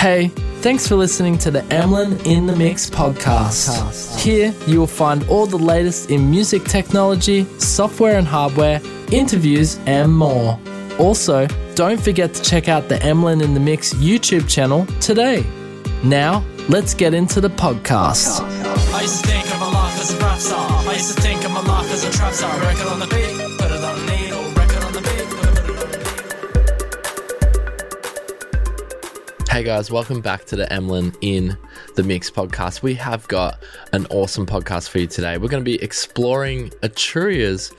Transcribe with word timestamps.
Hey, 0.00 0.28
thanks 0.62 0.88
for 0.88 0.94
listening 0.94 1.36
to 1.40 1.50
the 1.50 1.60
Emlyn 1.70 2.24
in 2.24 2.46
the 2.46 2.56
Mix 2.56 2.88
podcast. 2.88 4.18
Here 4.18 4.54
you 4.66 4.78
will 4.80 4.86
find 4.86 5.22
all 5.28 5.44
the 5.44 5.58
latest 5.58 6.10
in 6.10 6.30
music 6.30 6.64
technology, 6.64 7.44
software 7.58 8.16
and 8.16 8.26
hardware, 8.26 8.80
interviews, 9.12 9.78
and 9.84 10.10
more. 10.10 10.58
Also, 10.98 11.46
don't 11.74 12.00
forget 12.00 12.32
to 12.32 12.40
check 12.42 12.66
out 12.66 12.88
the 12.88 12.98
Emlyn 13.02 13.42
in 13.42 13.52
the 13.52 13.60
Mix 13.60 13.92
YouTube 13.92 14.48
channel 14.48 14.86
today. 15.02 15.44
Now, 16.02 16.46
let's 16.70 16.94
get 16.94 17.12
into 17.12 17.42
the 17.42 17.50
podcast. 17.50 18.40
I 18.94 19.02
used 19.02 19.22
to 19.22 19.30
think 19.30 19.52
of 19.52 19.60
my 19.60 19.70
life 19.70 20.00
as 20.00 20.14
a 20.14 20.18
rap 20.18 20.38
star. 20.38 20.70
I 20.88 20.94
used 20.94 21.14
to 21.14 21.20
think 21.20 21.44
of 21.44 21.50
my 21.50 21.60
life 21.60 21.92
as 21.92 22.04
a 22.04 22.10
trap 22.10 22.32
star. 22.32 22.58
Record 22.60 22.86
on 22.86 23.00
the 23.00 23.06
beat, 23.06 23.49
Hey 29.50 29.64
guys, 29.64 29.90
welcome 29.90 30.20
back 30.20 30.44
to 30.44 30.54
the 30.54 30.72
Emlyn 30.72 31.12
in 31.22 31.58
the 31.96 32.04
Mix 32.04 32.30
podcast. 32.30 32.82
We 32.82 32.94
have 32.94 33.26
got 33.26 33.60
an 33.92 34.06
awesome 34.06 34.46
podcast 34.46 34.88
for 34.88 35.00
you 35.00 35.08
today. 35.08 35.38
We're 35.38 35.48
going 35.48 35.64
to 35.64 35.68
be 35.68 35.82
exploring 35.82 36.70
Arturia's 36.84 37.72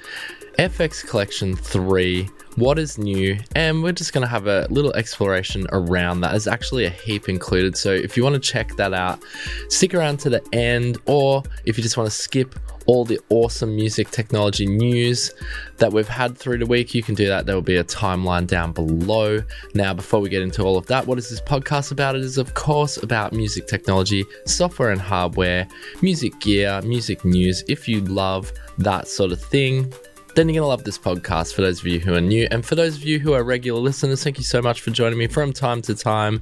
FX 0.59 1.07
Collection 1.07 1.55
3, 1.55 2.29
what 2.55 2.77
is 2.77 2.97
new, 2.97 3.37
and 3.55 3.81
we're 3.81 3.91
just 3.91 4.13
going 4.13 4.21
to 4.21 4.27
have 4.27 4.47
a 4.47 4.67
little 4.69 4.93
exploration 4.93 5.67
around 5.71 6.21
that. 6.21 6.31
There's 6.31 6.47
actually 6.47 6.85
a 6.85 6.89
heap 6.89 7.29
included, 7.29 7.77
so 7.77 7.91
if 7.91 8.17
you 8.17 8.23
want 8.23 8.35
to 8.35 8.41
check 8.41 8.75
that 8.75 8.93
out, 8.93 9.23
stick 9.69 9.93
around 9.93 10.17
to 10.21 10.29
the 10.29 10.43
end, 10.53 10.97
or 11.05 11.43
if 11.65 11.77
you 11.77 11.83
just 11.83 11.97
want 11.97 12.09
to 12.09 12.15
skip 12.15 12.59
all 12.87 13.05
the 13.05 13.19
awesome 13.29 13.75
music 13.75 14.09
technology 14.09 14.65
news 14.65 15.31
that 15.77 15.93
we've 15.93 16.07
had 16.07 16.37
through 16.37 16.57
the 16.57 16.65
week, 16.65 16.93
you 16.93 17.03
can 17.03 17.15
do 17.15 17.27
that. 17.27 17.45
There 17.45 17.55
will 17.55 17.61
be 17.61 17.77
a 17.77 17.83
timeline 17.83 18.47
down 18.47 18.71
below. 18.71 19.41
Now, 19.73 19.93
before 19.93 20.19
we 20.19 20.29
get 20.29 20.41
into 20.41 20.63
all 20.63 20.77
of 20.77 20.87
that, 20.87 21.05
what 21.05 21.17
is 21.17 21.29
this 21.29 21.39
podcast 21.41 21.91
about? 21.91 22.15
It 22.15 22.21
is, 22.21 22.37
of 22.37 22.53
course, 22.53 22.97
about 22.97 23.33
music 23.33 23.67
technology, 23.67 24.25
software 24.45 24.89
and 24.89 24.99
hardware, 24.99 25.67
music 26.01 26.39
gear, 26.39 26.81
music 26.81 27.23
news. 27.23 27.63
If 27.67 27.87
you 27.87 28.01
love 28.01 28.51
that 28.79 29.07
sort 29.07 29.31
of 29.31 29.39
thing, 29.39 29.93
then 30.35 30.47
you're 30.47 30.53
going 30.53 30.63
to 30.63 30.67
love 30.67 30.83
this 30.83 30.97
podcast 30.97 31.53
for 31.53 31.61
those 31.61 31.79
of 31.79 31.87
you 31.87 31.99
who 31.99 32.13
are 32.13 32.21
new. 32.21 32.47
And 32.51 32.65
for 32.65 32.75
those 32.75 32.95
of 32.95 33.03
you 33.03 33.19
who 33.19 33.33
are 33.33 33.43
regular 33.43 33.79
listeners, 33.79 34.23
thank 34.23 34.37
you 34.37 34.43
so 34.43 34.61
much 34.61 34.81
for 34.81 34.91
joining 34.91 35.19
me 35.19 35.27
from 35.27 35.51
time 35.51 35.81
to 35.83 35.95
time. 35.95 36.41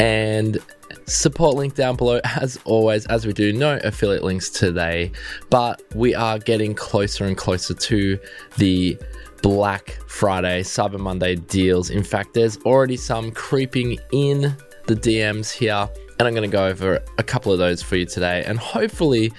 And 0.00 0.58
support 1.06 1.54
link 1.54 1.74
down 1.74 1.96
below, 1.96 2.20
as 2.24 2.58
always, 2.64 3.06
as 3.06 3.26
we 3.26 3.32
do, 3.32 3.52
no 3.52 3.78
affiliate 3.84 4.24
links 4.24 4.50
today, 4.50 5.12
but 5.50 5.82
we 5.94 6.14
are 6.14 6.38
getting 6.38 6.74
closer 6.74 7.24
and 7.24 7.36
closer 7.36 7.74
to 7.74 8.18
the 8.56 8.98
Black 9.42 9.98
Friday, 10.06 10.62
Cyber 10.62 10.98
Monday 10.98 11.36
deals. 11.36 11.90
In 11.90 12.02
fact, 12.02 12.34
there's 12.34 12.56
already 12.58 12.96
some 12.96 13.30
creeping 13.30 13.98
in 14.10 14.56
the 14.86 14.94
DMs 14.94 15.52
here, 15.52 15.88
and 16.18 16.26
I'm 16.26 16.34
going 16.34 16.48
to 16.48 16.52
go 16.52 16.66
over 16.66 17.04
a 17.18 17.22
couple 17.22 17.52
of 17.52 17.58
those 17.58 17.82
for 17.82 17.96
you 17.96 18.06
today. 18.06 18.42
And 18.46 18.58
hopefully, 18.58 19.32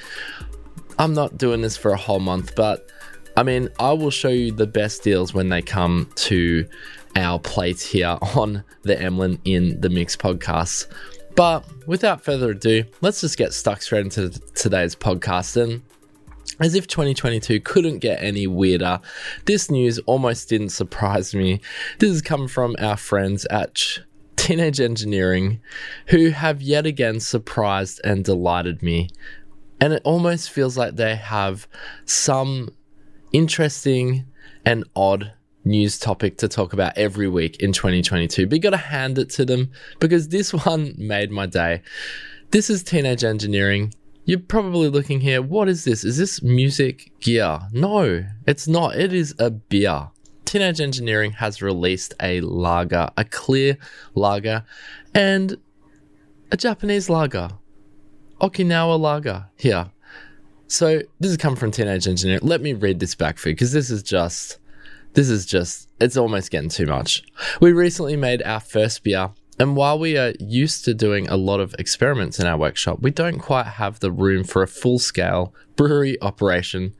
I'm 0.99 1.13
not 1.13 1.37
doing 1.37 1.61
this 1.61 1.75
for 1.75 1.91
a 1.91 1.97
whole 1.97 2.19
month, 2.19 2.55
but 2.55 2.91
I 3.37 3.43
mean, 3.43 3.69
I 3.79 3.91
will 3.91 4.11
show 4.11 4.29
you 4.29 4.51
the 4.51 4.67
best 4.67 5.03
deals 5.03 5.33
when 5.33 5.49
they 5.49 5.61
come 5.61 6.09
to 6.15 6.67
our 7.17 7.37
plate 7.37 7.81
here 7.81 8.17
on 8.35 8.63
the 8.83 8.99
Emlyn 8.99 9.39
in 9.43 9.79
the 9.81 9.89
Mix 9.89 10.15
podcast. 10.15 10.87
But 11.35 11.65
without 11.85 12.21
further 12.21 12.51
ado, 12.51 12.85
let's 13.01 13.19
just 13.19 13.37
get 13.37 13.53
stuck 13.53 13.81
straight 13.81 14.05
into 14.05 14.29
today's 14.53 14.95
podcast. 14.95 15.61
And 15.61 15.81
as 16.61 16.75
if 16.75 16.87
2022 16.87 17.59
couldn't 17.59 17.99
get 17.99 18.23
any 18.23 18.47
weirder, 18.47 19.01
this 19.43 19.69
news 19.69 19.99
almost 19.99 20.47
didn't 20.47 20.69
surprise 20.69 21.35
me. 21.35 21.59
This 21.99 22.11
has 22.11 22.21
come 22.21 22.47
from 22.47 22.75
our 22.79 22.95
friends 22.95 23.45
at 23.51 23.99
Teenage 24.37 24.79
Engineering, 24.79 25.59
who 26.07 26.29
have 26.29 26.61
yet 26.61 26.85
again 26.85 27.19
surprised 27.19 27.99
and 28.05 28.23
delighted 28.23 28.81
me. 28.81 29.09
And 29.81 29.91
it 29.91 30.01
almost 30.05 30.51
feels 30.51 30.77
like 30.77 30.95
they 30.95 31.15
have 31.15 31.67
some 32.05 32.69
interesting 33.35 34.25
and 34.65 34.85
odd 34.95 35.33
news 35.65 35.99
topic 35.99 36.37
to 36.37 36.47
talk 36.47 36.71
about 36.71 36.97
every 36.97 37.27
week 37.27 37.61
in 37.61 37.73
2022. 37.73 38.47
But 38.47 38.55
you 38.55 38.61
got 38.61 38.69
to 38.69 38.77
hand 38.77 39.17
it 39.17 39.29
to 39.31 39.43
them 39.43 39.71
because 39.99 40.29
this 40.29 40.53
one 40.65 40.95
made 40.97 41.31
my 41.31 41.45
day. 41.45 41.81
This 42.51 42.69
is 42.69 42.81
Teenage 42.81 43.25
Engineering. 43.25 43.93
You're 44.23 44.39
probably 44.39 44.87
looking 44.87 45.19
here, 45.19 45.41
what 45.41 45.67
is 45.67 45.83
this? 45.83 46.05
Is 46.05 46.17
this 46.17 46.41
music 46.41 47.11
gear? 47.19 47.59
No, 47.73 48.25
it's 48.47 48.67
not. 48.69 48.95
It 48.95 49.11
is 49.11 49.35
a 49.37 49.51
beer. 49.51 50.07
Teenage 50.45 50.79
Engineering 50.79 51.33
has 51.33 51.61
released 51.61 52.13
a 52.21 52.39
lager, 52.39 53.09
a 53.17 53.25
clear 53.25 53.77
lager, 54.15 54.63
and 55.13 55.57
a 56.51 56.57
Japanese 56.57 57.09
lager. 57.09 57.49
Okinawa 58.39 58.97
lager 58.97 59.47
here. 59.57 59.91
So 60.67 61.01
this 61.19 61.31
has 61.31 61.37
come 61.37 61.55
from 61.55 61.71
Teenage 61.71 62.07
Engineer. 62.07 62.39
Let 62.41 62.61
me 62.61 62.73
read 62.73 62.99
this 62.99 63.15
back 63.15 63.37
for 63.37 63.49
you 63.49 63.55
because 63.55 63.71
this 63.71 63.91
is 63.91 64.01
just, 64.01 64.57
this 65.13 65.29
is 65.29 65.45
just, 65.45 65.89
it's 65.99 66.17
almost 66.17 66.51
getting 66.51 66.69
too 66.69 66.85
much. 66.85 67.23
We 67.61 67.71
recently 67.71 68.15
made 68.15 68.41
our 68.43 68.59
first 68.59 69.03
beer, 69.03 69.31
and 69.59 69.75
while 69.75 69.97
we 69.97 70.17
are 70.17 70.33
used 70.39 70.83
to 70.85 70.93
doing 70.93 71.29
a 71.29 71.37
lot 71.37 71.59
of 71.59 71.75
experiments 71.79 72.39
in 72.39 72.47
our 72.47 72.57
workshop, 72.57 72.99
we 73.01 73.11
don't 73.11 73.39
quite 73.39 73.67
have 73.67 73.99
the 73.99 74.11
room 74.11 74.43
for 74.43 74.63
a 74.63 74.67
full 74.67 74.99
scale 74.99 75.53
brewery 75.75 76.21
operation. 76.21 76.93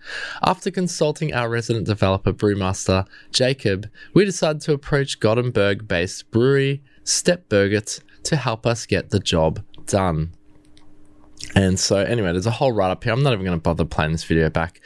After 0.43 0.69
consulting 0.69 1.33
our 1.33 1.49
resident 1.49 1.87
developer 1.87 2.31
brewmaster 2.31 3.07
Jacob, 3.31 3.89
we 4.13 4.25
decided 4.25 4.61
to 4.63 4.73
approach 4.73 5.19
Gothenburg 5.19 5.87
based 5.87 6.29
brewery 6.31 6.83
Stigberget 7.03 8.01
to 8.23 8.35
help 8.35 8.65
us 8.65 8.85
get 8.85 9.09
the 9.09 9.19
job 9.19 9.63
done. 9.85 10.34
And 11.53 11.79
so, 11.79 11.97
anyway, 11.97 12.31
there's 12.31 12.45
a 12.45 12.51
whole 12.51 12.71
write 12.71 12.91
up 12.91 13.03
here. 13.03 13.13
I'm 13.13 13.23
not 13.23 13.33
even 13.33 13.45
going 13.45 13.57
to 13.57 13.61
bother 13.61 13.85
playing 13.85 14.13
this 14.13 14.23
video 14.23 14.49
back. 14.49 14.81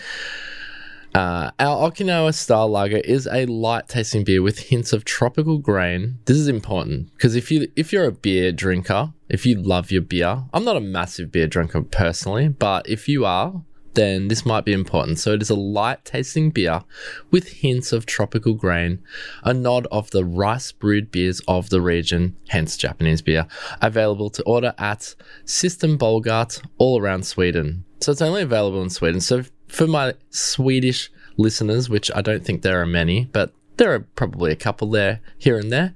Uh, 1.16 1.50
our 1.60 1.90
Okinawa 1.90 2.34
style 2.34 2.70
lager 2.70 2.98
is 2.98 3.28
a 3.32 3.46
light 3.48 3.88
tasting 3.88 4.24
beer 4.24 4.44
with 4.44 4.60
hints 4.60 4.94
of 4.94 5.06
tropical 5.06 5.58
grain. 5.58 6.20
This 6.26 6.38
is 6.38 6.48
important 6.48 7.12
because 7.14 7.36
if 7.36 7.50
you 7.50 7.68
if 7.76 7.92
you're 7.92 8.06
a 8.06 8.12
beer 8.12 8.52
drinker, 8.52 9.14
if 9.28 9.46
you 9.46 9.56
love 9.56 9.90
your 9.90 10.04
beer, 10.04 10.44
I'm 10.54 10.64
not 10.64 10.78
a 10.78 10.82
massive 10.82 11.32
beer 11.32 11.48
drinker 11.48 11.82
personally, 11.82 12.48
but 12.48 12.88
if 12.88 13.08
you 13.08 13.26
are, 13.26 13.64
then 13.94 14.28
this 14.28 14.46
might 14.46 14.66
be 14.66 14.74
important. 14.74 15.20
So 15.20 15.34
it 15.34 15.42
is 15.42 15.50
a 15.50 15.56
light 15.56 16.06
tasting 16.06 16.52
beer 16.52 16.84
with 17.32 17.48
hints 17.48 17.92
of 17.92 18.06
tropical 18.06 18.54
grain, 18.54 19.00
a 19.44 19.54
nod 19.54 19.88
of 19.92 20.12
the 20.12 20.24
rice 20.24 20.72
brewed 20.72 21.12
beers 21.12 21.42
of 21.48 21.70
the 21.70 21.82
region, 21.82 22.36
hence 22.50 22.78
Japanese 22.78 23.22
beer, 23.22 23.48
available 23.82 24.30
to 24.32 24.44
order 24.44 24.74
at 24.78 25.16
Systembolaget 25.46 26.64
all 26.78 27.02
around 27.02 27.26
Sweden. 27.26 27.84
So 28.02 28.12
it's 28.12 28.22
only 28.22 28.42
available 28.42 28.82
in 28.82 28.90
Sweden. 28.90 29.22
So 29.22 29.44
for 29.68 29.88
my 29.88 30.14
Swedish 30.30 31.12
listeners, 31.38 31.90
which 31.90 32.12
I 32.16 32.22
don't 32.22 32.46
think 32.46 32.62
there 32.62 32.82
are 32.82 32.86
many, 32.86 33.26
but 33.26 33.54
there 33.78 33.94
are 33.94 34.00
probably 34.00 34.52
a 34.52 34.58
couple 34.58 34.90
there 34.90 35.20
here 35.38 35.58
and 35.58 35.72
there, 35.72 35.94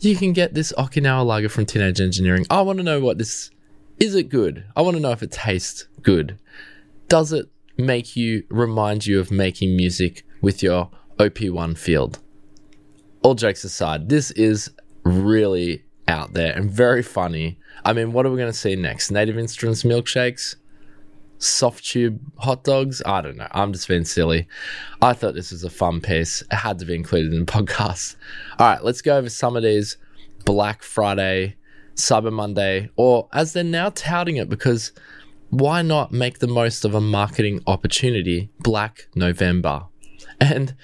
you 0.00 0.14
can 0.14 0.32
get 0.32 0.54
this 0.54 0.72
Okinawa 0.78 1.26
lager 1.26 1.48
from 1.48 1.66
Teenage 1.66 2.00
Engineering. 2.00 2.46
I 2.50 2.62
want 2.62 2.78
to 2.78 2.84
know 2.84 3.00
what 3.00 3.18
this 3.18 3.50
is 3.98 4.14
it 4.14 4.28
good? 4.28 4.64
I 4.76 4.82
want 4.82 4.96
to 4.96 5.02
know 5.02 5.10
if 5.10 5.24
it 5.24 5.32
tastes 5.32 5.88
good 6.02 6.38
does 7.08 7.32
it 7.32 7.48
make 7.76 8.16
you 8.16 8.44
remind 8.50 9.06
you 9.06 9.18
of 9.18 9.30
making 9.30 9.76
music 9.76 10.24
with 10.40 10.62
your 10.62 10.90
OP1 11.18 11.76
field? 11.76 12.18
All 13.22 13.34
jokes 13.34 13.64
aside, 13.64 14.08
this 14.08 14.30
is 14.32 14.70
really 15.04 15.84
out 16.06 16.34
there 16.34 16.54
and 16.54 16.70
very 16.70 17.02
funny. 17.02 17.58
I 17.84 17.92
mean, 17.92 18.12
what 18.12 18.26
are 18.26 18.30
we 18.30 18.36
going 18.36 18.52
to 18.52 18.58
see 18.58 18.76
next? 18.76 19.10
Native 19.10 19.38
Instruments 19.38 19.82
milkshakes? 19.82 20.56
Softube 21.38 22.18
hot 22.38 22.64
dogs? 22.64 23.00
I 23.06 23.20
don't 23.20 23.36
know. 23.36 23.48
I'm 23.52 23.72
just 23.72 23.88
being 23.88 24.04
silly. 24.04 24.48
I 25.00 25.12
thought 25.12 25.34
this 25.34 25.52
was 25.52 25.64
a 25.64 25.70
fun 25.70 26.00
piece. 26.00 26.42
It 26.42 26.56
had 26.56 26.78
to 26.80 26.84
be 26.84 26.94
included 26.94 27.32
in 27.32 27.40
the 27.40 27.52
podcast. 27.52 28.16
All 28.58 28.68
right, 28.68 28.82
let's 28.82 29.02
go 29.02 29.16
over 29.16 29.30
some 29.30 29.56
of 29.56 29.62
these 29.62 29.96
Black 30.44 30.82
Friday, 30.82 31.56
Cyber 31.94 32.32
Monday, 32.32 32.90
or 32.96 33.28
as 33.32 33.52
they're 33.52 33.64
now 33.64 33.90
touting 33.90 34.36
it 34.36 34.48
because 34.48 34.92
why 35.50 35.82
not 35.82 36.12
make 36.12 36.38
the 36.38 36.46
most 36.46 36.84
of 36.84 36.94
a 36.94 37.00
marketing 37.00 37.62
opportunity, 37.66 38.50
Black 38.60 39.08
November? 39.14 39.86
And 40.40 40.74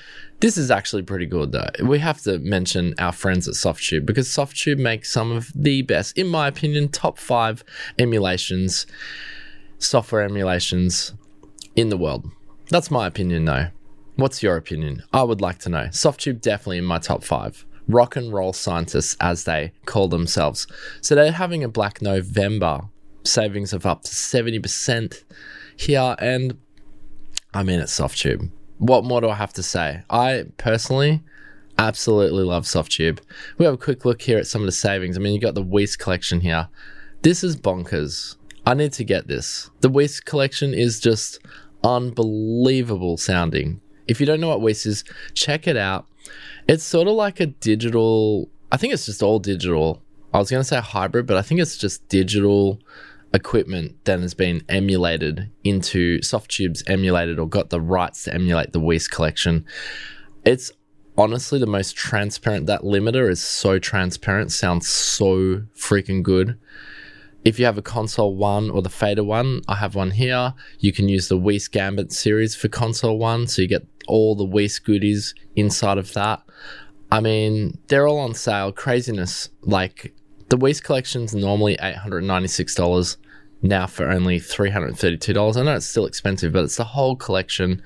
this 0.40 0.56
is 0.56 0.70
actually 0.70 1.02
pretty 1.02 1.26
good 1.26 1.52
though. 1.52 1.70
We 1.82 1.98
have 2.00 2.20
to 2.22 2.38
mention 2.38 2.94
our 2.98 3.12
friends 3.12 3.46
at 3.46 3.54
Softube 3.54 4.06
because 4.06 4.28
Softube 4.28 4.78
makes 4.78 5.12
some 5.12 5.32
of 5.32 5.50
the 5.54 5.82
best, 5.82 6.18
in 6.18 6.26
my 6.26 6.48
opinion, 6.48 6.88
top 6.88 7.18
five 7.18 7.64
emulations, 7.98 8.86
software 9.78 10.22
emulations 10.22 11.14
in 11.76 11.88
the 11.88 11.96
world. 11.96 12.30
That's 12.70 12.90
my 12.90 13.06
opinion 13.06 13.44
though. 13.44 13.68
What's 14.16 14.42
your 14.42 14.56
opinion? 14.56 15.02
I 15.12 15.22
would 15.24 15.40
like 15.40 15.58
to 15.60 15.68
know. 15.68 15.86
Softube 15.86 16.40
definitely 16.40 16.78
in 16.78 16.84
my 16.84 16.98
top 16.98 17.24
five. 17.24 17.64
Rock 17.86 18.16
and 18.16 18.32
roll 18.32 18.52
scientists, 18.52 19.16
as 19.20 19.44
they 19.44 19.72
call 19.84 20.08
themselves. 20.08 20.66
So 21.00 21.14
they're 21.14 21.32
having 21.32 21.62
a 21.62 21.68
Black 21.68 22.00
November 22.00 22.88
savings 23.24 23.72
of 23.72 23.86
up 23.86 24.02
to 24.04 24.10
70% 24.10 25.24
here. 25.76 26.16
And 26.18 26.58
I 27.52 27.62
mean, 27.62 27.80
it's 27.80 27.98
Softube. 27.98 28.50
What 28.78 29.04
more 29.04 29.20
do 29.20 29.28
I 29.28 29.34
have 29.34 29.52
to 29.54 29.62
say? 29.62 30.02
I 30.10 30.44
personally, 30.58 31.22
Absolutely 31.78 32.44
love 32.44 32.64
Softube. 32.64 33.18
We 33.58 33.64
have 33.64 33.74
a 33.74 33.78
quick 33.78 34.04
look 34.04 34.22
here 34.22 34.38
at 34.38 34.46
some 34.46 34.62
of 34.62 34.66
the 34.66 34.72
savings. 34.72 35.16
I 35.16 35.20
mean, 35.20 35.34
you 35.34 35.40
got 35.40 35.54
the 35.54 35.62
Weiss 35.62 35.96
collection 35.96 36.40
here. 36.40 36.68
This 37.22 37.42
is 37.42 37.56
bonkers. 37.56 38.36
I 38.64 38.74
need 38.74 38.92
to 38.92 39.04
get 39.04 39.26
this. 39.26 39.70
The 39.80 39.88
Weiss 39.88 40.20
collection 40.20 40.72
is 40.72 41.00
just 41.00 41.40
unbelievable 41.82 43.16
sounding. 43.16 43.80
If 44.06 44.20
you 44.20 44.26
don't 44.26 44.40
know 44.40 44.48
what 44.48 44.60
Weiss 44.60 44.86
is, 44.86 45.04
check 45.34 45.66
it 45.66 45.76
out. 45.76 46.06
It's 46.68 46.84
sort 46.84 47.08
of 47.08 47.14
like 47.14 47.40
a 47.40 47.46
digital, 47.46 48.48
I 48.70 48.76
think 48.76 48.92
it's 48.92 49.06
just 49.06 49.22
all 49.22 49.38
digital. 49.40 50.00
I 50.32 50.38
was 50.38 50.50
going 50.50 50.60
to 50.60 50.64
say 50.64 50.80
hybrid, 50.80 51.26
but 51.26 51.36
I 51.36 51.42
think 51.42 51.60
it's 51.60 51.76
just 51.76 52.08
digital 52.08 52.80
equipment 53.34 54.02
that 54.04 54.20
has 54.20 54.32
been 54.32 54.62
emulated 54.68 55.50
into 55.64 56.20
Softube's 56.20 56.84
emulated 56.86 57.38
or 57.38 57.48
got 57.48 57.68
the 57.68 57.80
rights 57.80 58.24
to 58.24 58.34
emulate 58.34 58.72
the 58.72 58.80
Weiss 58.80 59.08
collection. 59.08 59.66
It's 60.44 60.70
honestly 61.18 61.58
the 61.58 61.66
most 61.66 61.96
transparent. 61.96 62.66
That 62.66 62.82
limiter 62.82 63.28
is 63.28 63.42
so 63.42 63.78
transparent, 63.80 64.52
sounds 64.52 64.88
so 64.88 65.64
freaking 65.76 66.22
good. 66.22 66.58
If 67.44 67.58
you 67.58 67.66
have 67.66 67.76
a 67.76 67.82
console 67.82 68.36
one 68.36 68.70
or 68.70 68.80
the 68.80 68.88
fader 68.88 69.24
one, 69.24 69.60
I 69.68 69.74
have 69.74 69.94
one 69.94 70.12
here. 70.12 70.54
You 70.78 70.92
can 70.92 71.08
use 71.08 71.28
the 71.28 71.36
Weiss 71.36 71.68
Gambit 71.68 72.12
series 72.12 72.54
for 72.54 72.68
console 72.68 73.18
one, 73.18 73.48
so 73.48 73.60
you 73.60 73.68
get 73.68 73.86
all 74.06 74.34
the 74.34 74.44
Weiss 74.44 74.78
goodies 74.78 75.34
inside 75.56 75.98
of 75.98 76.12
that. 76.14 76.42
I 77.10 77.20
mean, 77.20 77.78
they're 77.88 78.06
all 78.06 78.18
on 78.18 78.34
sale. 78.34 78.72
Craziness. 78.72 79.50
Like 79.60 80.14
the 80.48 80.56
Weiss 80.56 80.80
collection's 80.80 81.34
normally 81.34 81.76
$896 81.76 83.16
now 83.64 83.86
for 83.86 84.08
only 84.10 84.38
$332. 84.38 85.56
I 85.56 85.62
know 85.62 85.76
it's 85.76 85.86
still 85.86 86.06
expensive, 86.06 86.52
but 86.52 86.64
it's 86.64 86.76
the 86.76 86.84
whole 86.84 87.16
collection. 87.16 87.82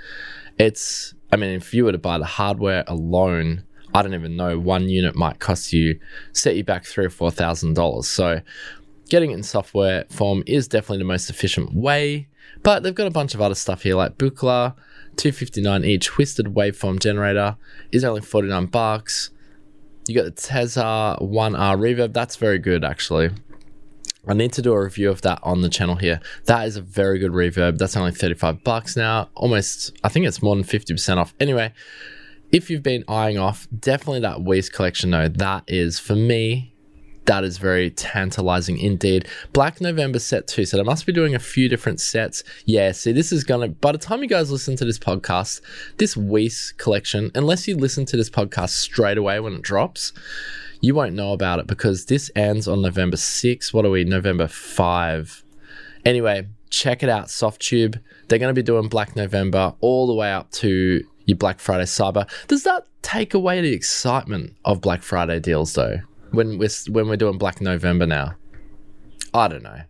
It's 0.59 1.15
I 1.33 1.37
mean, 1.37 1.51
if 1.51 1.73
you 1.73 1.85
were 1.85 1.93
to 1.93 1.99
buy 1.99 2.19
the 2.19 2.25
hardware 2.25 2.85
alone, 2.87 3.65
I 3.95 4.03
don't 4.03 4.15
even 4.15 4.37
know 4.37 4.59
one 4.59 4.89
unit 4.89 5.15
might 5.15 5.39
cost 5.39 5.73
you 5.73 5.99
set 6.33 6.57
you 6.57 6.65
back 6.65 6.85
three 6.85 7.07
or 7.07 7.11
four 7.11 7.31
thousand 7.31 7.75
dollars. 7.75 8.09
So 8.09 8.41
getting 9.09 9.31
it 9.31 9.35
in 9.35 9.43
software 9.43 10.05
form 10.11 10.43
is 10.47 10.69
definitely 10.69 10.99
the 10.99 11.05
most 11.05 11.31
efficient 11.31 11.75
way. 11.75 12.29
But 12.63 12.83
they've 12.83 12.95
got 12.95 13.07
a 13.07 13.11
bunch 13.11 13.35
of 13.35 13.41
other 13.41 13.55
stuff 13.55 13.83
here 13.83 13.95
like 13.95 14.19
Buchla, 14.19 14.75
259 15.17 15.85
each 15.85 16.07
twisted 16.07 16.47
waveform 16.47 16.99
generator 16.99 17.57
is 17.93 18.05
only 18.05 18.21
49 18.21 18.67
bucks. 18.67 19.31
You 20.09 20.15
got 20.15 20.25
the 20.25 20.33
Tezza 20.33 21.23
1R 21.23 21.79
reverb, 21.79 22.15
that's 22.15 22.37
very 22.37 22.59
good 22.59 22.85
actually. 22.85 23.31
I 24.29 24.35
need 24.35 24.53
to 24.53 24.63
do 24.63 24.73
a 24.73 24.83
review 24.85 25.11
of 25.11 25.23
that 25.23 25.41
on 25.43 25.63
the 25.63 25.69
channel 25.69 25.97
here. 25.97 26.21
That 26.45 26.67
is 26.67 26.77
a 26.77 26.83
very 26.83 27.19
good 27.19 27.33
reverb. 27.33 27.79
That's 27.79 27.97
only 27.97 28.13
35 28.13 28.63
bucks 28.63 28.97
now. 28.97 29.31
Almost, 29.35 29.99
I 30.05 30.09
think 30.11 30.27
it's 30.27 30.43
more 30.43 30.55
than 30.55 30.65
50% 30.65 31.17
off. 31.17 31.35
Anyway, 31.41 31.73
if 32.53 32.71
you've 32.71 32.83
been 32.83 33.05
eyeing 33.09 33.39
off, 33.39 33.67
definitely 33.79 34.21
that 34.21 34.43
Weiss 34.43 34.69
collection 34.69 35.11
though. 35.11 35.29
That 35.29 35.65
is 35.67 35.99
for 35.99 36.15
me 36.15 36.75
that 37.29 37.45
is 37.45 37.59
very 37.59 37.91
tantalizing 37.91 38.79
indeed. 38.79 39.29
Black 39.53 39.83
November 39.83 40.19
set 40.19 40.49
two. 40.49 40.65
So 40.65 40.81
I 40.81 40.83
must 40.83 41.05
be 41.05 41.13
doing 41.13 41.35
a 41.35 41.39
few 41.39 41.69
different 41.69 42.01
sets. 42.01 42.43
Yeah, 42.65 42.91
see, 42.93 43.13
this 43.13 43.33
is 43.33 43.45
gonna 43.45 43.69
by 43.69 43.93
the 43.93 43.99
time 43.99 44.23
you 44.23 44.29
guys 44.29 44.51
listen 44.51 44.77
to 44.77 44.87
this 44.87 44.99
podcast, 44.99 45.61
this 45.99 46.17
Weiss 46.17 46.73
collection, 46.73 47.31
unless 47.35 47.69
you 47.69 47.77
listen 47.77 48.07
to 48.07 48.17
this 48.17 48.31
podcast 48.31 48.71
straight 48.71 49.19
away 49.19 49.39
when 49.41 49.53
it 49.53 49.63
drops, 49.63 50.15
you 50.81 50.95
won't 50.95 51.15
know 51.15 51.35
about 51.35 51.59
it 51.59 51.67
because 51.67 52.07
this 52.07 52.31
ends 52.35 52.67
on 52.67 52.81
November 52.81 53.19
6th. 53.19 53.75
What 53.75 53.85
are 53.85 53.91
we? 53.91 54.05
November 54.05 54.49
5. 54.49 55.45
Anyway, 56.07 56.49
check 56.71 57.03
it 57.03 57.11
out, 57.11 57.27
Softube. 57.27 58.01
They're 58.29 58.39
going 58.39 58.55
to 58.55 58.59
be 58.59 58.65
doing 58.65 58.89
Black 58.89 59.17
November 59.17 59.75
all 59.81 60.07
the 60.07 60.15
way 60.15 60.33
up 60.33 60.51
to 60.53 61.05
your 61.27 61.37
Black 61.37 61.61
Friday 61.61 61.85
Cyber. 61.85 62.27
Does 62.47 62.63
that 62.63 62.87
take 63.03 63.35
away 63.35 63.61
the 63.61 63.75
excitement 63.75 64.55
of 64.65 64.81
Black 64.81 65.03
Friday 65.03 65.41
deals 65.41 65.75
though? 65.75 65.99
When 66.31 66.59
we're 66.59 66.69
when 66.91 67.09
we're 67.09 67.17
doing 67.17 67.39
Black 67.39 67.61
November 67.61 68.07
now, 68.07 68.37
I 69.33 69.49
don't 69.49 69.63
know. 69.63 69.83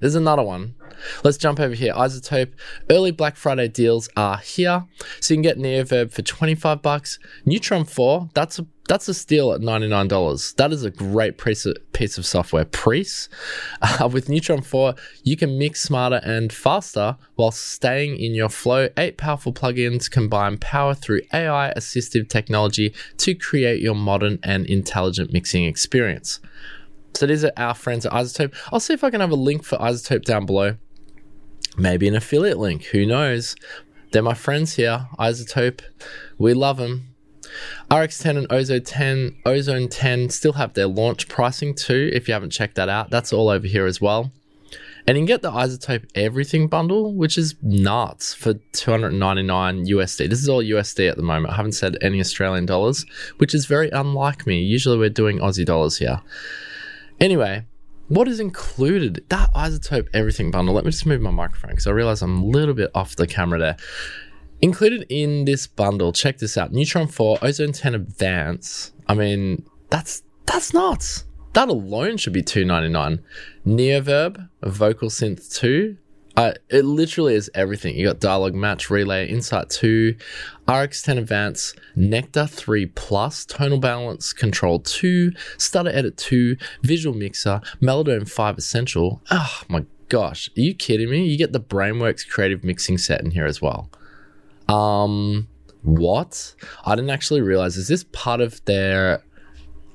There's 0.00 0.14
another 0.14 0.42
one. 0.42 0.74
Let's 1.22 1.38
jump 1.38 1.60
over 1.60 1.74
here. 1.74 1.94
iZotope. 1.94 2.52
Early 2.90 3.10
Black 3.10 3.36
Friday 3.36 3.68
deals 3.68 4.08
are 4.16 4.38
here. 4.38 4.84
So 5.20 5.34
you 5.34 5.36
can 5.36 5.42
get 5.42 5.58
Neoverb 5.58 6.12
for 6.12 6.22
25 6.22 6.82
bucks. 6.82 7.18
Neutron 7.46 7.84
4, 7.84 8.28
that's 8.34 8.58
a 8.58 8.66
that's 8.88 9.08
a 9.08 9.14
steal 9.14 9.52
at 9.52 9.60
$99. 9.60 10.56
That 10.56 10.72
is 10.72 10.84
a 10.84 10.90
great 10.90 11.38
piece 11.38 11.64
of, 11.64 11.76
piece 11.92 12.18
of 12.18 12.26
software. 12.26 12.64
Price. 12.64 13.28
Uh, 13.82 14.08
with 14.08 14.28
Neutron 14.28 14.62
4, 14.62 14.94
you 15.24 15.36
can 15.36 15.58
mix 15.58 15.82
smarter 15.82 16.20
and 16.24 16.52
faster 16.52 17.16
while 17.34 17.50
staying 17.50 18.16
in 18.16 18.34
your 18.34 18.48
flow. 18.48 18.88
Eight 18.96 19.18
powerful 19.18 19.52
plugins 19.52 20.10
combine 20.10 20.56
power 20.56 20.94
through 20.94 21.20
AI 21.32 21.72
assistive 21.76 22.28
technology 22.28 22.94
to 23.18 23.34
create 23.34 23.82
your 23.82 23.94
modern 23.94 24.38
and 24.42 24.64
intelligent 24.66 25.32
mixing 25.32 25.64
experience. 25.64 26.40
So 27.14 27.26
these 27.26 27.44
are 27.44 27.52
our 27.56 27.74
friends 27.74 28.06
at 28.06 28.12
iZotope. 28.12 28.54
I'll 28.72 28.80
see 28.80 28.94
if 28.94 29.04
I 29.04 29.10
can 29.10 29.20
have 29.20 29.30
a 29.30 29.36
link 29.36 29.64
for 29.64 29.76
iZotope 29.78 30.24
down 30.24 30.46
below. 30.46 30.76
Maybe 31.76 32.08
an 32.08 32.16
affiliate 32.16 32.58
link. 32.58 32.84
Who 32.86 33.04
knows? 33.06 33.54
They're 34.12 34.22
my 34.22 34.34
friends 34.34 34.74
here, 34.74 35.08
iZotope. 35.18 35.82
We 36.38 36.54
love 36.54 36.78
them. 36.78 37.13
RX10 37.90 38.38
and 38.38 38.46
Ozone 38.50 38.82
10, 38.82 39.36
Ozone 39.46 39.88
10 39.88 40.30
still 40.30 40.54
have 40.54 40.74
their 40.74 40.86
launch 40.86 41.28
pricing 41.28 41.74
too. 41.74 42.10
If 42.12 42.28
you 42.28 42.34
haven't 42.34 42.50
checked 42.50 42.76
that 42.76 42.88
out, 42.88 43.10
that's 43.10 43.32
all 43.32 43.48
over 43.48 43.66
here 43.66 43.86
as 43.86 44.00
well. 44.00 44.32
And 45.06 45.18
you 45.18 45.22
can 45.22 45.26
get 45.26 45.42
the 45.42 45.50
iZotope 45.50 46.08
Everything 46.14 46.66
bundle, 46.66 47.12
which 47.12 47.36
is 47.36 47.56
nuts 47.62 48.32
for 48.32 48.54
299 48.72 49.86
USD. 49.86 50.30
This 50.30 50.42
is 50.42 50.48
all 50.48 50.62
USD 50.62 51.10
at 51.10 51.16
the 51.16 51.22
moment. 51.22 51.52
I 51.52 51.56
haven't 51.56 51.72
said 51.72 51.98
any 52.00 52.20
Australian 52.20 52.64
dollars, 52.64 53.04
which 53.36 53.54
is 53.54 53.66
very 53.66 53.90
unlike 53.90 54.46
me. 54.46 54.62
Usually 54.62 54.96
we're 54.96 55.10
doing 55.10 55.40
Aussie 55.40 55.66
dollars 55.66 55.98
here. 55.98 56.22
Anyway, 57.20 57.66
what 58.08 58.28
is 58.28 58.40
included? 58.40 59.24
That 59.28 59.52
iZotope 59.52 60.08
everything 60.14 60.50
bundle. 60.50 60.74
Let 60.74 60.84
me 60.84 60.90
just 60.90 61.04
move 61.04 61.20
my 61.20 61.30
microphone 61.30 61.72
because 61.72 61.86
I 61.86 61.90
realize 61.90 62.22
I'm 62.22 62.42
a 62.42 62.46
little 62.46 62.74
bit 62.74 62.90
off 62.94 63.16
the 63.16 63.26
camera 63.26 63.58
there. 63.58 63.76
Included 64.62 65.06
in 65.08 65.44
this 65.44 65.66
bundle, 65.66 66.12
check 66.12 66.38
this 66.38 66.56
out: 66.56 66.72
Neutron 66.72 67.08
4, 67.08 67.38
Ozone 67.42 67.72
10 67.72 67.94
Advance. 67.94 68.92
I 69.08 69.14
mean, 69.14 69.64
that's 69.90 70.22
that's 70.46 70.72
nuts. 70.72 71.24
That 71.52 71.68
alone 71.68 72.16
should 72.16 72.32
be 72.32 72.42
299. 72.42 73.22
Neoverb, 73.64 74.48
VocalSynth 74.62 75.54
2, 75.54 75.96
uh, 76.36 76.52
it 76.68 76.84
literally 76.84 77.34
is 77.34 77.50
everything. 77.54 77.96
You 77.96 78.06
got 78.06 78.18
dialogue 78.18 78.54
match, 78.54 78.90
relay, 78.90 79.28
insight 79.28 79.70
2, 79.70 80.16
RX10 80.66 81.18
Advance, 81.18 81.74
Nectar 81.94 82.46
3 82.46 82.86
Plus, 82.86 83.44
tonal 83.44 83.78
balance 83.78 84.32
control 84.32 84.80
2, 84.80 85.30
stutter 85.58 85.90
edit 85.90 86.16
2, 86.16 86.56
visual 86.82 87.16
mixer, 87.16 87.60
Melodyne 87.80 88.28
5 88.28 88.58
essential. 88.58 89.22
Oh 89.30 89.62
my 89.68 89.84
gosh, 90.08 90.48
are 90.56 90.60
you 90.60 90.74
kidding 90.74 91.08
me? 91.08 91.24
You 91.24 91.38
get 91.38 91.52
the 91.52 91.60
Brainworx 91.60 92.28
creative 92.28 92.64
mixing 92.64 92.98
set 92.98 93.20
in 93.20 93.30
here 93.30 93.46
as 93.46 93.62
well. 93.62 93.90
Um, 94.68 95.48
what? 95.82 96.54
I 96.84 96.94
didn't 96.94 97.10
actually 97.10 97.42
realize. 97.42 97.76
Is 97.76 97.88
this 97.88 98.04
part 98.12 98.40
of 98.40 98.64
their 98.64 99.22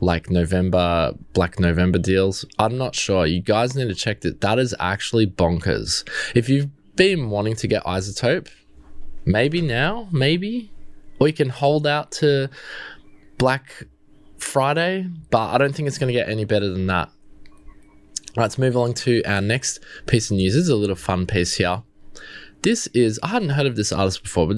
like 0.01 0.29
November 0.29 1.13
Black 1.33 1.59
November 1.59 1.97
deals. 1.97 2.45
I'm 2.57 2.77
not 2.77 2.95
sure. 2.95 3.25
You 3.25 3.41
guys 3.41 3.75
need 3.75 3.89
to 3.89 3.95
check 3.95 4.21
that. 4.21 4.41
That 4.41 4.59
is 4.59 4.75
actually 4.79 5.27
bonkers. 5.27 6.07
If 6.35 6.49
you've 6.49 6.69
been 6.95 7.29
wanting 7.29 7.55
to 7.57 7.67
get 7.67 7.83
iZotope, 7.83 8.49
maybe 9.25 9.61
now, 9.61 10.07
maybe, 10.11 10.71
or 11.19 11.27
you 11.27 11.33
can 11.33 11.49
hold 11.49 11.85
out 11.85 12.11
to 12.13 12.49
Black 13.37 13.87
Friday, 14.37 15.07
but 15.29 15.49
I 15.49 15.57
don't 15.57 15.75
think 15.75 15.87
it's 15.87 15.97
going 15.97 16.13
to 16.13 16.17
get 16.17 16.29
any 16.29 16.45
better 16.45 16.69
than 16.69 16.87
that. 16.87 17.09
Right, 18.37 18.43
let's 18.43 18.57
move 18.57 18.75
along 18.75 18.93
to 18.95 19.23
our 19.23 19.41
next 19.41 19.79
piece 20.05 20.31
of 20.31 20.37
news. 20.37 20.53
This 20.53 20.63
is 20.63 20.69
a 20.69 20.75
little 20.75 20.95
fun 20.95 21.25
piece 21.25 21.55
here. 21.55 21.83
This 22.61 22.87
is 22.87 23.19
I 23.23 23.27
hadn't 23.27 23.49
heard 23.49 23.65
of 23.65 23.75
this 23.75 23.91
artist 23.91 24.23
before, 24.23 24.47
but 24.47 24.57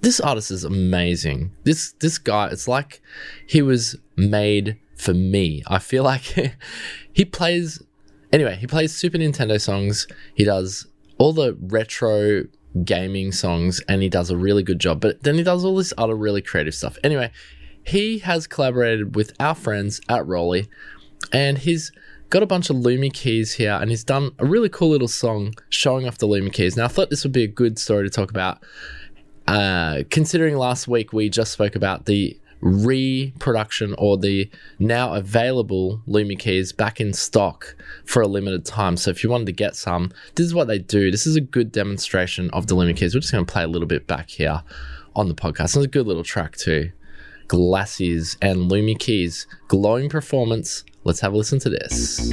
this 0.00 0.20
artist 0.20 0.50
is 0.50 0.64
amazing. 0.64 1.52
This 1.64 1.92
this 2.00 2.18
guy, 2.18 2.48
it's 2.48 2.68
like 2.68 3.00
he 3.46 3.62
was 3.62 3.96
made 4.16 4.78
for 4.96 5.14
me. 5.14 5.62
I 5.66 5.78
feel 5.78 6.04
like 6.12 6.56
he 7.12 7.24
plays 7.24 7.82
anyway, 8.32 8.56
he 8.56 8.66
plays 8.66 8.94
Super 8.94 9.18
Nintendo 9.18 9.60
songs. 9.60 10.06
He 10.34 10.44
does 10.44 10.86
all 11.18 11.32
the 11.32 11.56
retro 11.60 12.44
gaming 12.84 13.30
songs 13.30 13.80
and 13.88 14.02
he 14.02 14.08
does 14.08 14.30
a 14.30 14.36
really 14.36 14.62
good 14.62 14.80
job. 14.80 15.00
But 15.00 15.22
then 15.22 15.36
he 15.36 15.42
does 15.42 15.64
all 15.64 15.76
this 15.76 15.92
other 15.96 16.16
really 16.16 16.42
creative 16.42 16.74
stuff. 16.74 16.98
Anyway, 17.04 17.30
he 17.84 18.18
has 18.18 18.46
collaborated 18.46 19.14
with 19.14 19.32
our 19.38 19.54
friends 19.54 20.00
at 20.08 20.26
ROLI 20.26 20.68
and 21.32 21.58
he's 21.58 21.92
got 22.34 22.42
a 22.42 22.46
bunch 22.46 22.68
of 22.68 22.74
Lumi 22.74 23.12
keys 23.12 23.52
here 23.52 23.78
and 23.80 23.90
he's 23.90 24.02
done 24.02 24.32
a 24.40 24.44
really 24.44 24.68
cool 24.68 24.88
little 24.88 25.06
song 25.06 25.54
showing 25.68 26.04
off 26.04 26.18
the 26.18 26.26
Lumi 26.26 26.52
keys. 26.52 26.76
Now 26.76 26.86
I 26.86 26.88
thought 26.88 27.08
this 27.08 27.22
would 27.22 27.32
be 27.32 27.44
a 27.44 27.48
good 27.48 27.78
story 27.78 28.02
to 28.02 28.10
talk 28.10 28.28
about 28.28 28.60
uh, 29.46 30.02
considering 30.10 30.56
last 30.56 30.88
week 30.88 31.12
we 31.12 31.28
just 31.28 31.52
spoke 31.52 31.76
about 31.76 32.06
the 32.06 32.36
reproduction 32.60 33.94
or 33.98 34.18
the 34.18 34.50
now 34.80 35.14
available 35.14 36.02
Lumi 36.08 36.36
keys 36.36 36.72
back 36.72 37.00
in 37.00 37.12
stock 37.12 37.76
for 38.04 38.20
a 38.20 38.26
limited 38.26 38.64
time. 38.64 38.96
So 38.96 39.12
if 39.12 39.22
you 39.22 39.30
wanted 39.30 39.46
to 39.46 39.52
get 39.52 39.76
some, 39.76 40.10
this 40.34 40.44
is 40.44 40.54
what 40.54 40.66
they 40.66 40.80
do. 40.80 41.12
This 41.12 41.28
is 41.28 41.36
a 41.36 41.40
good 41.40 41.70
demonstration 41.70 42.50
of 42.50 42.66
the 42.66 42.74
Lumi 42.74 42.96
keys. 42.96 43.14
We're 43.14 43.20
just 43.20 43.32
going 43.32 43.46
to 43.46 43.52
play 43.52 43.62
a 43.62 43.68
little 43.68 43.86
bit 43.86 44.08
back 44.08 44.28
here 44.28 44.64
on 45.14 45.28
the 45.28 45.34
podcast. 45.36 45.76
It's 45.76 45.76
a 45.76 45.86
good 45.86 46.08
little 46.08 46.24
track 46.24 46.56
too. 46.56 46.90
GLASYS 47.46 48.38
and 48.42 48.68
Lumi 48.68 48.98
keys. 48.98 49.46
Glowing 49.68 50.08
performance. 50.08 50.82
Let's 51.04 51.20
have 51.20 51.34
a 51.34 51.36
listen 51.36 51.58
to 51.60 51.68
this. 51.68 52.32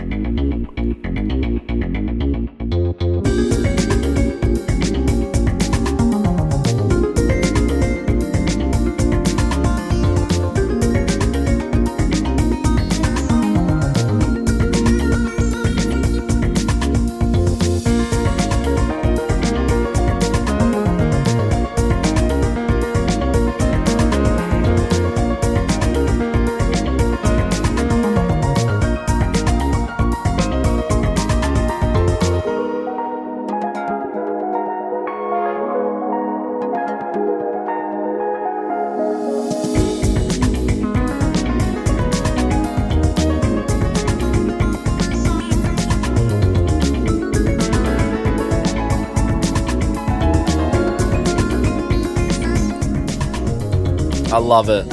Love 54.41 54.69
it. 54.69 54.85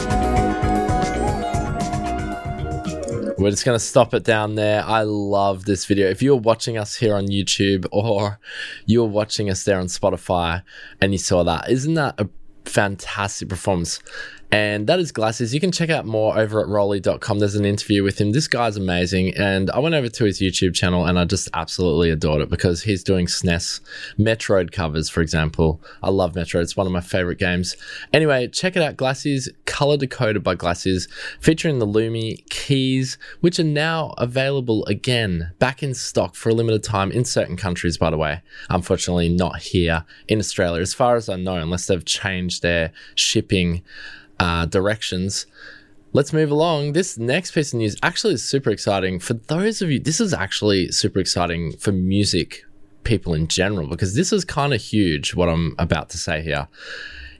We're 3.38 3.50
just 3.50 3.64
going 3.64 3.78
to 3.78 3.84
stop 3.84 4.14
it 4.14 4.24
down 4.24 4.56
there. 4.56 4.82
I 4.84 5.02
love 5.02 5.64
this 5.64 5.84
video. 5.84 6.08
If 6.10 6.22
you're 6.22 6.36
watching 6.36 6.76
us 6.76 6.96
here 6.96 7.14
on 7.14 7.28
YouTube 7.28 7.86
or 7.92 8.40
you're 8.86 9.06
watching 9.06 9.48
us 9.48 9.64
there 9.64 9.78
on 9.78 9.86
Spotify 9.86 10.62
and 11.00 11.12
you 11.12 11.18
saw 11.18 11.44
that, 11.44 11.70
isn't 11.70 11.94
that 11.94 12.20
a 12.20 12.28
fantastic 12.64 13.48
performance? 13.48 14.00
And 14.50 14.86
that 14.86 14.98
is 14.98 15.12
GLASYS. 15.12 15.52
You 15.52 15.60
can 15.60 15.72
check 15.72 15.90
out 15.90 16.06
more 16.06 16.38
over 16.38 16.60
at 16.60 16.68
roli.com. 16.68 17.38
There's 17.38 17.54
an 17.54 17.66
interview 17.66 18.02
with 18.02 18.18
him. 18.18 18.32
This 18.32 18.48
guy's 18.48 18.78
amazing. 18.78 19.36
And 19.36 19.70
I 19.70 19.78
went 19.78 19.94
over 19.94 20.08
to 20.08 20.24
his 20.24 20.40
YouTube 20.40 20.74
channel 20.74 21.04
and 21.04 21.18
I 21.18 21.26
just 21.26 21.50
absolutely 21.52 22.08
adored 22.08 22.40
it 22.40 22.48
because 22.48 22.82
he's 22.82 23.04
doing 23.04 23.26
SNES 23.26 23.80
Metroid 24.18 24.72
covers, 24.72 25.10
for 25.10 25.20
example. 25.20 25.82
I 26.02 26.08
love 26.08 26.32
Metroid. 26.32 26.62
It's 26.62 26.76
one 26.76 26.86
of 26.86 26.92
my 26.92 27.02
favorite 27.02 27.38
games. 27.38 27.76
Anyway, 28.12 28.48
check 28.48 28.74
it 28.74 28.82
out. 28.82 28.96
GLASYS, 28.96 29.48
color 29.66 29.98
decoded 29.98 30.42
by 30.42 30.54
GLASYS, 30.54 31.08
featuring 31.40 31.78
the 31.78 31.86
Lumi 31.86 32.48
keys, 32.48 33.18
which 33.40 33.60
are 33.60 33.64
now 33.64 34.14
available 34.16 34.86
again, 34.86 35.52
back 35.58 35.82
in 35.82 35.92
stock 35.92 36.34
for 36.34 36.48
a 36.48 36.54
limited 36.54 36.82
time 36.82 37.12
in 37.12 37.26
certain 37.26 37.56
countries, 37.56 37.98
by 37.98 38.08
the 38.08 38.16
way. 38.16 38.40
Unfortunately, 38.70 39.28
not 39.28 39.58
here 39.58 40.06
in 40.26 40.38
Australia, 40.38 40.80
as 40.80 40.94
far 40.94 41.16
as 41.16 41.28
I 41.28 41.36
know, 41.36 41.56
unless 41.56 41.86
they've 41.86 42.04
changed 42.04 42.62
their 42.62 42.92
shipping 43.14 43.82
uh, 44.40 44.66
directions. 44.66 45.46
Let's 46.12 46.32
move 46.32 46.50
along. 46.50 46.92
This 46.92 47.18
next 47.18 47.52
piece 47.52 47.72
of 47.72 47.78
news 47.78 47.96
actually 48.02 48.34
is 48.34 48.48
super 48.48 48.70
exciting. 48.70 49.20
For 49.20 49.34
those 49.34 49.82
of 49.82 49.90
you, 49.90 49.98
this 49.98 50.20
is 50.20 50.32
actually 50.32 50.90
super 50.90 51.18
exciting 51.18 51.72
for 51.72 51.92
music 51.92 52.64
people 53.04 53.34
in 53.34 53.46
general 53.48 53.86
because 53.86 54.14
this 54.14 54.32
is 54.32 54.44
kind 54.44 54.74
of 54.74 54.80
huge 54.80 55.34
what 55.34 55.48
I'm 55.48 55.74
about 55.78 56.10
to 56.10 56.18
say 56.18 56.42
here 56.42 56.68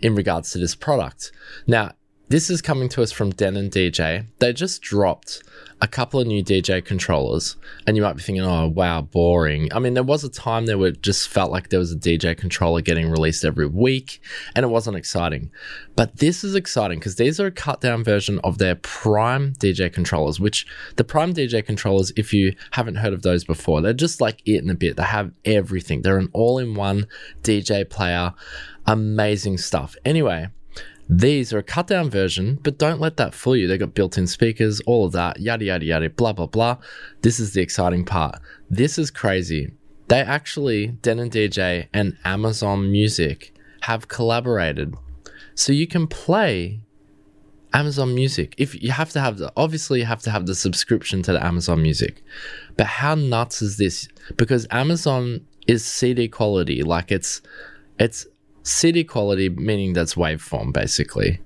in 0.01 0.15
regards 0.15 0.51
to 0.53 0.59
this 0.59 0.75
product. 0.75 1.33
Now, 1.67 1.93
this 2.29 2.51
is 2.51 2.61
coming 2.61 2.89
to 2.91 3.03
us 3.03 3.11
from 3.11 3.31
Denon 3.31 3.71
DJ. 3.71 4.27
They 4.39 4.53
just 4.53 4.83
dropped 4.83 5.43
a 5.81 5.87
couple 5.87 6.21
of 6.21 6.27
new 6.27 6.45
DJ 6.45 6.85
controllers, 6.85 7.57
and 7.87 7.97
you 7.97 8.03
might 8.03 8.17
be 8.17 8.23
thinking, 8.23 8.45
oh, 8.45 8.67
wow, 8.67 9.01
boring. 9.01 9.73
I 9.73 9.79
mean, 9.79 9.95
there 9.95 10.03
was 10.03 10.25
a 10.25 10.29
time 10.29 10.67
there 10.67 10.77
where 10.77 10.89
it 10.89 11.03
just 11.03 11.29
felt 11.29 11.51
like 11.51 11.71
there 11.71 11.79
was 11.79 11.93
a 11.93 11.97
DJ 11.97 12.37
controller 12.37 12.83
getting 12.83 13.11
released 13.11 13.45
every 13.45 13.67
week, 13.67 14.21
and 14.55 14.65
it 14.65 14.69
wasn't 14.69 14.97
exciting. 14.97 15.51
But 15.97 16.19
this 16.19 16.45
is 16.45 16.55
exciting 16.55 16.99
because 16.99 17.17
these 17.17 17.41
are 17.41 17.47
a 17.47 17.53
cut 17.53 17.81
down 17.81 18.05
version 18.05 18.41
of 18.45 18.59
their 18.59 18.75
Prime 18.75 19.55
DJ 19.55 19.91
controllers, 19.91 20.39
which 20.39 20.67
the 20.97 21.05
Prime 21.05 21.33
DJ 21.33 21.65
controllers, 21.65 22.13
if 22.17 22.35
you 22.35 22.55
haven't 22.73 22.97
heard 22.97 23.15
of 23.15 23.23
those 23.23 23.45
before, 23.45 23.81
they're 23.81 23.93
just 23.95 24.21
like 24.21 24.43
it 24.45 24.63
in 24.63 24.69
a 24.69 24.75
bit. 24.75 24.97
They 24.97 25.05
have 25.05 25.33
everything, 25.45 26.03
they're 26.03 26.19
an 26.19 26.29
all 26.33 26.59
in 26.59 26.75
one 26.75 27.07
DJ 27.43 27.89
player. 27.89 28.35
Amazing 28.87 29.59
stuff. 29.59 29.97
Anyway, 30.05 30.49
these 31.09 31.53
are 31.55 31.59
a 31.59 31.63
cut 31.63 31.87
down 31.87 32.11
version, 32.11 32.59
but 32.63 32.79
don't 32.79 33.01
let 33.01 33.17
that 33.17 33.35
fool 33.35 33.57
you. 33.57 33.67
They've 33.67 33.81
got 33.81 33.95
built 33.95 34.19
in 34.19 34.27
speakers, 34.27 34.81
all 34.81 35.07
of 35.07 35.13
that, 35.13 35.41
yada, 35.41 35.65
yada, 35.65 35.85
yada, 35.85 36.11
blah, 36.11 36.35
blah, 36.35 36.47
blah. 36.47 36.77
This 37.23 37.41
is 37.41 37.55
the 37.55 37.63
exciting 37.63 38.05
part. 38.05 38.39
This 38.69 38.99
is 38.99 39.11
crazy. 39.11 39.73
They 40.09 40.21
actually, 40.21 40.89
Denon 40.89 41.31
DJ 41.31 41.89
and 41.95 42.17
Amazon 42.25 42.93
Music 42.93 43.55
have 43.83 44.09
collaborated. 44.09 44.95
So 45.55 45.73
you 45.73 45.87
can 45.87 46.07
play 46.07 46.81
Amazon 47.73 48.15
Music. 48.15 48.55
If 48.59 48.81
you 48.83 48.93
have 48.93 49.11
to 49.11 49.21
have 49.21 49.39
the, 49.39 49.51
obviously, 49.57 50.01
you 50.01 50.07
have 50.07 50.23
to 50.23 50.31
have 50.31 50.47
the 50.47 50.55
subscription 50.55 51.23
to 51.23 51.33
the 51.33 51.45
Amazon 51.45 51.83
Music. 51.83 52.23
But 52.77 52.87
how 52.87 53.15
nuts 53.15 53.63
is 53.63 53.79
this? 53.79 54.09
Because 54.37 54.67
Amazon 54.71 55.47
is 55.67 55.85
CD 55.85 56.29
quality. 56.29 56.83
Like 56.83 57.11
it's, 57.11 57.41
it's 57.99 58.27
CD 58.69 59.05
quality, 59.05 59.49
meaning 59.49 59.93
that's 59.93 60.15
waveform, 60.15 60.73
basically. 60.73 61.41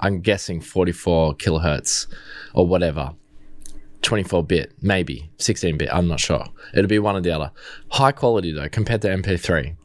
I'm 0.00 0.20
guessing 0.20 0.60
44 0.60 1.34
kilohertz 1.34 2.06
or 2.52 2.66
whatever. 2.66 3.14
24 4.02 4.44
bit, 4.44 4.72
maybe 4.82 5.30
16 5.38 5.78
bit, 5.78 5.88
I'm 5.90 6.08
not 6.08 6.20
sure. 6.20 6.44
It'll 6.74 6.88
be 6.88 6.98
one 6.98 7.16
or 7.16 7.22
the 7.22 7.30
other. 7.30 7.52
High 7.90 8.12
quality 8.12 8.52
though, 8.52 8.68
compared 8.68 9.00
to 9.02 9.08
MP3. 9.08 9.76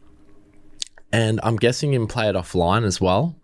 And 1.11 1.39
I'm 1.41 1.55
guessing 1.55 1.93
you 1.93 1.99
can 1.99 2.07
play 2.07 2.27
it 2.27 2.35
offline 2.35 2.85
as 2.85 2.99
well 2.99 3.39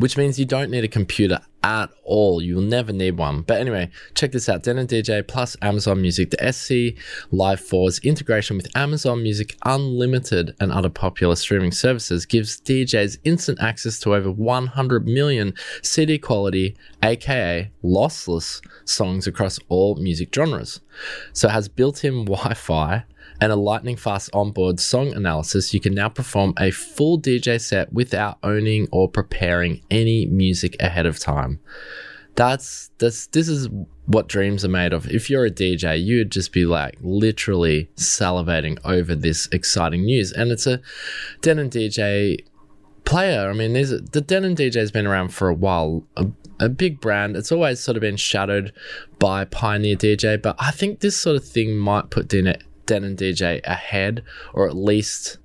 which 0.00 0.16
means 0.16 0.38
you 0.38 0.46
don't 0.46 0.70
need 0.70 0.82
a 0.82 0.88
computer 0.88 1.40
at 1.62 1.90
all. 2.04 2.42
You'll 2.42 2.62
never 2.62 2.92
need 2.92 3.18
one. 3.18 3.42
But 3.42 3.60
anyway, 3.60 3.90
check 4.14 4.32
this 4.32 4.48
out 4.48 4.62
Denon 4.62 4.86
DJ 4.86 5.26
plus 5.26 5.56
Amazon 5.62 6.00
Music. 6.00 6.30
The 6.30 6.52
SC 6.52 6.98
Live 7.30 7.60
4's 7.60 7.98
integration 8.00 8.56
with 8.56 8.74
Amazon 8.76 9.22
Music 9.22 9.56
Unlimited 9.64 10.54
and 10.60 10.72
other 10.72 10.88
popular 10.88 11.36
streaming 11.36 11.72
services 11.72 12.26
gives 12.26 12.60
DJs 12.60 13.18
instant 13.24 13.60
access 13.60 13.98
to 14.00 14.14
over 14.14 14.30
100 14.30 15.06
million 15.06 15.54
CD 15.82 16.18
quality, 16.18 16.76
aka 17.02 17.70
lossless, 17.82 18.60
songs 18.84 19.26
across 19.26 19.58
all 19.68 19.96
music 19.96 20.34
genres. 20.34 20.80
So 21.32 21.48
it 21.48 21.52
has 21.52 21.68
built 21.68 22.04
in 22.04 22.24
Wi 22.24 22.54
Fi 22.54 23.04
and 23.40 23.50
a 23.50 23.56
lightning 23.56 23.96
fast 23.96 24.30
onboard 24.34 24.78
song 24.80 25.12
analysis, 25.12 25.72
you 25.72 25.80
can 25.80 25.94
now 25.94 26.08
perform 26.08 26.52
a 26.58 26.70
full 26.70 27.18
DJ 27.18 27.60
set 27.60 27.92
without 27.92 28.38
owning 28.42 28.86
or 28.92 29.08
preparing 29.08 29.80
any 29.90 30.26
music 30.26 30.76
ahead 30.80 31.06
of 31.06 31.18
time. 31.18 31.60
That's 32.36 32.90
that's 32.98 33.26
this 33.28 33.48
is 33.48 33.68
what 34.06 34.28
dreams 34.28 34.64
are 34.64 34.68
made 34.68 34.92
of. 34.92 35.10
If 35.10 35.30
you're 35.30 35.46
a 35.46 35.50
DJ, 35.50 36.02
you'd 36.02 36.30
just 36.30 36.52
be 36.52 36.66
like 36.66 36.96
literally 37.00 37.90
salivating 37.96 38.78
over 38.84 39.14
this 39.14 39.48
exciting 39.52 40.04
news. 40.04 40.32
And 40.32 40.50
it's 40.50 40.66
a 40.66 40.80
Denon 41.40 41.70
DJ 41.70 42.44
player. 43.04 43.48
I 43.48 43.52
mean, 43.52 43.72
there's 43.72 43.90
the 43.90 44.20
Denon 44.20 44.54
DJ 44.54 44.76
has 44.76 44.90
been 44.90 45.06
around 45.06 45.30
for 45.30 45.48
a 45.48 45.54
while. 45.54 46.04
A, 46.16 46.26
a 46.60 46.68
big 46.68 47.00
brand. 47.00 47.36
It's 47.36 47.50
always 47.50 47.80
sort 47.80 47.96
of 47.96 48.02
been 48.02 48.16
shadowed 48.16 48.72
by 49.18 49.44
Pioneer 49.46 49.96
DJ, 49.96 50.40
but 50.40 50.56
I 50.58 50.70
think 50.70 51.00
this 51.00 51.16
sort 51.16 51.36
of 51.36 51.44
thing 51.44 51.76
might 51.76 52.10
put 52.10 52.28
Denon 52.28 52.56
Denon 52.90 53.14
DJ 53.14 53.60
ahead, 53.64 54.24
or 54.52 54.66
at 54.66 54.74
least 54.74 55.38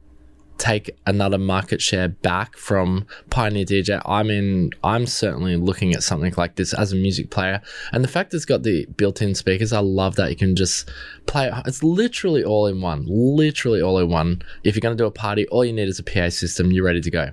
take 0.58 0.90
another 1.06 1.38
market 1.38 1.80
share 1.80 2.08
back 2.08 2.58
from 2.58 3.06
Pioneer 3.30 3.66
DJ. 3.66 4.02
I 4.04 4.24
mean, 4.24 4.72
I'm 4.84 5.06
certainly 5.06 5.58
looking 5.58 5.94
at 5.94 6.02
something 6.02 6.34
like 6.38 6.56
this 6.56 6.74
as 6.74 6.92
a 6.92 6.96
music 6.96 7.30
player. 7.30 7.62
And 7.92 8.04
the 8.04 8.08
fact 8.08 8.34
it's 8.34 8.46
got 8.46 8.64
the 8.64 8.88
built 8.98 9.22
in 9.22 9.36
speakers, 9.36 9.74
I 9.74 9.80
love 9.80 10.16
that. 10.16 10.32
You 10.32 10.36
can 10.36 10.56
just 10.56 10.90
play 11.28 11.48
it. 11.48 11.54
It's 11.68 11.84
literally 11.84 12.44
all 12.44 12.66
in 12.66 12.82
one. 12.82 13.06
Literally 13.08 13.82
all 13.82 14.00
in 14.00 14.10
one. 14.10 14.42
If 14.64 14.76
you're 14.76 14.82
going 14.82 14.98
to 14.98 15.02
do 15.02 15.08
a 15.08 15.12
party, 15.12 15.46
all 15.50 15.64
you 15.64 15.74
need 15.74 15.88
is 15.88 16.00
a 16.00 16.04
PA 16.04 16.30
system. 16.30 16.72
You're 16.72 16.86
ready 16.86 17.02
to 17.02 17.12
go. 17.12 17.30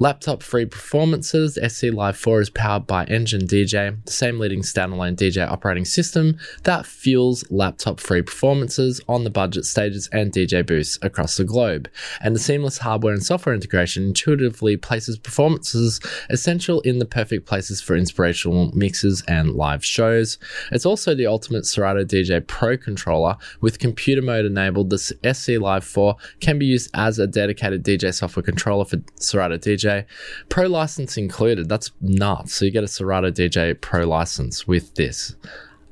Laptop 0.00 0.42
free 0.42 0.66
performances, 0.66 1.56
SC 1.66 1.84
Live 1.92 2.16
4 2.16 2.40
is 2.40 2.50
powered 2.50 2.86
by 2.86 3.04
Engine 3.04 3.46
DJ, 3.46 4.04
the 4.04 4.10
same 4.10 4.40
leading 4.40 4.62
standalone 4.62 5.14
DJ 5.14 5.48
operating 5.48 5.84
system 5.84 6.36
that 6.64 6.84
fuels 6.84 7.44
laptop 7.48 8.00
free 8.00 8.22
performances 8.22 9.00
on 9.08 9.22
the 9.22 9.30
budget 9.30 9.64
stages 9.64 10.08
and 10.12 10.32
DJ 10.32 10.66
booths 10.66 10.98
across 11.02 11.36
the 11.36 11.44
globe. 11.44 11.88
And 12.20 12.34
the 12.34 12.40
seamless 12.40 12.78
hardware 12.78 13.12
and 13.12 13.22
software 13.22 13.54
integration 13.54 14.02
intuitively 14.04 14.76
places 14.76 15.16
performances 15.16 16.00
essential 16.28 16.80
in 16.80 16.98
the 16.98 17.06
perfect 17.06 17.46
places 17.46 17.80
for 17.80 17.94
inspirational 17.94 18.72
mixes 18.74 19.22
and 19.28 19.52
live 19.52 19.84
shows. 19.84 20.38
It's 20.72 20.86
also 20.86 21.14
the 21.14 21.26
ultimate 21.26 21.66
Serato 21.66 22.04
DJ 22.04 22.44
Pro 22.44 22.76
controller 22.76 23.36
with 23.60 23.78
computer 23.78 24.22
mode 24.22 24.44
enabled. 24.44 24.90
The 24.90 24.98
SC 24.98 25.50
Live 25.60 25.84
4 25.84 26.16
can 26.40 26.58
be 26.58 26.66
used 26.66 26.90
as 26.94 27.20
a 27.20 27.28
dedicated 27.28 27.84
DJ 27.84 28.12
software 28.12 28.42
controller 28.42 28.84
for 28.84 28.98
Serato 29.20 29.56
DJ 29.56 29.83
DJ, 29.84 30.06
pro 30.48 30.66
license 30.66 31.16
included. 31.16 31.68
That's 31.68 31.90
nuts. 32.00 32.54
So 32.54 32.64
you 32.64 32.70
get 32.70 32.84
a 32.84 32.88
Serato 32.88 33.30
DJ 33.30 33.80
Pro 33.80 34.06
license 34.06 34.66
with 34.66 34.94
this. 34.94 35.34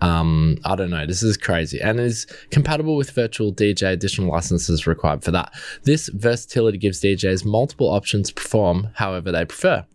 Um, 0.01 0.59
I 0.65 0.75
don't 0.75 0.91
know. 0.91 1.07
This 1.07 1.23
is 1.23 1.37
crazy 1.37 1.81
and 1.81 2.01
is 2.01 2.27
compatible 2.51 2.97
with 2.97 3.11
virtual 3.13 3.53
DJ. 3.53 3.93
Additional 3.93 4.31
licenses 4.31 4.87
required 4.87 5.23
for 5.23 5.31
that. 5.31 5.53
This 5.85 6.09
versatility 6.09 6.79
gives 6.79 7.01
DJs 7.01 7.45
multiple 7.45 7.89
options 7.89 8.29
to 8.29 8.35
perform 8.35 8.89
however 8.95 9.31
they 9.31 9.45
prefer 9.45 9.87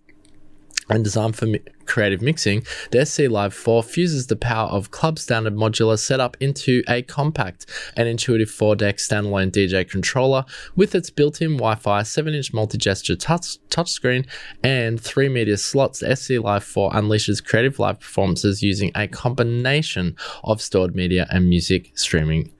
and 0.90 1.04
designed 1.04 1.36
for 1.36 1.46
mi- 1.46 1.62
creative 1.86 2.22
mixing, 2.22 2.64
the 2.92 3.06
SC 3.06 3.22
Live 3.30 3.54
4 3.54 3.84
fuses 3.84 4.28
the 4.28 4.36
power 4.36 4.68
of 4.70 4.92
club 4.92 5.18
standard 5.20 5.56
modular 5.56 5.98
setup 5.98 6.38
into 6.40 6.84
a 6.88 7.02
compact 7.02 7.66
and 7.96 8.08
intuitive 8.08 8.50
4 8.50 8.76
deck 8.76 8.98
standalone 8.98 9.52
DJ 9.52 9.90
controller 9.90 10.46
with 10.76 10.94
its 10.94 11.10
built 11.10 11.42
in 11.42 11.52
Wi 11.58 11.76
Fi 11.76 12.04
7 12.04 12.34
inch 12.34 12.54
multi 12.54 12.78
gesture 12.78 13.16
touch 13.16 13.58
touchscreen 13.70 14.28
and 14.64 15.00
3 15.02 15.30
media 15.30 15.58
slots. 15.58 16.00
The 16.00 16.16
SC 16.16 16.32
Live 16.32 16.64
4 16.64 16.92
unleashes 16.92 17.44
creative 17.44 17.80
live 17.80 18.00
performances 18.00 18.62
using 18.62 18.92
a 18.96 19.08
combination 19.08 20.16
of 20.44 20.62
stored 20.62 20.96
media 20.96 21.28
and 21.30 21.50
music 21.50 21.92
streaming 21.96 22.52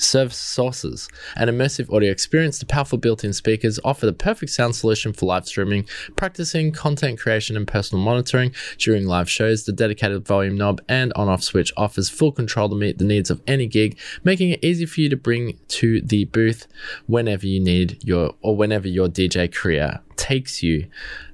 service 0.00 0.36
sources. 0.36 1.08
An 1.36 1.48
immersive 1.48 1.92
audio 1.94 2.10
experience, 2.10 2.58
the 2.58 2.66
powerful 2.66 2.98
built 2.98 3.24
in 3.24 3.32
speakers 3.32 3.78
offer 3.84 4.06
the 4.06 4.12
perfect 4.12 4.52
sound 4.52 4.74
solution 4.76 5.12
for 5.12 5.26
live 5.26 5.46
streaming, 5.46 5.86
practicing, 6.16 6.72
content 6.72 7.18
creation, 7.18 7.56
and 7.56 7.66
personal 7.66 8.04
monitoring 8.04 8.52
during 8.78 9.06
live 9.06 9.30
shows. 9.30 9.64
The 9.64 9.72
dedicated 9.72 10.26
volume 10.26 10.56
knob 10.56 10.80
and 10.88 11.12
on 11.14 11.28
off 11.28 11.42
switch 11.42 11.72
offers 11.76 12.08
full 12.08 12.32
control 12.32 12.68
to 12.68 12.76
meet 12.76 12.98
the 12.98 13.04
needs 13.04 13.30
of 13.30 13.42
any 13.46 13.66
gig, 13.66 13.98
making 14.24 14.50
it 14.50 14.64
easy 14.64 14.86
for 14.86 15.00
you 15.00 15.08
to 15.08 15.16
bring 15.16 15.58
to 15.68 16.00
the 16.00 16.24
booth 16.24 16.66
whenever 17.06 17.46
you 17.46 17.60
need 17.60 18.02
your 18.04 18.34
or 18.42 18.56
whenever 18.56 18.88
your 18.88 19.08
DJ 19.08 19.52
career 19.52 20.00
takes 20.20 20.62
you. 20.62 20.86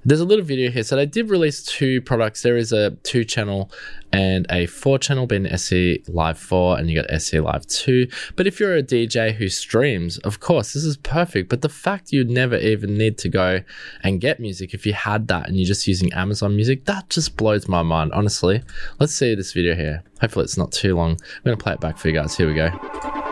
There's 0.05 0.21
a 0.21 0.25
little 0.25 0.45
video 0.45 0.71
here. 0.71 0.85
So 0.85 0.95
they 0.95 1.05
did 1.05 1.29
release 1.29 1.65
two 1.65 2.01
products. 2.01 2.43
There 2.43 2.57
is 2.57 2.73
a 2.73 2.93
two 3.03 3.25
channel 3.25 3.71
and 4.13 4.47
a 4.49 4.67
four 4.67 5.01
channel 5.01 5.27
being 5.27 5.49
SC 5.57 6.09
Live 6.09 6.39
4 6.39 6.79
and 6.79 6.89
you 6.89 7.03
got 7.03 7.21
SC 7.21 7.35
Live 7.35 7.67
2. 7.67 8.07
But 8.37 8.47
if 8.47 8.61
you're 8.61 8.77
a 8.77 8.83
DJ 8.83 9.35
who 9.35 9.49
streams, 9.49 10.19
of 10.19 10.39
course, 10.39 10.73
this 10.73 10.85
is 10.85 10.97
perfect. 10.99 11.49
But 11.49 11.63
the 11.63 11.69
fact 11.69 12.13
you'd 12.13 12.31
never 12.31 12.57
even 12.57 12.97
need 12.97 13.19
to 13.19 13.29
go 13.29 13.63
and 14.05 14.21
get 14.21 14.39
music 14.39 14.73
if 14.73 14.87
you 14.87 14.93
had 14.93 15.27
that 15.29 15.49
and 15.49 15.57
you're 15.57 15.67
just 15.67 15.89
using 15.89 16.13
Amazon 16.13 16.55
Music, 16.55 16.85
that 16.85 17.11
just 17.11 17.37
blows 17.37 17.67
my 17.67 17.83
mind, 17.83 18.13
honestly. 18.13 18.63
Let's 19.01 19.15
see 19.15 19.35
this 19.35 19.53
video 19.53 19.75
here. 19.75 20.05
Hopefully 20.21 20.45
it's 20.45 20.57
not 20.57 20.71
too 20.71 20.95
long. 20.95 21.11
I'm 21.11 21.43
going 21.45 21.57
to 21.57 21.63
play 21.63 21.73
it 21.73 21.81
back 21.81 21.99
for 21.99 22.09
you 22.09 22.15
guys. 22.15 22.37
Here 22.37 22.47
we 22.47 22.55
go. 22.55 23.26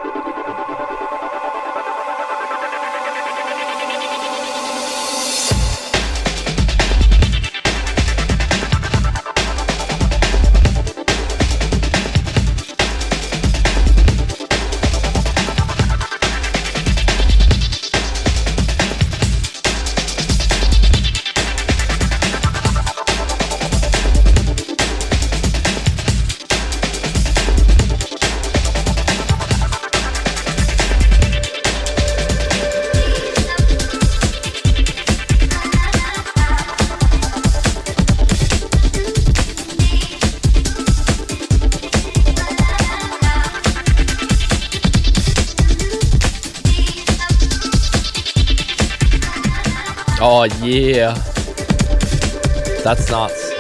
That's 52.94 53.10
nuts. 53.10 53.50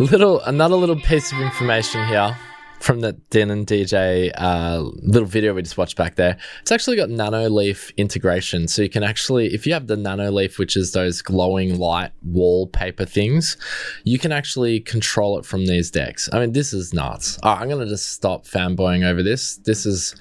Little 0.00 0.40
another 0.40 0.74
little 0.74 0.98
piece 0.98 1.30
of 1.30 1.38
information 1.38 2.04
here 2.08 2.36
from 2.80 3.02
the 3.02 3.12
Denon 3.30 3.64
DJ 3.64 4.32
uh, 4.36 4.80
little 4.96 5.28
video 5.28 5.54
we 5.54 5.62
just 5.62 5.78
watched 5.78 5.96
back 5.96 6.16
there. 6.16 6.36
It's 6.60 6.72
actually 6.72 6.96
got 6.96 7.08
Nanoleaf 7.08 7.96
integration, 7.96 8.66
so 8.66 8.82
you 8.82 8.88
can 8.88 9.04
actually, 9.04 9.54
if 9.54 9.64
you 9.64 9.74
have 9.74 9.86
the 9.86 9.94
Nanoleaf, 9.94 10.58
which 10.58 10.76
is 10.76 10.90
those 10.90 11.22
glowing 11.22 11.78
light 11.78 12.10
wallpaper 12.24 13.04
things, 13.04 13.56
you 14.02 14.18
can 14.18 14.32
actually 14.32 14.80
control 14.80 15.38
it 15.38 15.46
from 15.46 15.66
these 15.66 15.88
decks. 15.88 16.28
I 16.32 16.40
mean, 16.40 16.50
this 16.50 16.72
is 16.72 16.92
nuts. 16.92 17.38
Right, 17.44 17.60
I'm 17.60 17.68
gonna 17.68 17.86
just 17.86 18.10
stop 18.10 18.44
fanboying 18.44 19.04
over 19.04 19.22
this. 19.22 19.58
This 19.58 19.86
is 19.86 20.16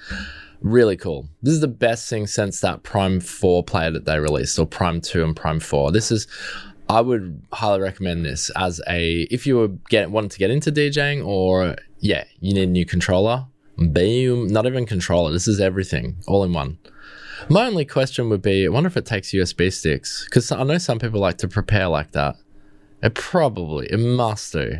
really 0.61 0.95
cool. 0.95 1.27
This 1.41 1.55
is 1.55 1.61
the 1.61 1.67
best 1.67 2.07
thing 2.07 2.27
since 2.27 2.59
that 2.59 2.83
Prime 2.83 3.19
4 3.19 3.63
player 3.63 3.89
that 3.89 4.05
they 4.05 4.19
released, 4.19 4.59
or 4.59 4.67
Prime 4.67 5.01
2 5.01 5.23
and 5.23 5.35
Prime 5.35 5.59
4. 5.59 5.91
This 5.91 6.11
is 6.11 6.27
I 6.89 7.01
would 7.01 7.41
highly 7.51 7.81
recommend 7.81 8.25
this 8.25 8.51
as 8.55 8.81
a 8.89 9.21
if 9.31 9.47
you 9.47 9.57
were 9.57 9.69
get 9.89 10.11
wanting 10.11 10.29
to 10.29 10.39
get 10.39 10.51
into 10.51 10.71
DJing 10.71 11.25
or 11.25 11.75
yeah, 11.99 12.25
you 12.39 12.53
need 12.53 12.63
a 12.63 12.67
new 12.67 12.85
controller. 12.85 13.45
Boom, 13.77 14.47
not 14.47 14.65
even 14.65 14.85
controller. 14.85 15.31
This 15.31 15.47
is 15.47 15.59
everything 15.59 16.17
all 16.27 16.43
in 16.43 16.53
one. 16.53 16.77
My 17.49 17.65
only 17.65 17.85
question 17.85 18.29
would 18.29 18.41
be, 18.41 18.65
I 18.65 18.69
wonder 18.69 18.87
if 18.87 18.97
it 18.97 19.05
takes 19.05 19.31
USB 19.31 19.71
sticks 19.73 20.25
because 20.25 20.51
I 20.51 20.63
know 20.63 20.77
some 20.77 20.99
people 20.99 21.19
like 21.19 21.37
to 21.39 21.47
prepare 21.47 21.87
like 21.87 22.11
that. 22.11 22.35
It 23.01 23.15
probably, 23.15 23.87
it 23.87 23.99
must 23.99 24.53
do. 24.53 24.79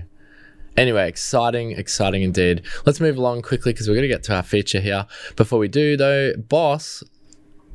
Anyway, 0.78 1.08
exciting, 1.08 1.72
exciting 1.72 2.24
indeed. 2.24 2.64
Let's 2.86 3.00
move 3.00 3.18
along 3.18 3.44
quickly 3.44 3.74
because 3.74 3.88
we're 3.88 3.96
going 3.96 4.04
to 4.04 4.08
get 4.08 4.24
to 4.24 4.36
our 4.36 4.44
feature 4.44 4.80
here. 4.80 5.06
Before 5.36 5.60
we 5.60 5.68
do, 5.68 5.98
though, 5.98 6.34
Boss 6.36 7.04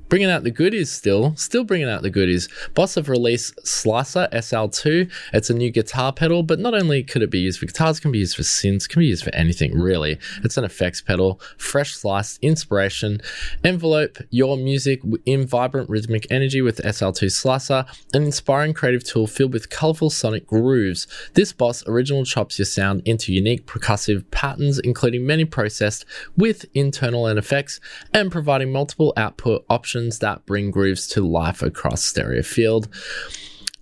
bringing 0.08 0.30
out 0.30 0.44
the 0.44 0.50
goodies 0.50 0.90
still, 0.90 1.34
still 1.36 1.64
bringing 1.64 1.88
out 1.88 2.02
the 2.02 2.10
goodies. 2.10 2.48
Boss 2.74 2.94
have 2.94 3.08
released 3.08 3.66
Slicer 3.66 4.28
SL2. 4.32 5.10
It's 5.32 5.50
a 5.50 5.54
new 5.54 5.70
guitar 5.70 6.12
pedal, 6.12 6.42
but 6.42 6.58
not 6.58 6.74
only 6.74 7.02
could 7.02 7.22
it 7.22 7.30
be 7.30 7.40
used 7.40 7.60
for 7.60 7.66
guitars, 7.66 7.98
it 7.98 8.02
can 8.02 8.12
be 8.12 8.18
used 8.18 8.36
for 8.36 8.42
synths, 8.42 8.88
can 8.88 9.00
be 9.00 9.06
used 9.06 9.24
for 9.24 9.34
anything 9.34 9.78
really. 9.78 10.18
It's 10.42 10.56
an 10.56 10.64
effects 10.64 11.00
pedal, 11.00 11.40
fresh 11.56 11.94
sliced 11.94 12.38
inspiration, 12.42 13.20
envelope 13.62 14.18
your 14.30 14.56
music 14.56 15.02
in 15.26 15.46
vibrant 15.46 15.90
rhythmic 15.90 16.26
energy 16.30 16.62
with 16.62 16.82
SL2 16.82 17.30
Slicer, 17.30 17.84
an 18.14 18.22
inspiring 18.22 18.74
creative 18.74 19.04
tool 19.04 19.26
filled 19.26 19.52
with 19.52 19.70
colorful 19.70 20.10
sonic 20.10 20.46
grooves. 20.46 21.06
This 21.34 21.52
Boss 21.52 21.86
original 21.86 22.24
chops 22.24 22.58
your 22.58 22.66
sound 22.66 23.02
into 23.04 23.32
unique 23.32 23.66
percussive 23.66 24.30
patterns, 24.30 24.78
including 24.78 25.26
many 25.26 25.44
processed 25.44 26.04
with 26.36 26.64
internal 26.74 27.26
and 27.26 27.38
effects, 27.38 27.80
and 28.14 28.30
providing 28.30 28.72
multiple 28.72 29.12
output 29.16 29.64
options 29.68 29.97
that 30.20 30.46
bring 30.46 30.70
grooves 30.70 31.06
to 31.08 31.26
life 31.26 31.62
across 31.62 32.02
stereo 32.02 32.42
field. 32.42 32.88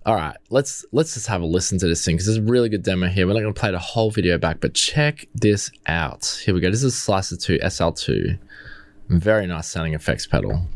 All 0.05 0.15
right, 0.15 0.37
let's 0.49 0.85
let's 0.91 1.15
just 1.15 1.27
have 1.27 1.41
a 1.41 1.45
listen 1.45 1.77
to 1.79 1.87
this 1.87 2.05
thing 2.05 2.15
because 2.15 2.27
there's 2.27 2.37
a 2.37 2.41
really 2.41 2.69
good 2.69 2.83
demo 2.83 3.07
here. 3.07 3.27
We're 3.27 3.33
not 3.33 3.41
going 3.41 3.53
to 3.53 3.59
play 3.59 3.71
the 3.71 3.79
whole 3.79 4.09
video 4.09 4.37
back, 4.37 4.61
but 4.61 4.73
check 4.73 5.27
this 5.35 5.69
out. 5.85 6.41
Here 6.45 6.53
we 6.53 6.61
go. 6.61 6.71
This 6.71 6.83
is 6.83 6.97
Slicer 6.97 7.35
2 7.35 7.59
SL2. 7.59 8.39
Very 9.09 9.47
nice 9.47 9.67
sounding 9.67 9.93
effects 9.93 10.25
pedal. 10.25 10.67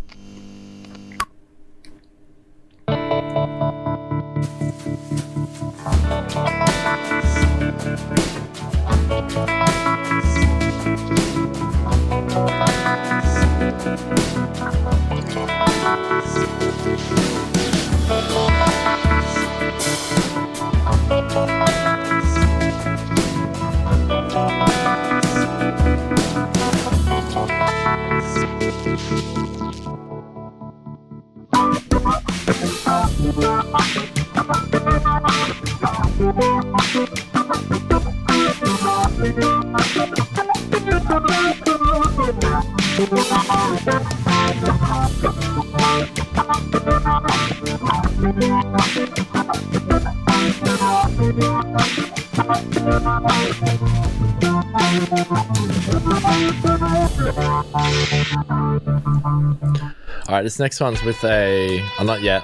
this 60.52 60.60
next 60.60 60.82
one's 60.82 61.02
with 61.04 61.24
a. 61.24 61.82
Oh, 61.98 62.04
not 62.04 62.22
yet. 62.22 62.44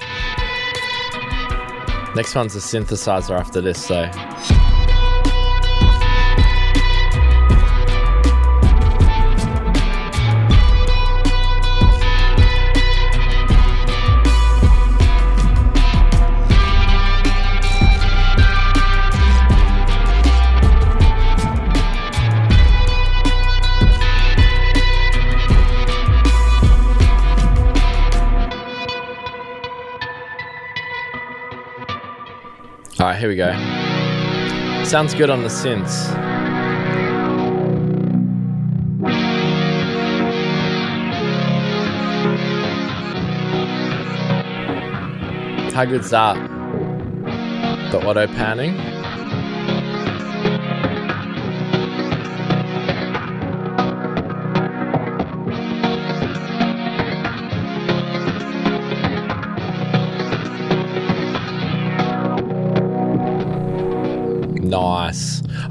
Next 2.15 2.33
one's 2.35 2.55
a 2.55 2.59
synthesizer 2.59 3.37
after 3.37 3.59
this, 3.59 3.85
so 3.85 4.09
right, 33.17 33.21
here 33.21 33.29
we 33.29 33.35
go. 33.35 34.83
Sounds 34.83 35.13
good 35.13 35.29
on 35.29 35.41
the 35.43 35.49
synths. 35.49 36.13
How 45.73 45.85
good's 45.85 46.09
that? 46.09 46.35
The 47.91 48.05
auto 48.05 48.27
panning. 48.27 48.96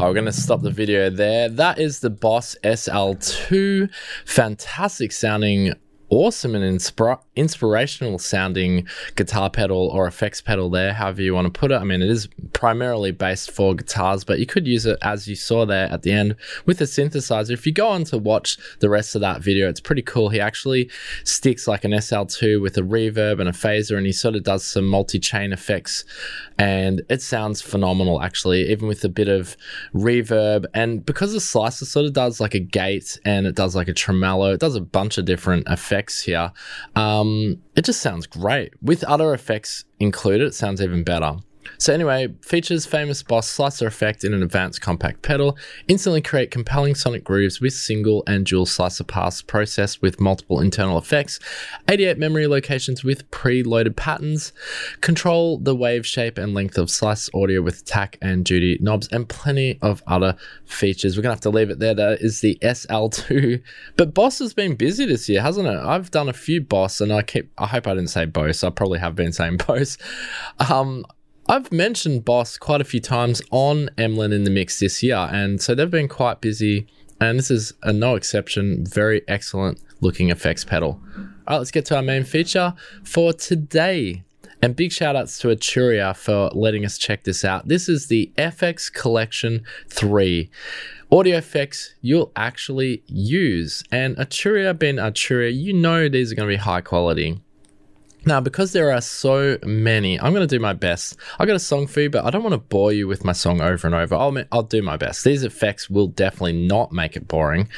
We're 0.09 0.15
going 0.15 0.27
to 0.27 0.33
stop 0.33 0.63
the 0.63 0.71
video 0.71 1.11
there. 1.11 1.49
That 1.49 1.79
is 1.79 2.01
the 2.01 2.11
Boss 2.11 2.57
SL2. 2.63 3.91
Fantastic 4.25 5.13
sounding, 5.13 5.73
awesome 6.09 6.55
and 6.55 6.79
inspira- 6.79 7.21
inspirational 7.35 8.19
sounding 8.19 8.87
guitar 9.17 9.51
pedal 9.51 9.89
or 9.89 10.07
effects 10.07 10.41
pedal 10.41 10.71
there, 10.71 10.93
however 10.93 11.23
you 11.23 11.35
want 11.35 11.53
to 11.53 11.59
put 11.59 11.73
it. 11.73 11.77
I 11.77 11.85
mean, 11.85 12.03
it 12.03 12.11
is 12.11 12.29
primarily 12.53 13.11
based 13.11 13.51
for 13.51 13.75
guitars, 13.75 14.25
but 14.25 14.39
you 14.39 14.47
could 14.47 14.67
use 14.67 14.87
it 14.87 14.99
as 15.03 15.27
you 15.29 15.35
saw 15.35 15.67
there 15.67 15.91
at 15.91 16.03
the 16.03 16.13
end 16.13 16.37
with 16.65 16.81
a 16.81 16.85
synthesizer. 16.85 17.51
If 17.51 17.67
you 17.67 17.73
go 17.73 17.89
on 17.89 18.05
to 18.05 18.19
watch 18.19 18.59
the 18.81 18.89
rest 18.89 19.15
of 19.15 19.21
that 19.23 19.41
video, 19.41 19.69
it's 19.69 19.81
pretty 19.81 20.03
cool. 20.03 20.29
He 20.29 20.41
actually 20.41 20.91
sticks 21.25 21.67
like 21.67 21.85
an 21.85 21.93
SL2 21.93 22.61
with 22.61 22.77
a 22.77 22.83
reverb 22.83 23.41
and 23.41 23.49
a 23.49 23.53
phaser, 23.53 23.97
and 23.97 24.07
he 24.07 24.13
sort 24.13 24.37
of 24.37 24.45
does 24.45 24.65
some 24.65 24.87
multi 24.87 25.19
chain 25.19 25.53
effects 25.53 26.05
and 26.59 27.03
it 27.09 27.21
sounds 27.21 27.61
phenomenal 27.61 28.23
actually 28.23 28.71
even 28.71 28.89
with 28.89 29.05
a 29.05 29.09
bit 29.09 29.29
of 29.29 29.57
reverb 29.95 30.65
and 30.73 31.05
because 31.05 31.33
the 31.33 31.41
slicer 31.41 31.85
sort 31.85 32.07
of 32.07 32.13
does 32.13 32.41
like 32.41 32.55
a 32.55 32.61
gate 32.61 33.19
and 33.25 33.47
it 33.47 33.55
does 33.55 33.77
like 33.77 33.89
a 33.89 33.93
tremolo 33.93 34.53
it 34.53 34.61
does 34.61 34.75
a 34.75 34.81
bunch 34.81 35.19
of 35.19 35.25
different 35.25 35.67
effects 35.69 35.96
here. 36.23 36.53
Um, 36.95 37.63
it 37.75 37.85
just 37.85 38.01
sounds 38.01 38.27
great. 38.27 38.75
With 38.83 39.05
other 39.05 39.35
effects 39.35 39.85
included 39.99 40.49
it 40.49 40.55
sounds 40.55 40.81
even 40.83 41.05
better 41.05 41.39
so 41.79 41.93
anyway, 41.93 42.29
features 42.43 42.87
famous 42.87 43.23
Boss 43.23 43.49
slicer 43.49 43.87
effect 43.87 44.25
in 44.25 44.35
an 44.35 44.43
advanced 44.43 44.81
compact 44.81 45.23
pedal, 45.23 45.57
instantly 45.89 46.21
create 46.21 46.51
compelling 46.51 46.95
sonic 46.95 47.25
grooves 47.25 47.61
with 47.61 47.73
single 47.73 48.23
and 48.27 48.47
dual 48.47 48.67
slicer 48.67 49.05
paths 49.05 49.43
processed 49.43 50.03
with 50.03 50.21
multiple 50.21 50.61
internal 50.61 50.99
effects, 50.99 51.39
88 51.89 52.19
memory 52.19 52.47
locations 52.47 53.05
with 53.05 53.31
pre-loaded 53.31 53.97
patterns, 53.97 54.53
control 55.01 55.59
the 55.59 55.75
wave 55.75 56.07
shape 56.07 56.39
and 56.39 56.55
length 56.55 56.79
of 56.79 56.91
slice 56.91 57.29
audio 57.35 57.63
with 57.63 57.81
attack 57.83 58.19
and 58.21 58.45
duty 58.45 58.79
knobs, 58.81 59.09
and 59.09 59.29
plenty 59.29 59.79
of 59.83 60.03
other 60.07 60.37
features. 60.65 61.17
We're 61.17 61.23
gonna 61.23 61.35
have 61.35 61.41
to 61.43 61.51
leave 61.51 61.71
it 61.71 61.79
there. 61.79 61.95
That 61.95 62.21
is 62.21 62.41
the 62.41 62.59
SL2. 62.63 63.63
But 63.97 64.15
Boss 64.15 64.39
has 64.41 64.53
been 64.53 64.75
busy 64.75 65.07
this 65.07 65.29
year, 65.29 65.43
hasn't 65.43 65.67
it? 65.67 65.79
I've 65.79 66.11
done 66.11 66.29
a 66.29 66.33
few 66.33 66.61
Boss, 66.61 67.01
and 67.01 67.13
I 67.13 67.23
keep. 67.23 67.51
I 67.59 67.67
hope 67.67 67.87
I 67.87 67.95
didn't 67.95 68.11
say 68.11 68.25
Bose. 68.25 68.63
I 68.63 68.71
probably 68.71 68.99
have 68.99 69.15
been 69.15 69.33
saying 69.33 69.57
Bose. 69.67 69.99
Um, 70.71 71.05
I've 71.49 71.71
mentioned 71.71 72.25
Boss 72.25 72.59
quite 72.59 72.81
a 72.81 72.85
few 72.85 72.99
times 72.99 73.41
on 73.53 73.89
Emlyn 73.97 74.33
in 74.33 74.43
the 74.43 74.51
mix 74.51 74.81
this 74.81 75.01
year, 75.01 75.29
and 75.31 75.63
so 75.63 75.77
they've 75.77 75.89
been 75.89 76.09
quite 76.09 76.41
busy. 76.41 76.89
And 77.21 77.39
this 77.39 77.53
is 77.53 77.73
a 77.85 77.93
no 77.93 78.17
exception, 78.17 78.85
very 78.85 79.23
excellent 79.29 79.81
looking 80.01 80.31
effects 80.31 80.65
pedal. 80.65 81.01
All 81.17 81.25
right, 81.49 81.59
let's 81.59 81.71
get 81.71 81.87
to 81.87 81.97
our 81.97 82.03
main 82.03 82.25
feature 82.25 82.75
for 83.05 83.33
today. 83.33 84.25
And 84.61 84.75
big 84.75 84.91
shout 84.91 85.15
outs 85.15 85.39
to 85.39 85.49
Arturia 85.49 86.17
for 86.17 86.51
letting 86.53 86.85
us 86.85 86.99
check 86.99 87.23
this 87.23 87.45
out. 87.45 87.69
This 87.69 87.89
is 87.89 88.09
the 88.09 88.33
FX 88.37 88.93
Collection 88.93 89.65
3 89.89 90.51
audio 91.13 91.37
effects 91.37 91.95
you'll 92.01 92.33
actually 92.35 93.05
use. 93.07 93.85
And 93.93 94.17
Arturia 94.17 94.77
being 94.77 94.97
Arturia, 94.97 95.57
you 95.57 95.73
know 95.73 96.09
these 96.09 96.33
are 96.33 96.35
going 96.35 96.49
to 96.49 96.53
be 96.53 96.61
high 96.61 96.81
quality. 96.81 97.41
Now, 98.27 98.41
because 98.41 98.73
there 98.73 98.91
are 98.91 99.01
so 99.01 99.57
many, 99.65 100.21
I'm 100.21 100.35
going 100.35 100.47
to 100.47 100.53
do 100.53 100.61
my 100.61 100.73
best. 100.73 101.17
I 101.39 101.47
got 101.47 101.55
a 101.55 101.61
song 101.61 101.87
for 101.87 102.01
you, 102.01 102.11
but 102.11 102.25
I 102.25 102.31
don't 102.31 102.43
want 102.43 102.55
to 102.55 102.59
bore 102.59 102.93
you 102.93 103.07
with 103.07 103.25
my 103.25 103.33
song 103.33 103.61
over 103.61 103.87
and 103.87 103.95
over. 103.95 104.17
I'll, 104.17 104.37
I'll 104.51 104.65
do 104.65 104.83
my 104.83 104.97
best. 104.97 105.23
These 105.23 105.45
effects 105.45 105.89
will 105.89 106.09
definitely 106.09 106.67
not 106.67 106.91
make 106.91 107.15
it 107.15 107.29
boring. 107.29 107.69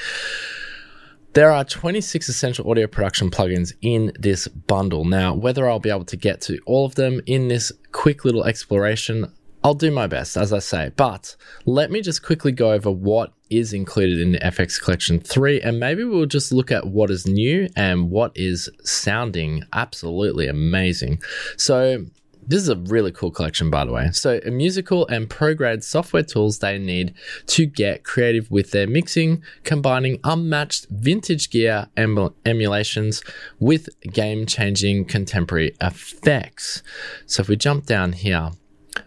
There 1.34 1.50
are 1.50 1.64
26 1.64 2.30
essential 2.30 2.68
audio 2.70 2.86
production 2.86 3.30
plugins 3.30 3.74
in 3.82 4.10
this 4.18 4.48
bundle. 4.48 5.04
Now, 5.04 5.34
whether 5.34 5.68
I'll 5.68 5.78
be 5.78 5.90
able 5.90 6.06
to 6.06 6.16
get 6.16 6.40
to 6.42 6.58
all 6.64 6.86
of 6.86 6.94
them 6.94 7.20
in 7.26 7.48
this 7.48 7.70
quick 7.92 8.24
little 8.24 8.44
exploration, 8.44 9.30
I'll 9.68 9.74
do 9.74 9.90
my 9.90 10.06
best, 10.06 10.38
as 10.38 10.50
I 10.54 10.60
say. 10.60 10.92
But 10.96 11.36
let 11.66 11.90
me 11.90 12.00
just 12.00 12.22
quickly 12.22 12.52
go 12.52 12.72
over 12.72 12.90
what 12.90 13.34
is 13.50 13.74
included 13.74 14.18
in 14.18 14.32
the 14.32 14.38
FX 14.38 14.80
Collection 14.80 15.20
3, 15.20 15.60
and 15.60 15.78
maybe 15.78 16.04
we'll 16.04 16.24
just 16.24 16.52
look 16.52 16.72
at 16.72 16.86
what 16.86 17.10
is 17.10 17.26
new 17.26 17.68
and 17.76 18.10
what 18.10 18.32
is 18.34 18.70
sounding 18.82 19.64
absolutely 19.74 20.48
amazing. 20.48 21.20
So, 21.58 22.06
this 22.46 22.62
is 22.62 22.70
a 22.70 22.76
really 22.76 23.12
cool 23.12 23.30
collection, 23.30 23.68
by 23.68 23.84
the 23.84 23.92
way. 23.92 24.08
So, 24.10 24.40
a 24.42 24.50
musical 24.50 25.06
and 25.08 25.28
pro 25.28 25.52
grade 25.52 25.84
software 25.84 26.22
tools 26.22 26.60
they 26.60 26.78
need 26.78 27.12
to 27.48 27.66
get 27.66 28.04
creative 28.04 28.50
with 28.50 28.70
their 28.70 28.86
mixing, 28.86 29.42
combining 29.64 30.18
unmatched 30.24 30.86
vintage 30.88 31.50
gear 31.50 31.88
em- 31.94 32.34
emulations 32.46 33.22
with 33.60 33.90
game 34.14 34.46
changing 34.46 35.04
contemporary 35.04 35.76
effects. 35.78 36.82
So, 37.26 37.42
if 37.42 37.48
we 37.50 37.56
jump 37.56 37.84
down 37.84 38.14
here, 38.14 38.52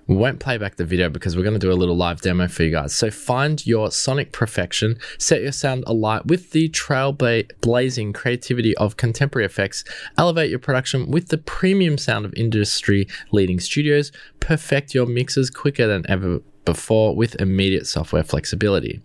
we 0.08 0.16
won't 0.16 0.40
play 0.40 0.58
back 0.58 0.76
the 0.76 0.86
video 0.86 1.10
because 1.10 1.36
we're 1.36 1.44
going 1.44 1.54
to 1.54 1.60
do 1.60 1.72
a 1.72 1.74
little 1.74 1.96
live 1.96 2.22
demo 2.22 2.48
for 2.48 2.64
you 2.64 2.72
guys. 2.72 2.96
So 2.96 3.12
find 3.12 3.66
your 3.66 3.92
sonic 3.92 4.32
perfection, 4.32 4.98
set 5.18 5.42
your 5.42 5.52
sound 5.52 5.84
alight 5.88 6.26
with 6.26 6.52
the 6.52 6.70
trailblazing 6.70 8.14
creativity 8.14 8.76
of 8.78 8.98
contemporary 8.98 9.46
effects, 9.46 9.84
elevate 10.18 10.50
your 10.50 10.60
production 10.60 11.10
with 11.12 11.30
the 11.30 11.38
premium 11.38 11.98
sound 11.98 12.26
of 12.26 12.34
industry 12.36 13.08
leading 13.32 13.60
studios, 13.60 14.12
perfect 14.40 14.94
your 14.94 15.06
mixes 15.06 15.50
quicker 15.50 15.88
than 15.88 16.10
ever 16.10 16.42
before 16.66 17.16
with 17.16 17.36
immediate 17.42 17.88
software 17.88 18.24
flexibility. 18.24 19.02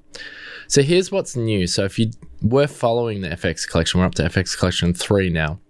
So 0.69 0.83
here's 0.83 1.13
what's 1.13 1.37
new. 1.37 1.67
So 1.67 1.85
if 1.85 1.99
you 1.99 2.11
were 2.43 2.67
following 2.67 3.21
the 3.21 3.29
FX 3.29 3.69
collection, 3.69 4.01
we're 4.01 4.07
up 4.07 4.15
to 4.17 4.25
FX 4.25 4.59
collection 4.59 4.93
3 4.93 5.31
now 5.31 5.61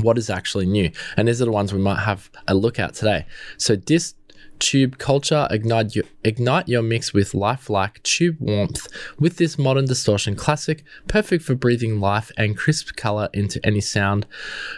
what 0.00 0.18
is 0.18 0.30
actually 0.30 0.66
new. 0.66 0.90
And 1.16 1.28
these 1.28 1.42
are 1.42 1.44
the 1.44 1.52
ones 1.52 1.72
we 1.72 1.80
might 1.80 2.00
have 2.00 2.30
a 2.46 2.54
look 2.54 2.78
at 2.78 2.94
today. 2.94 3.26
So 3.56 3.76
this 3.76 4.14
tube 4.58 4.98
culture 4.98 5.46
ignite 5.50 5.94
your, 5.94 6.04
ignite 6.24 6.68
your 6.68 6.82
mix 6.82 7.12
with 7.12 7.34
lifelike 7.34 8.02
tube 8.02 8.36
warmth. 8.40 8.88
With 9.18 9.36
this 9.36 9.58
modern 9.58 9.86
distortion 9.86 10.36
classic 10.36 10.84
perfect 11.06 11.44
for 11.44 11.54
breathing 11.54 12.00
life 12.00 12.30
and 12.36 12.56
crisp 12.56 12.96
color 12.96 13.28
into 13.32 13.64
any 13.64 13.80
sound 13.80 14.26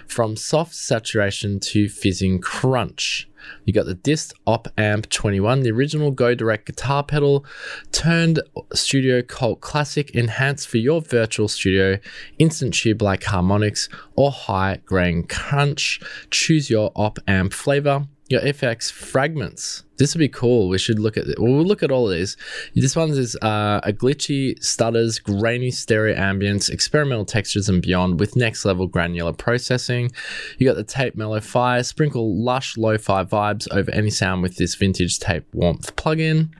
from 0.06 0.36
soft 0.36 0.74
saturation 0.74 1.60
to 1.60 1.88
fizzing 1.88 2.40
crunch. 2.40 3.28
You 3.64 3.72
got 3.72 3.86
the 3.86 3.94
Dist 3.94 4.34
Op 4.46 4.68
Amp 4.76 5.08
21, 5.08 5.62
the 5.62 5.70
original 5.70 6.10
Go 6.10 6.34
Direct 6.34 6.66
guitar 6.66 7.02
pedal, 7.02 7.44
turned 7.92 8.40
studio 8.74 9.22
cult 9.22 9.60
classic, 9.60 10.10
enhanced 10.10 10.68
for 10.68 10.78
your 10.78 11.00
virtual 11.00 11.48
studio, 11.48 11.98
instant 12.38 12.74
tube 12.74 13.02
like 13.02 13.24
harmonics, 13.24 13.88
or 14.14 14.30
high 14.30 14.80
grain 14.84 15.24
crunch. 15.24 16.00
Choose 16.30 16.70
your 16.70 16.92
op 16.94 17.18
amp 17.26 17.52
flavor 17.52 18.06
your 18.30 18.40
FX 18.42 18.92
fragments. 18.92 19.82
This 19.98 20.14
would 20.14 20.20
be 20.20 20.28
cool. 20.28 20.68
We 20.68 20.78
should 20.78 21.00
look 21.00 21.16
at 21.16 21.26
it. 21.26 21.38
We'll 21.38 21.64
look 21.64 21.82
at 21.82 21.90
all 21.90 22.08
of 22.08 22.16
these. 22.16 22.36
This 22.76 22.94
one 22.94 23.10
is 23.10 23.36
uh, 23.42 23.80
a 23.82 23.92
glitchy, 23.92 24.62
stutters, 24.62 25.18
grainy 25.18 25.72
stereo 25.72 26.16
ambience, 26.16 26.70
experimental 26.70 27.24
textures, 27.24 27.68
and 27.68 27.82
beyond 27.82 28.20
with 28.20 28.36
next 28.36 28.64
level 28.64 28.86
granular 28.86 29.32
processing. 29.32 30.12
You 30.58 30.66
got 30.66 30.76
the 30.76 30.84
tape 30.84 31.16
MELLO-FI, 31.16 31.82
sprinkle 31.82 32.36
lush 32.36 32.76
lo 32.78 32.96
fi 32.96 33.24
vibes 33.24 33.66
over 33.72 33.90
any 33.90 34.10
sound 34.10 34.42
with 34.42 34.56
this 34.56 34.76
vintage 34.76 35.18
tape 35.18 35.44
warmth 35.52 35.94
plugin. 35.96 36.50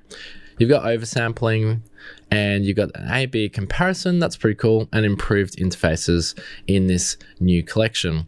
You've 0.58 0.70
got 0.70 0.82
oversampling, 0.82 1.82
and 2.32 2.66
you've 2.66 2.76
got 2.76 2.90
an 2.96 3.10
A 3.10 3.26
B 3.26 3.48
comparison. 3.48 4.18
That's 4.18 4.36
pretty 4.36 4.56
cool, 4.56 4.88
and 4.92 5.06
improved 5.06 5.56
interfaces 5.56 6.36
in 6.66 6.88
this 6.88 7.16
new 7.38 7.62
collection. 7.62 8.26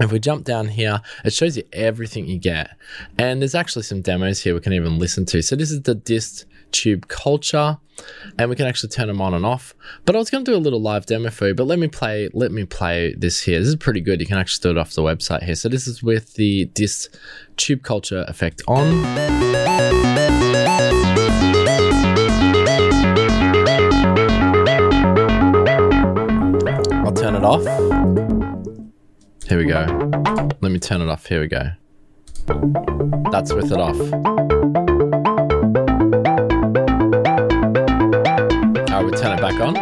If 0.00 0.12
we 0.12 0.20
jump 0.20 0.44
down 0.44 0.68
here, 0.68 1.00
it 1.24 1.32
shows 1.32 1.56
you 1.56 1.64
everything 1.72 2.26
you 2.26 2.38
get. 2.38 2.76
And 3.18 3.42
there's 3.42 3.54
actually 3.54 3.82
some 3.82 4.00
demos 4.00 4.40
here 4.40 4.54
we 4.54 4.60
can 4.60 4.72
even 4.72 4.98
listen 4.98 5.24
to. 5.26 5.42
So 5.42 5.56
this 5.56 5.70
is 5.70 5.82
the 5.82 5.94
dist 5.94 6.46
tube 6.70 7.08
culture 7.08 7.78
and 8.38 8.50
we 8.50 8.54
can 8.54 8.66
actually 8.66 8.90
turn 8.90 9.08
them 9.08 9.20
on 9.20 9.34
and 9.34 9.44
off. 9.44 9.74
But 10.04 10.14
I 10.14 10.18
was 10.18 10.30
going 10.30 10.44
to 10.44 10.50
do 10.50 10.56
a 10.56 10.58
little 10.60 10.80
live 10.80 11.06
demo 11.06 11.30
for 11.30 11.48
you, 11.48 11.54
but 11.54 11.64
let 11.64 11.78
me 11.78 11.88
play 11.88 12.28
let 12.32 12.52
me 12.52 12.64
play 12.64 13.14
this 13.14 13.42
here. 13.42 13.58
This 13.58 13.68
is 13.68 13.76
pretty 13.76 14.00
good. 14.00 14.20
You 14.20 14.26
can 14.26 14.38
actually 14.38 14.70
do 14.70 14.78
it 14.78 14.80
off 14.80 14.92
the 14.92 15.02
website 15.02 15.42
here. 15.42 15.54
So 15.54 15.68
this 15.68 15.86
is 15.86 16.02
with 16.02 16.34
the 16.34 16.66
dist 16.66 17.18
tube 17.56 17.82
culture 17.82 18.24
effect 18.28 18.62
on. 18.68 19.04
I'll 27.04 27.12
turn 27.12 27.34
it 27.34 27.42
off. 27.42 27.87
Here 29.48 29.56
we 29.56 29.64
go. 29.64 29.86
Let 30.60 30.72
me 30.72 30.78
turn 30.78 31.00
it 31.00 31.08
off. 31.08 31.24
Here 31.24 31.40
we 31.40 31.48
go. 31.48 31.70
That's 33.32 33.50
with 33.50 33.72
it 33.72 33.78
off. 33.78 33.96
I 38.90 39.02
would 39.02 39.16
turn 39.16 39.38
it 39.38 39.40
back 39.40 39.58
on. 39.58 39.72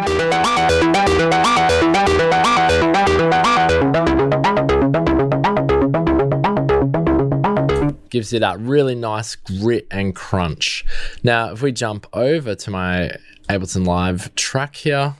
Gives 8.09 8.31
you 8.31 8.39
that 8.39 8.57
really 8.61 8.95
nice 8.95 9.35
grit 9.35 9.85
and 9.91 10.15
crunch. 10.15 10.85
Now, 11.23 11.51
if 11.51 11.61
we 11.61 11.73
jump 11.73 12.07
over 12.13 12.55
to 12.55 12.71
my 12.71 13.11
Ableton 13.49 13.85
Live 13.85 14.33
track 14.35 14.77
here, 14.77 15.15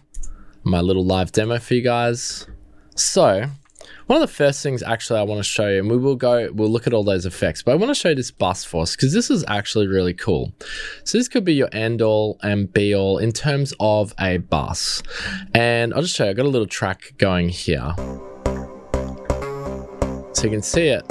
my 0.64 0.80
little 0.80 1.04
live 1.04 1.34
demo 1.34 1.60
for 1.60 1.74
you 1.74 1.82
guys. 1.82 2.48
So, 2.96 3.50
one 4.08 4.22
of 4.22 4.28
the 4.28 4.34
first 4.34 4.64
things 4.64 4.82
actually 4.82 5.20
I 5.20 5.24
want 5.24 5.40
to 5.40 5.44
show 5.44 5.68
you, 5.68 5.80
and 5.80 5.92
we 5.92 5.98
will 5.98 6.16
go, 6.16 6.50
we'll 6.54 6.70
look 6.70 6.88
at 6.88 6.94
all 6.94 7.04
those 7.04 7.26
effects, 7.26 7.62
but 7.62 7.74
I 7.74 7.76
want 7.76 7.90
to 7.90 7.96
show 7.96 8.10
you 8.10 8.16
this 8.16 8.32
bus 8.32 8.64
force 8.64 8.96
because 8.96 9.14
this 9.14 9.30
is 9.30 9.44
actually 9.48 9.88
really 9.88 10.14
cool. 10.14 10.54
So 11.04 11.18
this 11.18 11.28
could 11.28 11.44
be 11.44 11.54
your 11.54 11.70
end 11.74 12.02
all 12.02 12.40
and 12.42 12.72
be 12.72 12.96
all 12.96 13.18
in 13.18 13.34
terms 13.34 13.74
of 13.82 14.14
a 14.20 14.38
bus. 14.38 15.04
And 15.54 15.94
I'll 15.94 16.02
just 16.02 16.16
show 16.16 16.24
you, 16.24 16.32
I've 16.32 16.38
got 16.38 16.46
a 16.46 16.50
little 16.50 16.68
track 16.68 17.14
going 17.18 17.50
here. 17.50 17.94
So 20.34 20.44
you 20.44 20.50
can 20.50 20.62
see 20.62 20.88
it 20.88 21.04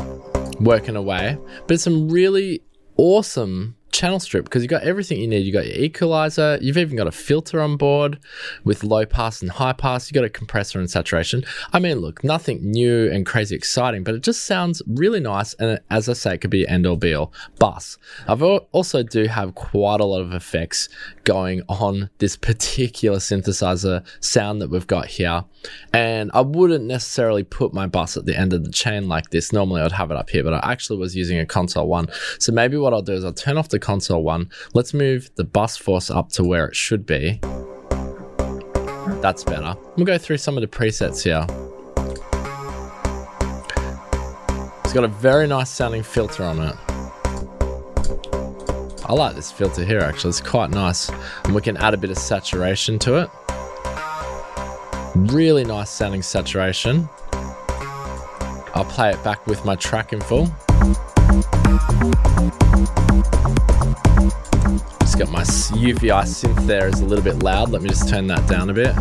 working 0.59 0.97
away, 0.97 1.37
but 1.67 1.79
some 1.81 2.09
really 2.09 2.63
awesome 2.97 3.76
channel 3.97 4.21
strip 4.21 4.45
because 4.45 4.63
you've 4.63 4.71
got 4.71 4.83
everything 4.83 5.19
you 5.19 5.27
need. 5.27 5.47
You've 5.47 5.55
got 5.55 5.67
your 5.67 5.77
equalizer, 5.77 6.59
you've 6.61 6.77
even 6.77 6.97
got 6.97 7.07
a 7.07 7.13
filter 7.13 7.63
on 7.63 7.79
board 7.79 8.19
with 8.63 8.85
low 8.85 9.07
pass 9.07 9.41
and 9.41 9.51
high 9.51 9.73
pass, 9.73 10.09
you've 10.09 10.15
got 10.15 10.25
a 10.25 10.29
compressor 10.29 10.79
and 10.79 10.91
saturation. 10.91 11.45
I 11.73 11.79
mean, 11.79 11.99
look, 11.99 12.23
nothing 12.23 12.61
new 12.63 13.11
and 13.11 13.25
crazy 13.25 13.57
exciting, 13.57 14.05
but 14.05 14.15
it 14.15 14.23
just 14.23 14.45
sounds 14.45 14.83
really 14.87 15.21
nice. 15.21 15.55
And 15.55 15.81
as 15.91 16.11
I 16.11 16.13
say, 16.13 16.35
it 16.35 16.39
could 16.39 16.51
be 16.51 16.69
end 16.69 16.87
or 16.87 16.99
be 16.99 17.15
all. 17.15 17.33
Bus. 17.59 17.97
I've 18.29 18.43
also 18.43 19.03
do 19.03 19.25
have 19.25 19.55
quite 19.55 20.01
a 20.01 20.05
lot 20.05 20.21
of 20.21 20.35
effects 20.35 20.91
going 21.25 21.63
on 21.69 22.11
this 22.19 22.37
particular 22.37 23.19
synthesizer 23.19 24.05
sound 24.21 24.61
that 24.61 24.69
we've 24.69 24.87
got 24.87 25.07
here. 25.07 25.45
And 25.95 26.31
I 26.35 26.43
wouldn't 26.43 26.85
necessarily 26.85 27.45
put 27.45 27.73
my 27.73 27.87
bus 27.87 28.17
at 28.17 28.27
the 28.27 28.39
end 28.39 28.53
of 28.53 28.65
the 28.65 28.71
chain 28.71 29.09
like 29.09 29.31
this. 29.31 29.53
Normally 29.53 29.81
I'd 29.81 29.93
have 29.93 30.11
it 30.11 30.17
up 30.17 30.29
here, 30.29 30.45
but 30.45 30.53
I 30.53 30.73
actually 30.73 30.99
was 30.99 31.17
using 31.17 31.39
a 31.39 31.47
console 31.47 31.89
one. 31.89 32.09
So 32.39 32.53
maybe 32.53 32.77
what 32.77 32.93
I'll 32.93 33.03
do 33.03 33.15
is 33.15 33.25
I'll 33.25 33.33
turn 33.33 33.57
off 33.57 33.71
the 33.71 33.86
console 33.87 34.25
one. 34.25 34.51
Let's 34.75 34.93
move 34.93 35.31
the 35.37 35.45
bus 35.45 35.77
force 35.77 36.11
up 36.11 36.31
to 36.31 36.43
where 36.43 36.67
it 36.67 36.75
should 36.75 37.07
be. 37.07 37.39
That's 39.23 39.45
better. 39.45 39.77
We'll 39.97 40.07
go 40.07 40.19
through 40.19 40.39
some 40.39 40.57
of 40.57 40.61
the 40.61 40.67
presets 40.67 41.23
here. 41.23 41.47
It's 44.85 44.93
got 44.93 45.05
a 45.05 45.09
very 45.09 45.47
nice 45.47 45.71
sounding 45.71 46.03
filter 46.03 46.43
on 46.43 46.59
it. 46.59 46.75
I 49.09 49.13
like 49.13 49.37
this 49.37 49.53
filter 49.53 49.85
here 49.85 50.01
actually, 50.01 50.31
it's 50.31 50.41
quite 50.41 50.71
nice. 50.71 51.09
And 51.45 51.55
we 51.55 51.63
can 51.63 51.77
add 51.77 51.95
a 51.95 51.97
bit 51.97 52.11
of 52.11 52.19
saturation 52.19 52.99
to 53.01 53.23
it. 53.23 53.31
Really 55.33 55.63
nice 55.63 55.91
sounding 55.91 56.23
saturation. 56.23 57.09
I'll 58.75 58.85
play 58.85 59.11
it 59.11 59.23
back 59.23 59.47
with 59.47 59.65
my 59.65 59.77
track 59.77 60.13
in 60.13 60.21
full. 60.21 60.49
Just 65.17 65.33
got 65.33 65.33
my 65.33 65.45
UVI 65.45 66.25
synth 66.25 66.67
there 66.67 66.89
is 66.89 67.01
a 67.01 67.07
little 67.07 67.25
bit 67.25 67.43
loud. 67.43 67.71
Let 67.71 67.81
me 67.81 67.89
just 67.89 68.07
turn 68.07 68.27
that 68.27 68.47
down 68.51 68.69
a 68.69 68.75
bit. 68.75 68.95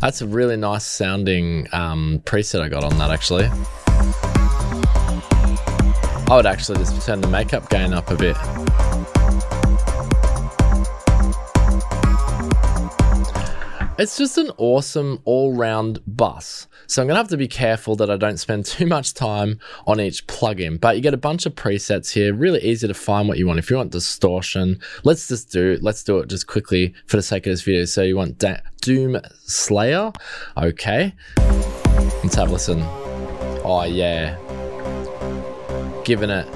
That's 0.00 0.22
a 0.22 0.26
really 0.26 0.56
nice 0.56 0.86
sounding 0.86 1.68
um, 1.72 2.22
preset 2.24 2.62
I 2.62 2.70
got 2.70 2.84
on 2.84 2.96
that 2.96 3.10
actually. 3.10 3.44
I 6.26 6.36
would 6.36 6.46
actually 6.46 6.78
just 6.78 7.04
turn 7.04 7.20
the 7.20 7.28
makeup 7.28 7.68
gain 7.68 7.92
up 7.92 8.10
a 8.10 8.16
bit. 8.16 8.36
It's 13.96 14.18
just 14.18 14.38
an 14.38 14.50
awesome 14.58 15.20
all 15.24 15.54
round 15.54 16.00
bus. 16.04 16.66
So 16.88 17.00
I'm 17.00 17.06
going 17.06 17.14
to 17.14 17.18
have 17.18 17.28
to 17.28 17.36
be 17.36 17.46
careful 17.46 17.94
that 17.96 18.10
I 18.10 18.16
don't 18.16 18.38
spend 18.38 18.64
too 18.66 18.86
much 18.86 19.14
time 19.14 19.60
on 19.86 20.00
each 20.00 20.26
plugin. 20.26 20.80
But 20.80 20.96
you 20.96 21.02
get 21.02 21.14
a 21.14 21.18
bunch 21.18 21.46
of 21.46 21.54
presets 21.54 22.12
here, 22.12 22.34
really 22.34 22.60
easy 22.60 22.88
to 22.88 22.94
find 22.94 23.28
what 23.28 23.38
you 23.38 23.46
want. 23.46 23.60
If 23.60 23.70
you 23.70 23.76
want 23.76 23.92
distortion, 23.92 24.80
let's 25.04 25.28
just 25.28 25.52
do 25.52 25.78
let's 25.80 26.02
do 26.02 26.18
it 26.18 26.28
just 26.28 26.48
quickly 26.48 26.92
for 27.06 27.16
the 27.16 27.22
sake 27.22 27.46
of 27.46 27.52
this 27.52 27.62
video. 27.62 27.84
So 27.84 28.02
you 28.02 28.16
want 28.16 28.38
da- 28.38 28.60
Doom 28.80 29.20
Slayer? 29.44 30.12
Okay. 30.56 31.14
Let's 31.36 32.34
have 32.34 32.48
a 32.48 32.52
listen. 32.52 32.80
Oh 33.64 33.84
yeah. 33.84 34.36
Giving 36.04 36.30
it 36.30 36.46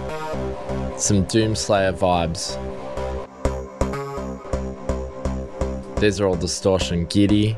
some 1.00 1.22
Doom 1.24 1.54
Slayer 1.54 1.92
vibes. 1.92 2.67
These 6.00 6.20
are 6.20 6.26
all 6.26 6.36
distortion 6.36 7.06
giddy. 7.06 7.56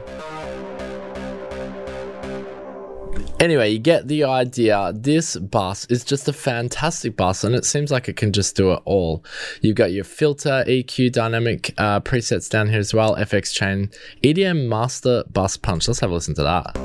Anyway, 3.41 3.71
you 3.71 3.79
get 3.79 4.07
the 4.07 4.25
idea. 4.25 4.93
This 4.95 5.37
bus 5.37 5.87
is 5.87 6.05
just 6.05 6.29
a 6.29 6.33
fantastic 6.33 7.17
bus, 7.17 7.43
and 7.43 7.55
it 7.55 7.65
seems 7.65 7.91
like 7.91 8.09
it 8.09 8.17
can 8.17 8.33
just 8.33 8.55
do 8.55 8.73
it 8.73 8.81
all. 8.85 9.25
You've 9.63 9.77
got 9.77 9.93
your 9.93 10.05
filter, 10.05 10.65
EQ, 10.67 11.13
dynamic 11.13 11.75
uh, 11.79 12.01
presets 12.01 12.51
down 12.51 12.69
here 12.69 12.79
as 12.79 12.93
well, 12.93 13.17
FX 13.17 13.55
chain, 13.55 13.91
EDM 14.23 14.69
master 14.69 15.25
bus 15.33 15.57
punch. 15.57 15.89
Let's 15.89 16.01
have 16.01 16.11
a 16.11 16.15
listen 16.15 16.35
to 16.35 16.43
that. 16.43 16.77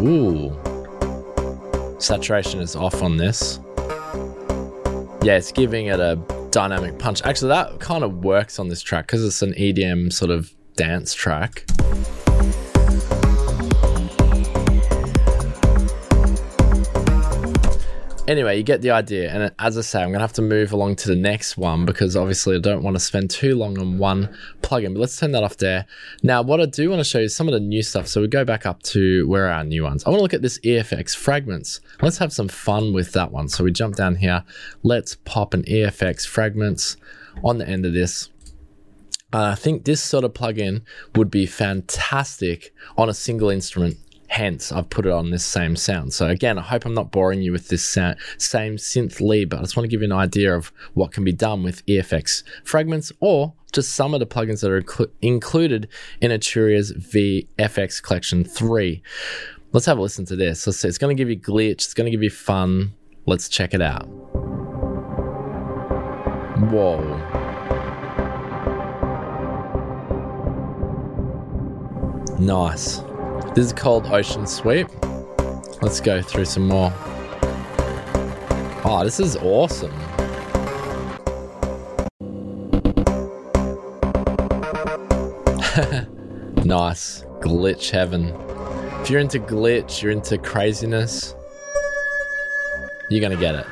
Ooh. 0.00 0.56
Saturation 2.00 2.60
is 2.60 2.76
off 2.76 3.02
on 3.02 3.16
this. 3.16 3.58
Yeah, 5.22 5.38
it's 5.38 5.50
giving 5.50 5.86
it 5.86 5.98
a 5.98 6.16
dynamic 6.50 6.98
punch. 6.98 7.22
Actually, 7.24 7.48
that 7.48 7.80
kind 7.80 8.04
of 8.04 8.24
works 8.24 8.58
on 8.58 8.68
this 8.68 8.82
track 8.82 9.06
because 9.06 9.24
it's 9.24 9.42
an 9.42 9.52
EDM 9.54 10.12
sort 10.12 10.30
of 10.30 10.52
dance 10.76 11.14
track. 11.14 11.64
Anyway, 18.28 18.56
you 18.56 18.64
get 18.64 18.82
the 18.82 18.90
idea. 18.90 19.30
And 19.30 19.52
as 19.60 19.78
I 19.78 19.82
say, 19.82 20.02
I'm 20.02 20.08
going 20.08 20.18
to 20.18 20.24
have 20.24 20.32
to 20.32 20.42
move 20.42 20.72
along 20.72 20.96
to 20.96 21.08
the 21.08 21.14
next 21.14 21.56
one 21.56 21.84
because 21.84 22.16
obviously 22.16 22.56
I 22.56 22.58
don't 22.58 22.82
want 22.82 22.96
to 22.96 23.00
spend 23.00 23.30
too 23.30 23.54
long 23.54 23.78
on 23.78 23.98
one 23.98 24.36
plugin. 24.62 24.94
But 24.94 25.00
let's 25.00 25.16
turn 25.16 25.30
that 25.32 25.44
off 25.44 25.58
there. 25.58 25.86
Now, 26.24 26.42
what 26.42 26.60
I 26.60 26.66
do 26.66 26.90
want 26.90 26.98
to 26.98 27.04
show 27.04 27.18
you 27.18 27.26
is 27.26 27.36
some 27.36 27.46
of 27.46 27.54
the 27.54 27.60
new 27.60 27.84
stuff. 27.84 28.08
So 28.08 28.20
we 28.20 28.26
go 28.26 28.44
back 28.44 28.66
up 28.66 28.82
to 28.84 29.28
where 29.28 29.46
are 29.46 29.52
our 29.52 29.64
new 29.64 29.84
ones. 29.84 30.04
I 30.04 30.10
want 30.10 30.18
to 30.18 30.22
look 30.22 30.34
at 30.34 30.42
this 30.42 30.58
EFX 30.60 31.14
fragments. 31.14 31.80
Let's 32.02 32.18
have 32.18 32.32
some 32.32 32.48
fun 32.48 32.92
with 32.92 33.12
that 33.12 33.30
one. 33.30 33.48
So 33.48 33.62
we 33.62 33.70
jump 33.70 33.94
down 33.94 34.16
here. 34.16 34.42
Let's 34.82 35.14
pop 35.24 35.54
an 35.54 35.62
EFX 35.62 36.26
fragments 36.26 36.96
on 37.44 37.58
the 37.58 37.68
end 37.68 37.86
of 37.86 37.92
this. 37.92 38.30
Uh, 39.32 39.50
I 39.52 39.54
think 39.54 39.84
this 39.84 40.02
sort 40.02 40.24
of 40.24 40.32
plugin 40.32 40.82
would 41.14 41.30
be 41.30 41.46
fantastic 41.46 42.72
on 42.96 43.08
a 43.08 43.14
single 43.14 43.50
instrument. 43.50 43.98
Hence, 44.28 44.72
I've 44.72 44.90
put 44.90 45.06
it 45.06 45.12
on 45.12 45.30
this 45.30 45.44
same 45.44 45.76
sound. 45.76 46.12
So 46.12 46.26
again, 46.28 46.58
I 46.58 46.62
hope 46.62 46.84
I'm 46.84 46.94
not 46.94 47.10
boring 47.10 47.42
you 47.42 47.52
with 47.52 47.68
this 47.68 47.84
sound, 47.84 48.16
same 48.38 48.76
synth 48.76 49.20
lead, 49.20 49.48
but 49.48 49.58
I 49.58 49.62
just 49.62 49.76
want 49.76 49.84
to 49.84 49.88
give 49.88 50.00
you 50.00 50.06
an 50.06 50.12
idea 50.12 50.54
of 50.54 50.72
what 50.94 51.12
can 51.12 51.24
be 51.24 51.32
done 51.32 51.62
with 51.62 51.84
EFX 51.86 52.42
fragments 52.64 53.12
or 53.20 53.54
just 53.72 53.94
some 53.94 54.14
of 54.14 54.20
the 54.20 54.26
plugins 54.26 54.62
that 54.62 54.70
are 54.70 54.80
inclu- 54.80 55.10
included 55.20 55.88
in 56.20 56.30
Arturia's 56.30 56.92
VFX 56.92 58.02
Collection 58.02 58.44
3. 58.44 59.02
Let's 59.72 59.86
have 59.86 59.98
a 59.98 60.02
listen 60.02 60.24
to 60.26 60.36
this. 60.36 60.66
Let's 60.66 60.80
see. 60.80 60.88
It's 60.88 60.98
going 60.98 61.14
to 61.16 61.20
give 61.20 61.28
you 61.28 61.38
glitch. 61.38 61.72
It's 61.72 61.94
going 61.94 62.06
to 62.06 62.10
give 62.10 62.22
you 62.22 62.30
fun. 62.30 62.94
Let's 63.26 63.48
check 63.48 63.74
it 63.74 63.82
out. 63.82 64.06
Whoa. 66.70 67.02
Nice. 72.38 73.05
This 73.56 73.68
is 73.68 73.72
called 73.72 74.06
Ocean 74.08 74.46
Sweep. 74.46 74.86
Let's 75.80 75.98
go 75.98 76.20
through 76.20 76.44
some 76.44 76.68
more. 76.68 76.92
Oh, 78.84 79.00
this 79.02 79.18
is 79.18 79.34
awesome. 79.36 79.96
nice. 86.66 87.24
glitch 87.40 87.88
heaven. 87.88 88.34
If 89.00 89.08
you're 89.08 89.20
into 89.20 89.38
glitch, 89.38 90.02
you're 90.02 90.12
into 90.12 90.36
craziness, 90.36 91.34
you're 93.08 93.22
gonna 93.22 93.40
get 93.40 93.54
it. 93.54 93.66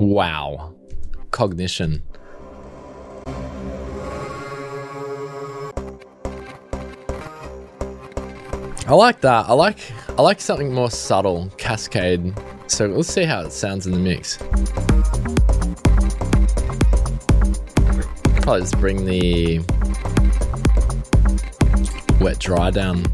Wow. 0.00 0.74
Cognition. 1.30 2.02
I 8.92 8.94
like 8.94 9.22
that. 9.22 9.48
I 9.48 9.54
like 9.54 9.78
I 10.18 10.20
like 10.20 10.38
something 10.38 10.70
more 10.70 10.90
subtle, 10.90 11.50
cascade. 11.56 12.38
So 12.66 12.84
let's 12.88 13.08
see 13.08 13.24
how 13.24 13.40
it 13.40 13.50
sounds 13.50 13.86
in 13.86 13.94
the 13.94 13.98
mix. 13.98 14.36
Probably 18.42 18.60
just 18.60 18.78
bring 18.78 19.06
the 19.06 19.60
wet 22.20 22.38
dry 22.38 22.70
down. 22.70 23.06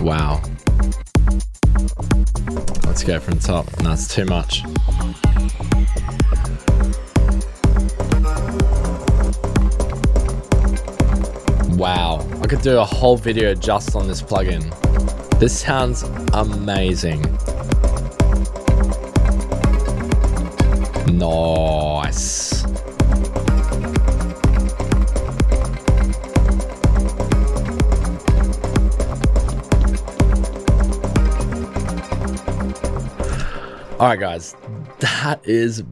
Wow. 0.00 0.40
Let's 2.86 3.02
go 3.02 3.18
from 3.18 3.40
top. 3.40 3.66
No, 3.82 3.96
too 3.96 4.26
much. 4.26 4.62
Could 12.48 12.62
do 12.62 12.78
a 12.78 12.84
whole 12.84 13.18
video 13.18 13.54
just 13.54 13.94
on 13.94 14.08
this 14.08 14.22
plugin. 14.22 14.62
This 15.38 15.60
sounds 15.60 16.02
amazing. 16.32 17.20
Nice. 21.14 22.64
All 34.00 34.06
right, 34.06 34.18
guys, 34.18 34.56
that 35.00 35.40
is 35.44 35.82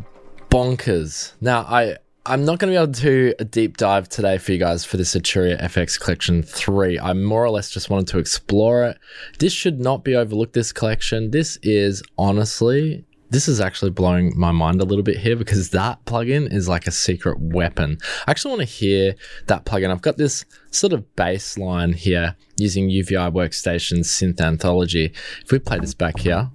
bonkers. 0.49 1.35
Now, 1.43 1.67
I 1.69 1.99
I'm 2.29 2.45
not 2.45 2.59
going 2.59 2.73
to 2.73 2.77
be 2.77 2.83
able 2.83 2.93
to 2.93 3.01
do 3.01 3.35
a 3.39 3.45
deep 3.45 3.77
dive 3.77 4.09
today 4.09 4.37
for 4.39 4.51
you 4.51 4.59
guys 4.59 4.85
for 4.85 4.97
the 4.97 5.05
Arturia 5.05 5.63
FX 5.63 5.99
Collection 6.01 6.43
3. 6.43 6.99
I 6.99 7.13
more 7.13 7.45
or 7.45 7.51
less 7.51 7.71
just 7.71 7.89
wanted 7.89 8.09
to 8.09 8.19
explore 8.19 8.83
it. 8.83 8.99
This 9.39 9.53
should 9.53 9.79
not 9.79 10.03
be 10.03 10.17
overlooked, 10.17 10.53
this 10.53 10.73
collection. 10.73 11.31
This 11.31 11.57
is 11.63 12.03
honestly 12.19 13.05
this 13.31 13.49
is 13.49 13.61
actually 13.61 13.91
blowing 13.91 14.33
my 14.37 14.53
mind 14.53 14.81
a 14.81 14.85
little 14.85 15.03
bit 15.03 15.19
here 15.19 15.37
because 15.37 15.71
that 15.71 16.05
plugin 16.05 16.53
is 16.53 16.69
like 16.69 16.87
a 16.87 16.93
secret 16.93 17.39
weapon. 17.41 17.99
I 18.27 18.31
actually 18.31 18.57
want 18.57 18.69
to 18.69 18.75
hear 18.75 19.17
that 19.47 19.65
plugin. 19.65 19.91
I've 19.91 20.03
got 20.03 20.17
this 20.17 20.45
sort 20.71 20.93
of 20.93 21.17
bass 21.17 21.59
line 21.59 21.93
here 21.93 22.37
using 22.57 22.89
UVI 22.89 23.33
Workstation 23.33 23.99
Synth 24.01 24.41
Anthology. 24.41 25.13
If 25.45 25.51
we 25.51 25.59
play 25.59 25.79
this 25.79 25.95
back 25.95 26.19
here, 26.21 26.51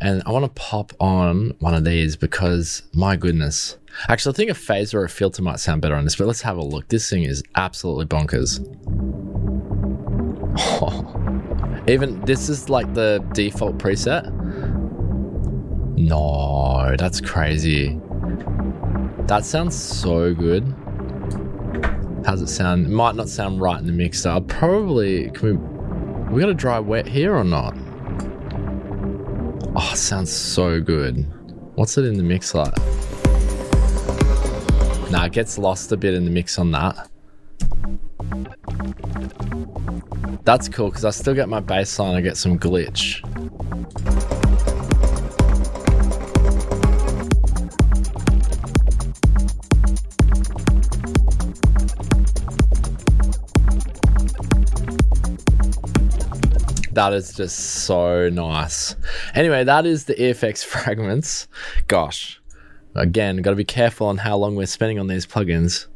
and 0.00 0.22
I 0.24 0.30
want 0.30 0.44
to 0.44 0.60
pop 0.60 0.92
on 1.00 1.52
one 1.58 1.74
of 1.74 1.84
these 1.84 2.16
because 2.16 2.82
my 2.94 3.16
goodness. 3.16 3.76
Actually, 4.08 4.32
I 4.32 4.36
think 4.36 4.50
a 4.50 4.54
phaser 4.54 4.94
or 4.94 5.04
a 5.04 5.08
filter 5.08 5.42
might 5.42 5.60
sound 5.60 5.82
better 5.82 5.94
on 5.94 6.04
this, 6.04 6.16
but 6.16 6.26
let's 6.26 6.42
have 6.42 6.56
a 6.56 6.64
look. 6.64 6.88
This 6.88 7.08
thing 7.08 7.22
is 7.22 7.42
absolutely 7.54 8.06
bonkers. 8.06 8.60
Even 11.88 12.20
this 12.22 12.48
is 12.48 12.68
like 12.68 12.92
the 12.94 13.24
default 13.32 13.78
preset. 13.78 14.32
No, 15.96 16.94
that's 16.98 17.20
crazy. 17.20 17.98
That 19.26 19.44
sounds 19.44 19.74
so 19.74 20.34
good. 20.34 20.62
How's 22.24 22.42
it 22.42 22.48
sound? 22.48 22.86
It 22.86 22.90
might 22.90 23.14
not 23.14 23.28
sound 23.28 23.60
right 23.60 23.78
in 23.78 23.86
the 23.86 23.92
mixer. 23.92 24.40
Probably 24.48 25.30
can 25.30 25.60
we 26.28 26.32
we 26.34 26.40
got 26.40 26.50
a 26.50 26.54
dry 26.54 26.78
wet 26.80 27.06
here 27.06 27.34
or 27.36 27.44
not? 27.44 27.74
Oh, 29.76 29.92
sounds 29.94 30.32
so 30.32 30.80
good. 30.80 31.26
What's 31.76 31.96
it 31.98 32.04
in 32.04 32.14
the 32.16 32.22
mix 32.22 32.54
like? 32.54 32.74
Nah, 35.10 35.26
it 35.26 35.32
gets 35.32 35.56
lost 35.56 35.92
a 35.92 35.96
bit 35.96 36.14
in 36.14 36.24
the 36.24 36.30
mix 36.30 36.58
on 36.58 36.72
that. 36.72 37.08
That's 40.44 40.68
cool 40.68 40.90
because 40.90 41.04
I 41.04 41.10
still 41.10 41.34
get 41.34 41.48
my 41.48 41.60
bass 41.60 41.98
line, 41.98 42.16
I 42.16 42.20
get 42.20 42.36
some 42.36 42.58
glitch. 42.58 43.22
That 56.92 57.12
is 57.12 57.34
just 57.34 57.58
so 57.58 58.30
nice. 58.30 58.96
Anyway, 59.34 59.64
that 59.64 59.84
is 59.84 60.04
the 60.04 60.14
EFX 60.14 60.64
fragments. 60.64 61.46
Gosh, 61.88 62.40
again, 62.96 63.36
got 63.38 63.50
to 63.50 63.56
be 63.56 63.64
careful 63.64 64.06
on 64.06 64.18
how 64.18 64.36
long 64.36 64.56
we're 64.56 64.66
spending 64.66 64.98
on 64.98 65.06
these 65.06 65.26
plugins 65.26 65.86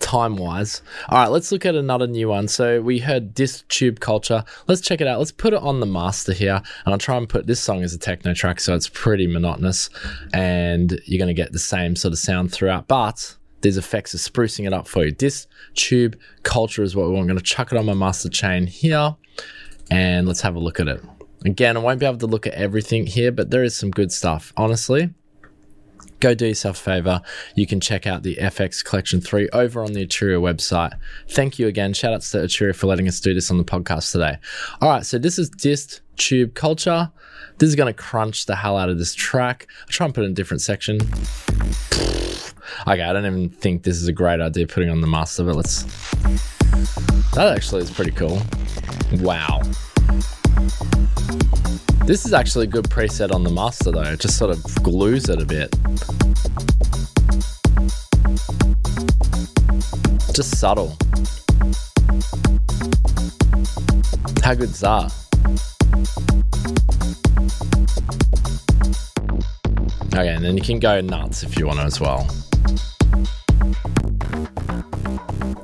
time 0.00 0.36
wise. 0.36 0.82
All 1.08 1.18
right, 1.18 1.28
let's 1.28 1.52
look 1.52 1.64
at 1.64 1.74
another 1.74 2.06
new 2.06 2.28
one. 2.28 2.48
So 2.48 2.80
we 2.80 2.98
heard 2.98 3.34
Dist 3.34 3.68
Tube 3.68 4.00
Culture. 4.00 4.44
Let's 4.66 4.80
check 4.80 5.00
it 5.00 5.06
out. 5.06 5.18
Let's 5.18 5.30
put 5.30 5.52
it 5.52 5.62
on 5.62 5.80
the 5.80 5.86
master 5.86 6.32
here, 6.32 6.56
and 6.56 6.92
I'll 6.92 6.98
try 6.98 7.16
and 7.16 7.28
put 7.28 7.46
this 7.46 7.60
song 7.60 7.82
as 7.82 7.94
a 7.94 7.98
techno 7.98 8.34
track, 8.34 8.60
so 8.60 8.74
it's 8.74 8.88
pretty 8.88 9.26
monotonous, 9.26 9.90
and 10.32 11.00
you're 11.04 11.18
going 11.18 11.28
to 11.28 11.34
get 11.34 11.52
the 11.52 11.58
same 11.58 11.94
sort 11.94 12.12
of 12.12 12.18
sound 12.18 12.50
throughout. 12.50 12.88
But 12.88 13.36
these 13.60 13.76
effects 13.76 14.14
are 14.14 14.18
sprucing 14.18 14.66
it 14.66 14.72
up 14.72 14.88
for 14.88 15.04
you. 15.04 15.12
Dist 15.12 15.48
Tube 15.74 16.18
Culture 16.42 16.82
is 16.82 16.96
what 16.96 17.06
we 17.06 17.12
want. 17.12 17.22
I'm 17.22 17.28
going 17.28 17.38
to 17.38 17.44
chuck 17.44 17.72
it 17.72 17.78
on 17.78 17.86
my 17.86 17.94
master 17.94 18.30
chain 18.30 18.66
here, 18.66 19.14
and 19.90 20.26
let's 20.26 20.40
have 20.40 20.56
a 20.56 20.60
look 20.60 20.80
at 20.80 20.88
it. 20.88 21.02
Again, 21.44 21.76
I 21.76 21.80
won't 21.80 22.00
be 22.00 22.06
able 22.06 22.18
to 22.18 22.26
look 22.26 22.46
at 22.46 22.54
everything 22.54 23.06
here, 23.06 23.32
but 23.32 23.50
there 23.50 23.62
is 23.62 23.74
some 23.74 23.90
good 23.90 24.12
stuff. 24.12 24.52
Honestly, 24.56 25.10
go 26.20 26.34
do 26.34 26.46
yourself 26.46 26.78
a 26.78 26.82
favor. 26.82 27.22
You 27.54 27.66
can 27.66 27.80
check 27.80 28.06
out 28.06 28.22
the 28.22 28.36
FX 28.36 28.84
Collection 28.84 29.20
3 29.20 29.48
over 29.52 29.82
on 29.82 29.92
the 29.92 30.06
Arturia 30.06 30.40
website. 30.40 30.92
Thank 31.28 31.58
you 31.58 31.66
again. 31.66 31.92
Shout 31.92 32.12
outs 32.12 32.30
to 32.32 32.38
Arturia 32.38 32.74
for 32.74 32.86
letting 32.86 33.08
us 33.08 33.20
do 33.20 33.34
this 33.34 33.50
on 33.50 33.58
the 33.58 33.64
podcast 33.64 34.12
today. 34.12 34.36
All 34.80 34.88
right, 34.88 35.04
so 35.04 35.18
this 35.18 35.38
is 35.38 35.50
Dist 35.50 36.02
Tube 36.16 36.54
Culture. 36.54 37.10
This 37.58 37.68
is 37.68 37.74
going 37.74 37.92
to 37.92 38.02
crunch 38.02 38.46
the 38.46 38.56
hell 38.56 38.76
out 38.76 38.88
of 38.88 38.98
this 38.98 39.14
track. 39.14 39.66
I'll 39.82 39.88
try 39.88 40.06
and 40.06 40.14
put 40.14 40.22
it 40.22 40.26
in 40.26 40.32
a 40.32 40.34
different 40.34 40.60
section. 40.60 40.98
Okay, 42.86 43.02
I 43.02 43.12
don't 43.12 43.26
even 43.26 43.50
think 43.50 43.82
this 43.82 43.96
is 43.96 44.08
a 44.08 44.12
great 44.12 44.40
idea 44.40 44.66
putting 44.66 44.90
on 44.90 45.00
the 45.00 45.06
master, 45.06 45.44
but 45.44 45.56
let's. 45.56 45.82
That 47.34 47.54
actually 47.56 47.82
is 47.82 47.90
pretty 47.90 48.12
cool. 48.12 48.40
Wow. 49.18 49.60
This 52.06 52.26
is 52.26 52.32
actually 52.32 52.64
a 52.64 52.68
good 52.68 52.86
preset 52.86 53.32
on 53.32 53.44
the 53.44 53.50
master 53.50 53.92
though. 53.92 54.02
It 54.02 54.20
just 54.20 54.36
sort 54.36 54.50
of 54.50 54.62
glues 54.82 55.28
it 55.28 55.40
a 55.40 55.46
bit. 55.46 55.70
Just 60.34 60.58
subtle. 60.58 60.96
How 64.42 64.54
good's 64.54 64.80
that? 64.80 65.12
Okay, 70.12 70.34
and 70.34 70.44
then 70.44 70.56
you 70.56 70.62
can 70.62 70.80
go 70.80 71.00
nuts 71.00 71.42
if 71.42 71.58
you 71.58 71.66
want 71.66 71.78
to 71.78 71.84
as 71.84 72.00
well. 72.00 72.26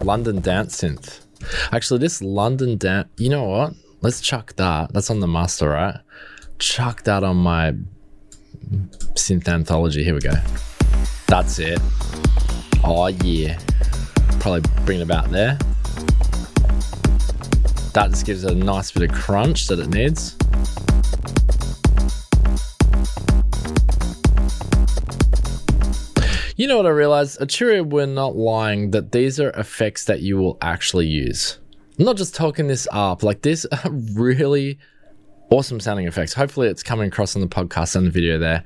London 0.03 0.41
Dance 0.41 0.81
Synth. 0.81 1.27
Actually, 1.73 1.99
this 1.99 2.23
London 2.23 2.79
Dance, 2.79 3.09
you 3.19 3.29
know 3.29 3.45
what? 3.45 3.75
Let's 4.07 4.21
chuck 4.21 4.55
that. 4.55 4.93
That's 4.93 5.11
on 5.11 5.19
the 5.19 5.27
master, 5.27 5.71
right? 5.71 5.99
Chuck 6.61 7.03
that 7.03 7.25
on 7.25 7.39
my 7.39 7.75
synth 9.15 9.49
anthology. 9.49 10.05
Here 10.05 10.15
we 10.15 10.21
go. 10.21 10.31
That's 11.27 11.59
it. 11.59 11.81
Oh, 12.85 13.09
yeah. 13.09 13.59
Probably 14.39 14.61
bring 14.85 15.01
it 15.01 15.03
about 15.03 15.33
there. 15.33 15.59
That 17.95 18.11
just 18.11 18.27
gives 18.27 18.45
it 18.45 18.53
a 18.53 18.55
nice 18.55 18.93
bit 18.93 19.11
of 19.11 19.17
crunch 19.17 19.67
that 19.67 19.81
it 19.81 19.89
needs. 19.89 20.37
You 26.55 26.69
know 26.69 26.77
what 26.77 26.87
I 26.87 26.91
realized? 26.91 27.41
Arturia 27.41 27.85
were 27.85 28.07
not 28.07 28.37
lying 28.37 28.93
that 28.93 29.11
these 29.11 29.41
are 29.41 29.51
effects 29.51 30.05
that 30.05 30.21
you 30.21 30.37
will 30.37 30.59
actually 30.63 31.09
use. 31.09 31.59
I'm 31.99 32.05
not 32.05 32.17
just 32.17 32.35
talking 32.35 32.67
this 32.67 32.87
up, 32.93 33.23
like 33.23 33.41
this 33.41 33.65
really 34.15 34.79
awesome 35.51 35.81
sounding 35.81 36.07
effects. 36.07 36.35
Hopefully 36.35 36.69
it's 36.69 36.83
coming 36.83 37.09
across 37.09 37.35
on 37.37 37.41
the 37.41 37.49
podcast 37.49 37.97
and 37.97 38.07
the 38.07 38.11
video 38.11 38.39
there. 38.39 38.65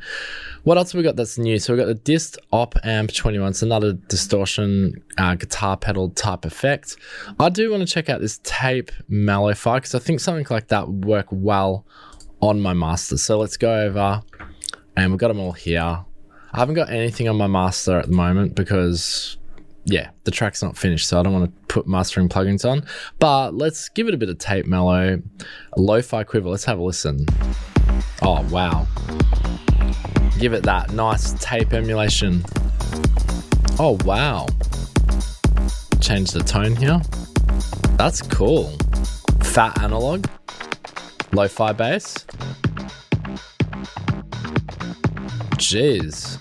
What 0.65 0.79
else 0.79 0.93
have 0.93 0.99
we 0.99 1.05
got 1.05 1.15
that's 1.15 1.39
new? 1.39 1.59
So 1.59 1.73
we've 1.73 1.81
got 1.81 1.87
the 1.87 1.95
Dist 1.95 2.39
Op 2.53 2.75
Amp 2.83 3.13
21. 3.13 3.51
It's 3.51 3.63
another 3.63 3.93
distortion 3.93 5.01
uh, 5.17 5.37
guitar 5.37 5.77
pedal 5.77 6.11
type 6.11 6.45
effect. 6.45 6.97
I 7.39 7.51
do 7.51 7.71
want 7.71 7.87
to 7.87 7.93
check 7.93 8.09
out 8.09 8.21
this 8.21 8.41
tape 8.43 8.91
MELLO-FI 9.09 9.77
because 9.77 9.95
I 9.95 10.01
think 10.01 10.19
something 10.19 10.47
like 10.51 10.69
that 10.69 10.89
would 10.89 11.05
work 11.05 11.27
well 11.31 11.87
on 12.41 12.61
my 12.61 12.73
master. 12.73 13.17
So 13.17 13.39
let's 13.39 13.57
go 13.57 13.83
over 13.83 14.23
and 14.97 15.13
we've 15.13 15.21
got 15.21 15.29
them 15.29 15.39
all 15.39 15.53
here. 15.53 16.05
I 16.53 16.59
haven't 16.59 16.75
got 16.75 16.91
anything 16.91 17.29
on 17.29 17.37
my 17.37 17.47
master 17.47 17.99
at 18.01 18.07
the 18.07 18.13
moment 18.13 18.57
because 18.57 19.37
yeah, 19.85 20.11
the 20.25 20.31
track's 20.31 20.63
not 20.63 20.77
finished, 20.77 21.09
so 21.09 21.19
I 21.19 21.23
don't 21.23 21.33
want 21.33 21.47
to 21.47 21.67
put 21.67 21.87
mastering 21.87 22.29
plugins 22.29 22.69
on. 22.69 22.85
But 23.19 23.55
let's 23.55 23.89
give 23.89 24.09
it 24.09 24.15
a 24.15 24.17
bit 24.17 24.29
of 24.29 24.39
tape 24.39 24.67
mellow, 24.67 25.23
lo-fi 25.77 26.25
quiver. 26.25 26.49
Let's 26.49 26.65
have 26.65 26.79
a 26.79 26.83
listen. 26.83 27.27
Oh 28.23 28.47
wow! 28.51 28.87
Give 30.39 30.53
it 30.53 30.63
that 30.65 30.93
nice 30.93 31.33
tape 31.35 31.73
emulation. 31.73 32.45
Oh 33.79 33.99
wow! 34.05 34.47
Change 36.01 36.33
the 36.33 36.43
tone 36.45 36.77
here. 36.77 37.01
That's 37.97 38.23
cool. 38.23 38.77
Fat 39.43 39.81
analog, 39.83 40.27
lo-fi 41.33 41.73
bass. 41.73 42.27
Jeez. 45.57 46.39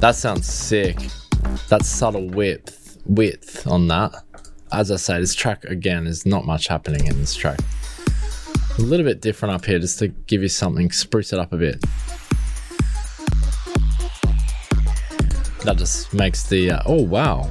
That 0.00 0.14
sounds 0.14 0.46
sick. 0.46 0.96
That 1.68 1.84
subtle 1.84 2.28
width 2.28 2.78
width 3.08 3.66
on 3.66 3.88
that. 3.88 4.14
As 4.70 4.92
I 4.92 4.96
say, 4.96 5.18
this 5.18 5.34
track 5.34 5.64
again 5.64 6.06
is 6.06 6.24
not 6.26 6.44
much 6.44 6.68
happening 6.68 7.06
in 7.06 7.18
this 7.18 7.34
track. 7.34 7.58
A 8.78 8.82
little 8.82 9.04
bit 9.04 9.20
different 9.20 9.54
up 9.54 9.64
here 9.64 9.78
just 9.80 9.98
to 9.98 10.08
give 10.08 10.42
you 10.42 10.48
something, 10.48 10.92
spruce 10.92 11.32
it 11.32 11.38
up 11.38 11.52
a 11.52 11.56
bit. 11.56 11.80
That 15.64 15.76
just 15.76 16.14
makes 16.14 16.44
the 16.44 16.70
uh, 16.72 16.82
oh 16.86 17.02
wow. 17.02 17.50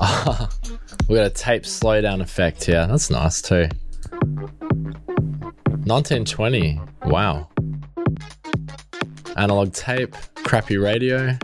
we 1.08 1.16
got 1.16 1.24
a 1.26 1.30
tape 1.30 1.62
slowdown 1.62 2.20
effect 2.20 2.64
here. 2.64 2.86
That's 2.86 3.08
nice 3.10 3.40
too. 3.40 3.68
1920. 5.86 6.80
Wow 7.06 7.48
analog 9.38 9.72
tape, 9.72 10.16
crappy 10.34 10.76
radio, 10.76 11.38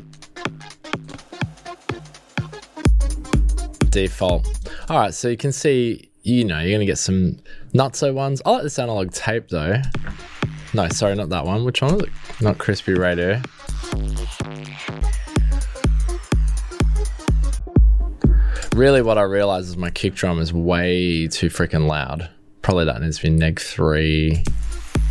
default. 3.91 4.47
All 4.89 4.99
right, 4.99 5.15
so 5.15 5.29
you 5.29 5.37
can 5.37 5.53
see, 5.53 6.11
you 6.23 6.45
know, 6.45 6.59
you're 6.59 6.73
gonna 6.73 6.87
get 6.87 6.99
some 6.99 7.39
nutso 7.73 8.13
ones. 8.13 8.43
I 8.45 8.51
like 8.51 8.63
this 8.65 8.79
analog 8.79 9.13
tape 9.13 9.49
though. 9.49 9.81
No, 10.75 10.89
sorry, 10.89 11.15
not 11.15 11.29
that 11.29 11.47
one. 11.47 11.65
Which 11.65 11.81
one 11.83 11.95
is 11.95 12.03
it? 12.03 12.09
Not 12.41 12.59
crispy 12.59 12.95
radio. 12.95 13.41
Really, 18.75 19.03
what 19.03 19.19
I 19.19 19.23
realize 19.23 19.69
is 19.69 19.77
my 19.77 19.91
kick 19.91 20.15
drum 20.15 20.41
is 20.41 20.53
way 20.53 21.29
too 21.29 21.49
freaking 21.49 21.87
loud. 21.87 22.29
Probably 22.63 22.87
that 22.87 23.01
needs 23.01 23.19
to 23.19 23.23
be 23.23 23.31
neg 23.31 23.61
three. 23.61 24.43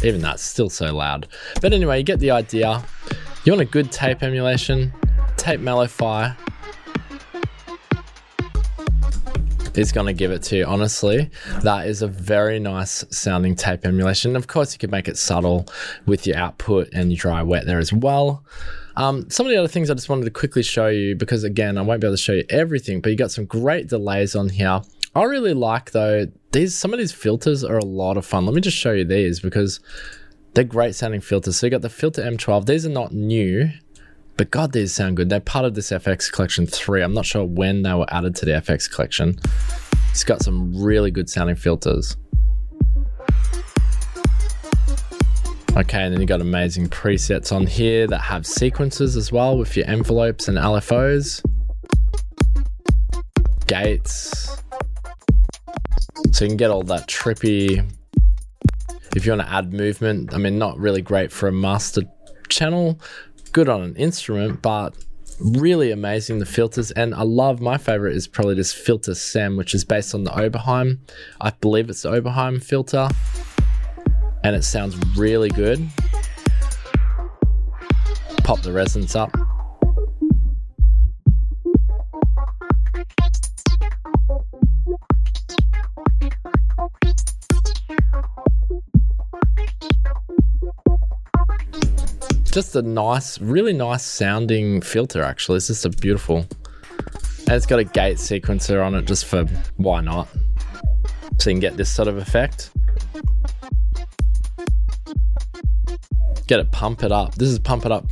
Even 0.03 0.21
that's 0.21 0.43
still 0.43 0.69
so 0.69 0.95
loud. 0.95 1.27
But 1.61 1.73
anyway, 1.73 1.97
you 1.97 2.03
get 2.03 2.19
the 2.19 2.31
idea. 2.31 2.83
You 3.45 3.53
want 3.53 3.61
a 3.61 3.65
good 3.65 3.91
tape 3.91 4.23
emulation, 4.23 4.93
tape 5.37 5.59
Mello-Fi 5.59 6.35
is 9.75 9.91
going 9.91 10.05
to 10.05 10.13
give 10.13 10.31
it 10.31 10.43
to 10.43 10.57
you. 10.57 10.65
Honestly, 10.65 11.29
that 11.61 11.87
is 11.87 12.01
a 12.01 12.07
very 12.07 12.59
nice 12.59 13.03
sounding 13.09 13.55
tape 13.55 13.85
emulation. 13.85 14.35
Of 14.35 14.47
course, 14.47 14.73
you 14.73 14.79
can 14.79 14.91
make 14.91 15.07
it 15.07 15.17
subtle 15.17 15.67
with 16.05 16.27
your 16.27 16.37
output 16.37 16.89
and 16.93 17.11
your 17.11 17.17
dry 17.17 17.41
wet 17.41 17.65
there 17.65 17.79
as 17.79 17.91
well. 17.91 18.43
Um, 18.95 19.27
some 19.29 19.47
of 19.47 19.51
the 19.51 19.57
other 19.57 19.67
things 19.67 19.89
I 19.89 19.95
just 19.95 20.09
wanted 20.09 20.25
to 20.25 20.31
quickly 20.31 20.61
show 20.61 20.87
you 20.87 21.15
because 21.15 21.43
again, 21.43 21.77
I 21.77 21.81
won't 21.81 22.01
be 22.01 22.07
able 22.07 22.15
to 22.15 22.21
show 22.21 22.33
you 22.33 22.43
everything, 22.49 23.01
but 23.01 23.09
you 23.09 23.17
got 23.17 23.31
some 23.31 23.45
great 23.45 23.87
delays 23.87 24.35
on 24.35 24.49
here. 24.49 24.81
I 25.15 25.23
really 25.23 25.53
like 25.53 25.91
though 25.91 26.25
these 26.51 26.75
some 26.75 26.91
of 26.91 26.99
these 26.99 27.11
filters 27.11 27.63
are 27.63 27.77
a 27.77 27.85
lot 27.85 28.17
of 28.17 28.25
fun. 28.25 28.45
Let 28.45 28.55
me 28.55 28.61
just 28.61 28.77
show 28.77 28.93
you 28.93 29.05
these 29.05 29.39
because 29.39 29.79
they're 30.53 30.63
great 30.63 30.95
sounding 30.95 31.21
filters. 31.21 31.57
So 31.57 31.67
you 31.67 31.71
got 31.71 31.81
the 31.81 31.89
filter 31.89 32.23
M12. 32.23 32.65
These 32.65 32.85
are 32.85 32.89
not 32.89 33.11
new, 33.11 33.69
but 34.37 34.49
God, 34.49 34.71
these 34.71 34.93
sound 34.93 35.17
good. 35.17 35.29
They're 35.29 35.39
part 35.39 35.65
of 35.65 35.75
this 35.75 35.91
FX 35.91 36.31
collection 36.31 36.65
three. 36.65 37.03
I'm 37.03 37.13
not 37.13 37.25
sure 37.25 37.45
when 37.45 37.83
they 37.83 37.93
were 37.93 38.11
added 38.11 38.35
to 38.37 38.45
the 38.45 38.51
FX 38.53 38.89
collection. 38.89 39.39
It's 40.09 40.23
got 40.23 40.41
some 40.41 40.75
really 40.75 41.11
good 41.11 41.29
sounding 41.29 41.55
filters. 41.55 42.17
Okay, 45.75 46.03
and 46.03 46.13
then 46.13 46.21
you 46.21 46.27
got 46.27 46.39
amazing 46.39 46.87
presets 46.87 47.51
on 47.51 47.65
here 47.65 48.05
that 48.05 48.19
have 48.19 48.45
sequences 48.45 49.15
as 49.15 49.31
well 49.31 49.57
with 49.57 49.75
your 49.75 49.87
envelopes 49.87 50.47
and 50.47 50.55
LFOs. 50.55 51.43
Gates, 53.65 54.62
so 56.31 56.45
you 56.45 56.49
can 56.49 56.57
get 56.57 56.71
all 56.71 56.83
that 56.83 57.07
trippy. 57.07 57.89
If 59.15 59.25
you 59.25 59.31
want 59.31 59.43
to 59.43 59.51
add 59.51 59.73
movement, 59.73 60.33
I 60.33 60.37
mean, 60.37 60.57
not 60.57 60.79
really 60.79 61.01
great 61.01 61.31
for 61.31 61.47
a 61.47 61.51
master 61.51 62.01
channel, 62.49 62.99
good 63.51 63.69
on 63.69 63.81
an 63.81 63.95
instrument, 63.95 64.61
but 64.61 64.95
really 65.39 65.91
amazing 65.91 66.39
the 66.39 66.45
filters. 66.45 66.91
And 66.91 67.13
I 67.13 67.23
love 67.23 67.61
my 67.61 67.77
favorite 67.77 68.15
is 68.15 68.27
probably 68.27 68.55
this 68.55 68.73
filter 68.73 69.13
SEM, 69.13 69.57
which 69.57 69.73
is 69.73 69.83
based 69.83 70.15
on 70.15 70.23
the 70.23 70.31
Oberheim. 70.31 70.99
I 71.41 71.51
believe 71.51 71.89
it's 71.89 72.03
the 72.03 72.11
Oberheim 72.11 72.63
filter, 72.63 73.07
and 74.43 74.55
it 74.55 74.63
sounds 74.63 74.97
really 75.15 75.49
good. 75.49 75.87
Pop 78.43 78.61
the 78.61 78.73
resonance 78.73 79.15
up. 79.15 79.31
Just 92.53 92.75
a 92.75 92.83
nice, 92.83 93.41
really 93.41 93.73
nice 93.73 94.05
sounding 94.05 94.79
filter, 94.79 95.23
actually. 95.23 95.57
It's 95.57 95.67
just 95.67 95.85
a 95.85 95.89
beautiful. 95.89 96.45
And 97.47 97.49
it's 97.49 97.65
got 97.65 97.79
a 97.79 97.83
gate 97.83 98.17
sequencer 98.17 98.85
on 98.85 98.93
it 98.93 99.05
just 99.05 99.25
for 99.25 99.45
why 99.77 100.01
not? 100.01 100.27
So 101.39 101.49
you 101.49 101.55
can 101.55 101.59
get 101.59 101.77
this 101.77 101.89
sort 101.89 102.07
of 102.07 102.17
effect. 102.17 102.69
Get 106.45 106.59
it, 106.59 106.71
pump 106.71 107.01
it 107.03 107.11
up. 107.11 107.33
This 107.35 107.49
is 107.49 107.57
pump 107.57 107.87
it 107.87 107.91
up. 107.91 108.05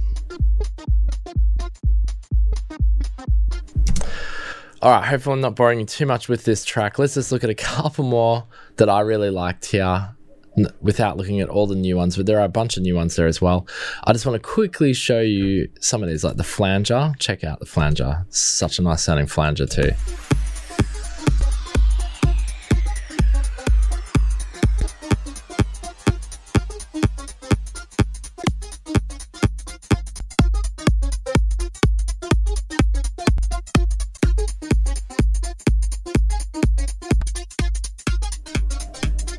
All 4.82 4.90
right, 4.90 5.06
hopefully 5.06 5.36
I'm 5.36 5.42
not 5.42 5.56
boring 5.56 5.80
you 5.80 5.86
too 5.86 6.08
much 6.08 6.28
with 6.28 6.46
this 6.46 6.66
track. 6.66 6.98
Let's 6.98 7.14
just 7.14 7.32
look 7.32 7.44
at 7.44 7.52
a 7.52 7.56
couple 7.56 8.06
more 8.06 8.46
that 8.78 8.90
I 8.90 9.02
really 9.02 9.30
liked 9.30 9.66
here 9.68 10.16
without 10.82 11.18
looking 11.18 11.40
at 11.40 11.50
all 11.50 11.68
the 11.68 11.76
new 11.76 11.96
ones, 11.96 12.18
but 12.18 12.26
there 12.26 12.40
are 12.40 12.46
a 12.46 12.50
bunch 12.50 12.78
of 12.78 12.84
new 12.84 12.96
ones 12.96 13.16
there 13.16 13.28
as 13.28 13.42
well. 13.42 13.68
I 14.04 14.14
just 14.14 14.26
want 14.26 14.42
to 14.42 14.48
quickly 14.48 14.94
show 14.94 15.22
you 15.22 15.70
some 15.80 16.04
of 16.04 16.10
these, 16.10 16.24
like 16.24 16.38
the 16.38 16.44
flanger. 16.44 17.14
Check 17.20 17.44
out 17.44 17.60
the 17.60 17.66
flanger. 17.66 18.26
Such 18.30 18.80
a 18.80 18.82
nice 18.82 19.04
sounding 19.04 19.28
flanger 19.28 19.66
too. 19.66 19.92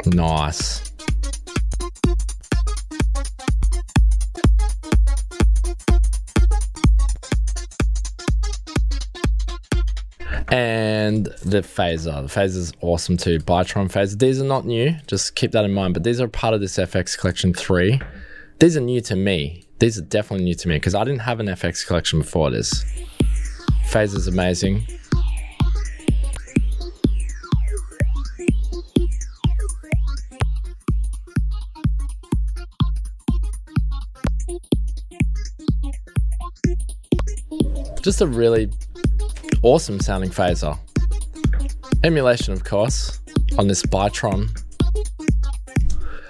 Nice. 0.04 0.91
And 10.52 11.24
the 11.42 11.62
phaser. 11.62 12.28
The 12.28 12.40
phaser 12.40 12.58
is 12.58 12.72
awesome 12.82 13.16
too. 13.16 13.38
Bi-Tron 13.40 13.88
phaser. 13.88 14.18
These 14.18 14.38
are 14.38 14.44
not 14.44 14.66
new. 14.66 14.94
Just 15.06 15.34
keep 15.34 15.52
that 15.52 15.64
in 15.64 15.72
mind. 15.72 15.94
But 15.94 16.04
these 16.04 16.20
are 16.20 16.28
part 16.28 16.52
of 16.52 16.60
this 16.60 16.76
FX 16.76 17.18
collection 17.18 17.54
three. 17.54 17.98
These 18.58 18.76
are 18.76 18.82
new 18.82 19.00
to 19.00 19.16
me. 19.16 19.66
These 19.78 19.98
are 19.98 20.02
definitely 20.02 20.44
new 20.44 20.54
to 20.54 20.68
me 20.68 20.76
because 20.76 20.94
I 20.94 21.04
didn't 21.04 21.20
have 21.20 21.40
an 21.40 21.46
FX 21.46 21.86
collection 21.86 22.18
before 22.18 22.50
this. 22.50 22.84
Phaser 23.88 24.16
is 24.16 24.28
amazing. 24.28 24.86
Just 38.02 38.20
a 38.20 38.26
really 38.26 38.68
awesome 39.62 40.00
sounding 40.00 40.30
phaser. 40.30 40.78
Emulation, 42.04 42.52
of 42.52 42.64
course, 42.64 43.20
on 43.58 43.68
this 43.68 43.84
Bi-Tron. 43.86 44.48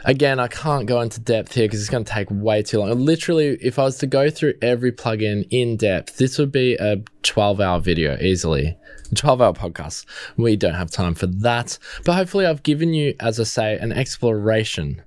Again, 0.05 0.41
I 0.41 0.49
can't 0.49 0.87
go 0.87 1.01
into 1.01 1.21
depth 1.21 1.55
here 1.55 1.65
because 1.65 1.81
it's 1.81 1.89
going 1.89 2.05
to 2.05 2.13
take 2.13 2.29
way 2.31 2.63
too 2.63 2.81
long. 2.81 2.91
Literally, 2.99 3.57
if 3.61 3.79
I 3.79 3.85
was 3.85 3.99
to 3.99 4.07
go 4.07 4.31
through 4.31 4.55
every 4.61 4.91
plugin 4.93 5.47
in 5.51 5.77
depth, 5.77 6.17
this 6.17 6.39
would 6.39 6.51
be 6.51 6.75
a 6.75 6.97
12 7.23 7.61
hour 7.61 7.79
video 7.81 8.19
easily. 8.21 8.77
A 9.11 9.15
12 9.15 9.41
hour 9.41 9.53
podcast. 9.53 10.05
We 10.37 10.57
don't 10.57 10.75
have 10.75 10.91
time 10.91 11.15
for 11.15 11.27
that. 11.27 11.79
But 12.05 12.15
hopefully, 12.17 12.47
I've 12.47 12.65
given 12.65 12.93
you, 12.95 13.15
as 13.21 13.39
I 13.39 13.45
say, 13.45 13.79
an 13.79 13.93
exploration 13.93 15.03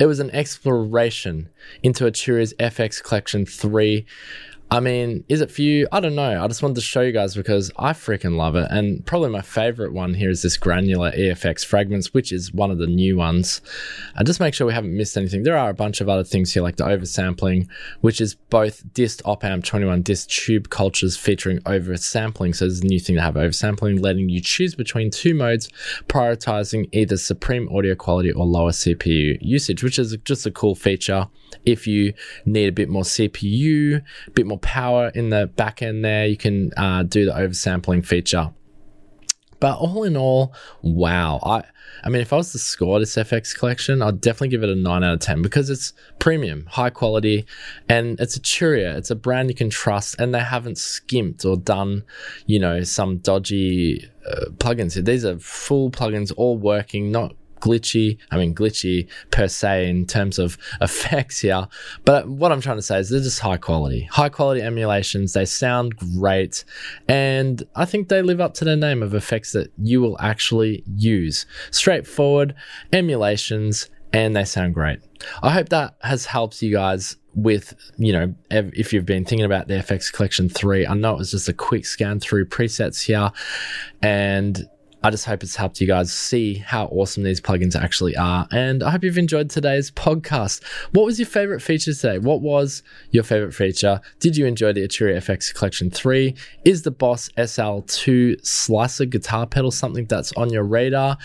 It 0.00 0.06
was 0.06 0.18
an 0.18 0.30
exploration 0.30 1.50
into 1.82 2.04
Arturia's 2.04 2.54
FX 2.54 3.02
Collection 3.02 3.44
3 3.44 4.06
I 4.72 4.78
mean, 4.78 5.24
is 5.28 5.40
it 5.40 5.50
for 5.50 5.62
you? 5.62 5.88
I 5.90 5.98
don't 5.98 6.14
know. 6.14 6.44
I 6.44 6.46
just 6.46 6.62
wanted 6.62 6.76
to 6.76 6.80
show 6.80 7.00
you 7.00 7.10
guys 7.10 7.34
because 7.34 7.72
I 7.76 7.92
freaking 7.92 8.36
love 8.36 8.54
it. 8.54 8.68
And 8.70 9.04
probably 9.04 9.28
my 9.30 9.40
favorite 9.40 9.92
one 9.92 10.14
here 10.14 10.30
is 10.30 10.42
this 10.42 10.56
granular 10.56 11.10
EFX 11.10 11.66
fragments, 11.66 12.14
which 12.14 12.30
is 12.30 12.52
one 12.52 12.70
of 12.70 12.78
the 12.78 12.86
new 12.86 13.16
ones. 13.16 13.62
And 14.14 14.24
just 14.24 14.38
make 14.38 14.54
sure 14.54 14.68
we 14.68 14.72
haven't 14.72 14.96
missed 14.96 15.16
anything. 15.16 15.42
There 15.42 15.58
are 15.58 15.70
a 15.70 15.74
bunch 15.74 16.00
of 16.00 16.08
other 16.08 16.22
things 16.22 16.52
here, 16.52 16.62
like 16.62 16.76
the 16.76 16.84
oversampling, 16.84 17.66
which 18.00 18.20
is 18.20 18.36
both 18.36 18.84
dist 18.94 19.22
op 19.24 19.42
amp 19.42 19.64
21 19.64 20.02
dist 20.02 20.30
tube 20.30 20.70
cultures 20.70 21.16
featuring 21.16 21.58
oversampling. 21.62 22.54
So 22.54 22.66
there's 22.66 22.80
a 22.80 22.86
new 22.86 23.00
thing 23.00 23.16
to 23.16 23.22
have 23.22 23.34
oversampling, 23.34 24.00
letting 24.00 24.28
you 24.28 24.40
choose 24.40 24.76
between 24.76 25.10
two 25.10 25.34
modes, 25.34 25.68
prioritizing 26.06 26.88
either 26.92 27.16
supreme 27.16 27.68
audio 27.76 27.96
quality 27.96 28.30
or 28.30 28.46
lower 28.46 28.70
CPU 28.70 29.36
usage, 29.40 29.82
which 29.82 29.98
is 29.98 30.16
just 30.24 30.46
a 30.46 30.52
cool 30.52 30.76
feature. 30.76 31.26
If 31.64 31.88
you 31.88 32.14
need 32.46 32.68
a 32.68 32.72
bit 32.72 32.88
more 32.88 33.02
CPU, 33.02 34.00
a 34.28 34.30
bit 34.30 34.46
more 34.46 34.59
power 34.60 35.08
in 35.14 35.30
the 35.30 35.46
back 35.46 35.82
end 35.82 36.04
there, 36.04 36.26
you 36.26 36.36
can 36.36 36.72
uh, 36.76 37.02
do 37.02 37.24
the 37.24 37.32
oversampling 37.32 38.04
feature. 38.04 38.52
But 39.58 39.78
all 39.78 40.04
in 40.04 40.16
all, 40.16 40.54
wow. 40.82 41.38
I 41.44 41.64
I 42.02 42.08
mean, 42.08 42.22
if 42.22 42.32
I 42.32 42.36
was 42.36 42.52
to 42.52 42.58
score 42.58 42.98
this 42.98 43.16
FX 43.16 43.56
collection, 43.56 44.00
I'd 44.00 44.20
definitely 44.20 44.48
give 44.48 44.62
it 44.62 44.70
a 44.70 44.74
9 44.74 45.04
out 45.04 45.14
of 45.14 45.20
10 45.20 45.42
because 45.42 45.68
it's 45.68 45.92
premium, 46.18 46.66
high 46.66 46.90
quality, 46.90 47.46
and 47.88 48.18
it's 48.18 48.38
Arturia. 48.38 48.96
It's 48.96 49.10
a 49.10 49.14
brand 49.14 49.50
you 49.50 49.54
can 49.54 49.70
trust, 49.70 50.18
and 50.18 50.34
they 50.34 50.40
haven't 50.40 50.78
skimped 50.78 51.44
or 51.44 51.56
done, 51.56 52.04
you 52.46 52.58
know, 52.58 52.82
some 52.84 53.18
dodgy 53.18 54.08
uh, 54.26 54.46
plugins. 54.56 55.02
These 55.04 55.24
are 55.24 55.38
full 55.38 55.90
plugins, 55.90 56.32
all 56.36 56.56
working, 56.56 57.10
not 57.10 57.34
glitchy. 57.60 58.18
I 58.30 58.36
mean, 58.36 58.54
glitchy 58.54 59.08
per 59.30 59.48
se 59.48 59.88
in 59.88 60.06
terms 60.06 60.38
of 60.38 60.58
effects 60.80 61.40
here. 61.40 61.68
But 62.04 62.28
what 62.28 62.52
I'm 62.52 62.60
trying 62.60 62.78
to 62.78 62.82
say 62.82 62.98
is 62.98 63.10
they're 63.10 63.20
just 63.20 63.40
high 63.40 63.56
quality, 63.56 64.08
high 64.10 64.28
quality 64.28 64.62
emulations. 64.62 65.32
They 65.32 65.44
sound 65.44 65.96
great. 65.96 66.64
And 67.08 67.62
I 67.76 67.84
think 67.84 68.08
they 68.08 68.22
live 68.22 68.40
up 68.40 68.54
to 68.54 68.64
their 68.64 68.76
name 68.76 69.02
of 69.02 69.14
effects 69.14 69.52
that 69.52 69.72
you 69.78 70.00
will 70.00 70.20
actually 70.20 70.82
use. 70.96 71.46
Straightforward 71.70 72.54
emulations 72.92 73.88
and 74.12 74.34
they 74.34 74.44
sound 74.44 74.74
great. 74.74 74.98
I 75.42 75.50
hope 75.50 75.68
that 75.68 75.94
has 76.02 76.26
helped 76.26 76.60
you 76.62 76.72
guys 76.72 77.16
with, 77.34 77.74
you 77.96 78.12
know, 78.12 78.34
if 78.50 78.92
you've 78.92 79.06
been 79.06 79.24
thinking 79.24 79.44
about 79.44 79.68
the 79.68 79.74
FX 79.74 80.12
Collection 80.12 80.48
3. 80.48 80.86
I 80.86 80.94
know 80.94 81.14
it 81.14 81.18
was 81.18 81.30
just 81.30 81.48
a 81.48 81.52
quick 81.52 81.86
scan 81.86 82.18
through 82.18 82.46
presets 82.46 83.04
here 83.04 83.30
and 84.02 84.68
I 85.02 85.10
just 85.10 85.24
hope 85.24 85.42
it's 85.42 85.56
helped 85.56 85.80
you 85.80 85.86
guys 85.86 86.12
see 86.12 86.56
how 86.56 86.86
awesome 86.86 87.22
these 87.22 87.40
plugins 87.40 87.74
actually 87.74 88.16
are. 88.16 88.46
And 88.50 88.82
I 88.82 88.90
hope 88.90 89.02
you've 89.02 89.16
enjoyed 89.16 89.48
today's 89.48 89.90
podcast. 89.90 90.62
What 90.92 91.06
was 91.06 91.18
your 91.18 91.26
favorite 91.26 91.60
feature 91.60 91.94
today? 91.94 92.18
What 92.18 92.42
was 92.42 92.82
your 93.10 93.24
favorite 93.24 93.54
feature? 93.54 94.02
Did 94.18 94.36
you 94.36 94.44
enjoy 94.44 94.74
the 94.74 94.82
Arturia 94.82 95.16
FX 95.16 95.54
Collection 95.54 95.90
3? 95.90 96.34
Is 96.66 96.82
the 96.82 96.90
Boss 96.90 97.30
SL2 97.38 98.44
slicer 98.44 99.06
guitar 99.06 99.46
pedal 99.46 99.70
something 99.70 100.04
that's 100.04 100.32
on 100.32 100.50
your 100.50 100.64
radar? 100.64 101.16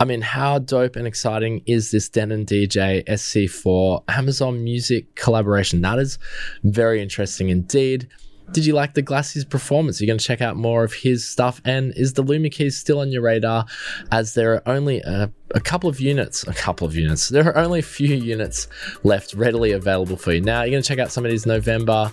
I 0.00 0.04
mean, 0.04 0.22
how 0.22 0.58
dope 0.58 0.96
and 0.96 1.06
exciting 1.06 1.62
is 1.66 1.92
this 1.92 2.08
Denon 2.08 2.44
DJ 2.44 3.04
SC4 3.04 4.02
Amazon 4.08 4.64
Music 4.64 5.14
collaboration? 5.14 5.80
That 5.82 6.00
is 6.00 6.18
very 6.64 7.00
interesting 7.00 7.50
indeed. 7.50 8.08
Did 8.52 8.66
you 8.66 8.74
like 8.74 8.94
the 8.94 9.02
GLASYS's 9.02 9.44
performance? 9.44 10.00
You're 10.00 10.06
going 10.06 10.18
to 10.18 10.24
check 10.24 10.40
out 10.40 10.56
more 10.56 10.84
of 10.84 10.92
his 10.92 11.26
stuff. 11.26 11.60
And 11.64 11.92
is 11.96 12.12
the 12.14 12.22
Lumi 12.22 12.52
Keys 12.52 12.76
still 12.76 13.00
on 13.00 13.10
your 13.10 13.22
radar? 13.22 13.66
As 14.10 14.34
there 14.34 14.54
are 14.54 14.62
only 14.66 15.00
a, 15.00 15.30
a, 15.52 15.60
couple 15.60 15.88
of 15.88 16.00
units, 16.00 16.46
a 16.46 16.54
couple 16.54 16.86
of 16.86 16.94
units. 16.94 17.28
There 17.28 17.46
are 17.46 17.56
only 17.56 17.80
a 17.80 17.82
few 17.82 18.14
units 18.14 18.68
left 19.04 19.34
readily 19.34 19.72
available 19.72 20.16
for 20.16 20.32
you. 20.32 20.40
Now, 20.40 20.62
you're 20.62 20.72
going 20.72 20.82
to 20.82 20.88
check 20.88 20.98
out 20.98 21.10
some 21.10 21.24
of 21.24 21.30
these 21.30 21.46
November, 21.46 22.12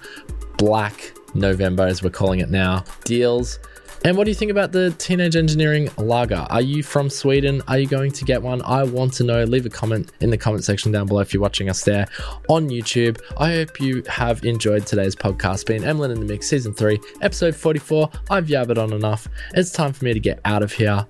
Black 0.57 1.13
November, 1.33 1.85
as 1.85 2.01
we're 2.01 2.09
calling 2.09 2.39
it 2.39 2.49
now, 2.49 2.83
deals. 3.03 3.59
And 4.05 4.15
what 4.15 4.23
do 4.23 4.31
you 4.31 4.35
think 4.35 4.49
about 4.49 4.71
the 4.71 4.91
Teenage 4.91 5.35
Engineering 5.35 5.89
Lager? 5.97 6.47
Are 6.49 6.61
you 6.61 6.83
from 6.83 7.09
Sweden? 7.09 7.61
Are 7.67 7.77
you 7.77 7.85
going 7.85 8.11
to 8.13 8.23
get 8.23 8.41
one? 8.41 8.61
I 8.61 8.83
want 8.83 9.13
to 9.15 9.25
know. 9.25 9.43
Leave 9.43 9.65
a 9.65 9.69
comment 9.69 10.11
in 10.21 10.29
the 10.29 10.37
comment 10.37 10.63
section 10.63 10.93
down 10.93 11.05
below 11.07 11.19
if 11.19 11.33
you're 11.33 11.41
watching 11.41 11.69
us 11.69 11.83
there 11.83 12.07
on 12.47 12.69
YouTube. 12.69 13.19
I 13.37 13.51
hope 13.51 13.81
you 13.81 14.01
have 14.07 14.45
enjoyed 14.45 14.85
today's 14.85 15.17
podcast, 15.17 15.65
being 15.65 15.83
Emlyn 15.83 16.11
in 16.11 16.19
the 16.21 16.25
Mix, 16.25 16.47
Season 16.47 16.73
3, 16.73 16.97
Episode 17.21 17.53
44. 17.53 18.09
I've 18.29 18.47
yabbered 18.47 18.81
on 18.81 18.93
enough. 18.93 19.27
It's 19.53 19.71
time 19.71 19.91
for 19.91 20.05
me 20.05 20.13
to 20.13 20.19
get 20.19 20.39
out 20.45 20.63
of 20.63 20.71
here. 20.71 21.05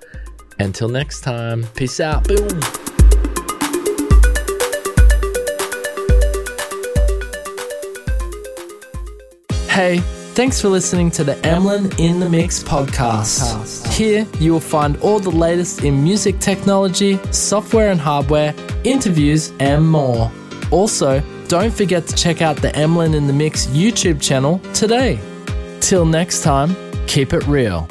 Until 0.57 0.89
next 0.89 1.21
time, 1.21 1.65
peace 1.75 1.99
out. 1.99 2.27
Boom. 2.27 2.59
Hey, 9.69 10.01
Thanks 10.35 10.61
for 10.61 10.69
listening 10.69 11.11
to 11.11 11.23
the 11.25 11.35
Emlyn 11.45 11.91
in 11.99 12.21
the 12.21 12.29
Mix 12.29 12.63
podcast. 12.63 13.91
Here 13.91 14.25
you 14.39 14.53
will 14.53 14.61
find 14.61 14.95
all 14.97 15.19
the 15.19 15.29
latest 15.29 15.83
in 15.83 16.01
music 16.01 16.39
technology, 16.39 17.19
software 17.31 17.91
and 17.91 17.99
hardware, 17.99 18.55
interviews, 18.85 19.51
and 19.59 19.85
more. 19.89 20.31
Also, 20.71 21.21
don't 21.49 21.73
forget 21.73 22.07
to 22.07 22.15
check 22.15 22.41
out 22.41 22.55
the 22.55 22.73
Emlyn 22.73 23.15
in 23.15 23.27
the 23.27 23.33
Mix 23.33 23.65
YouTube 23.67 24.21
channel 24.21 24.59
today. 24.73 25.19
Till 25.81 26.05
next 26.05 26.41
time, 26.41 26.73
keep 27.05 27.33
it 27.33 27.45
real. 27.45 27.85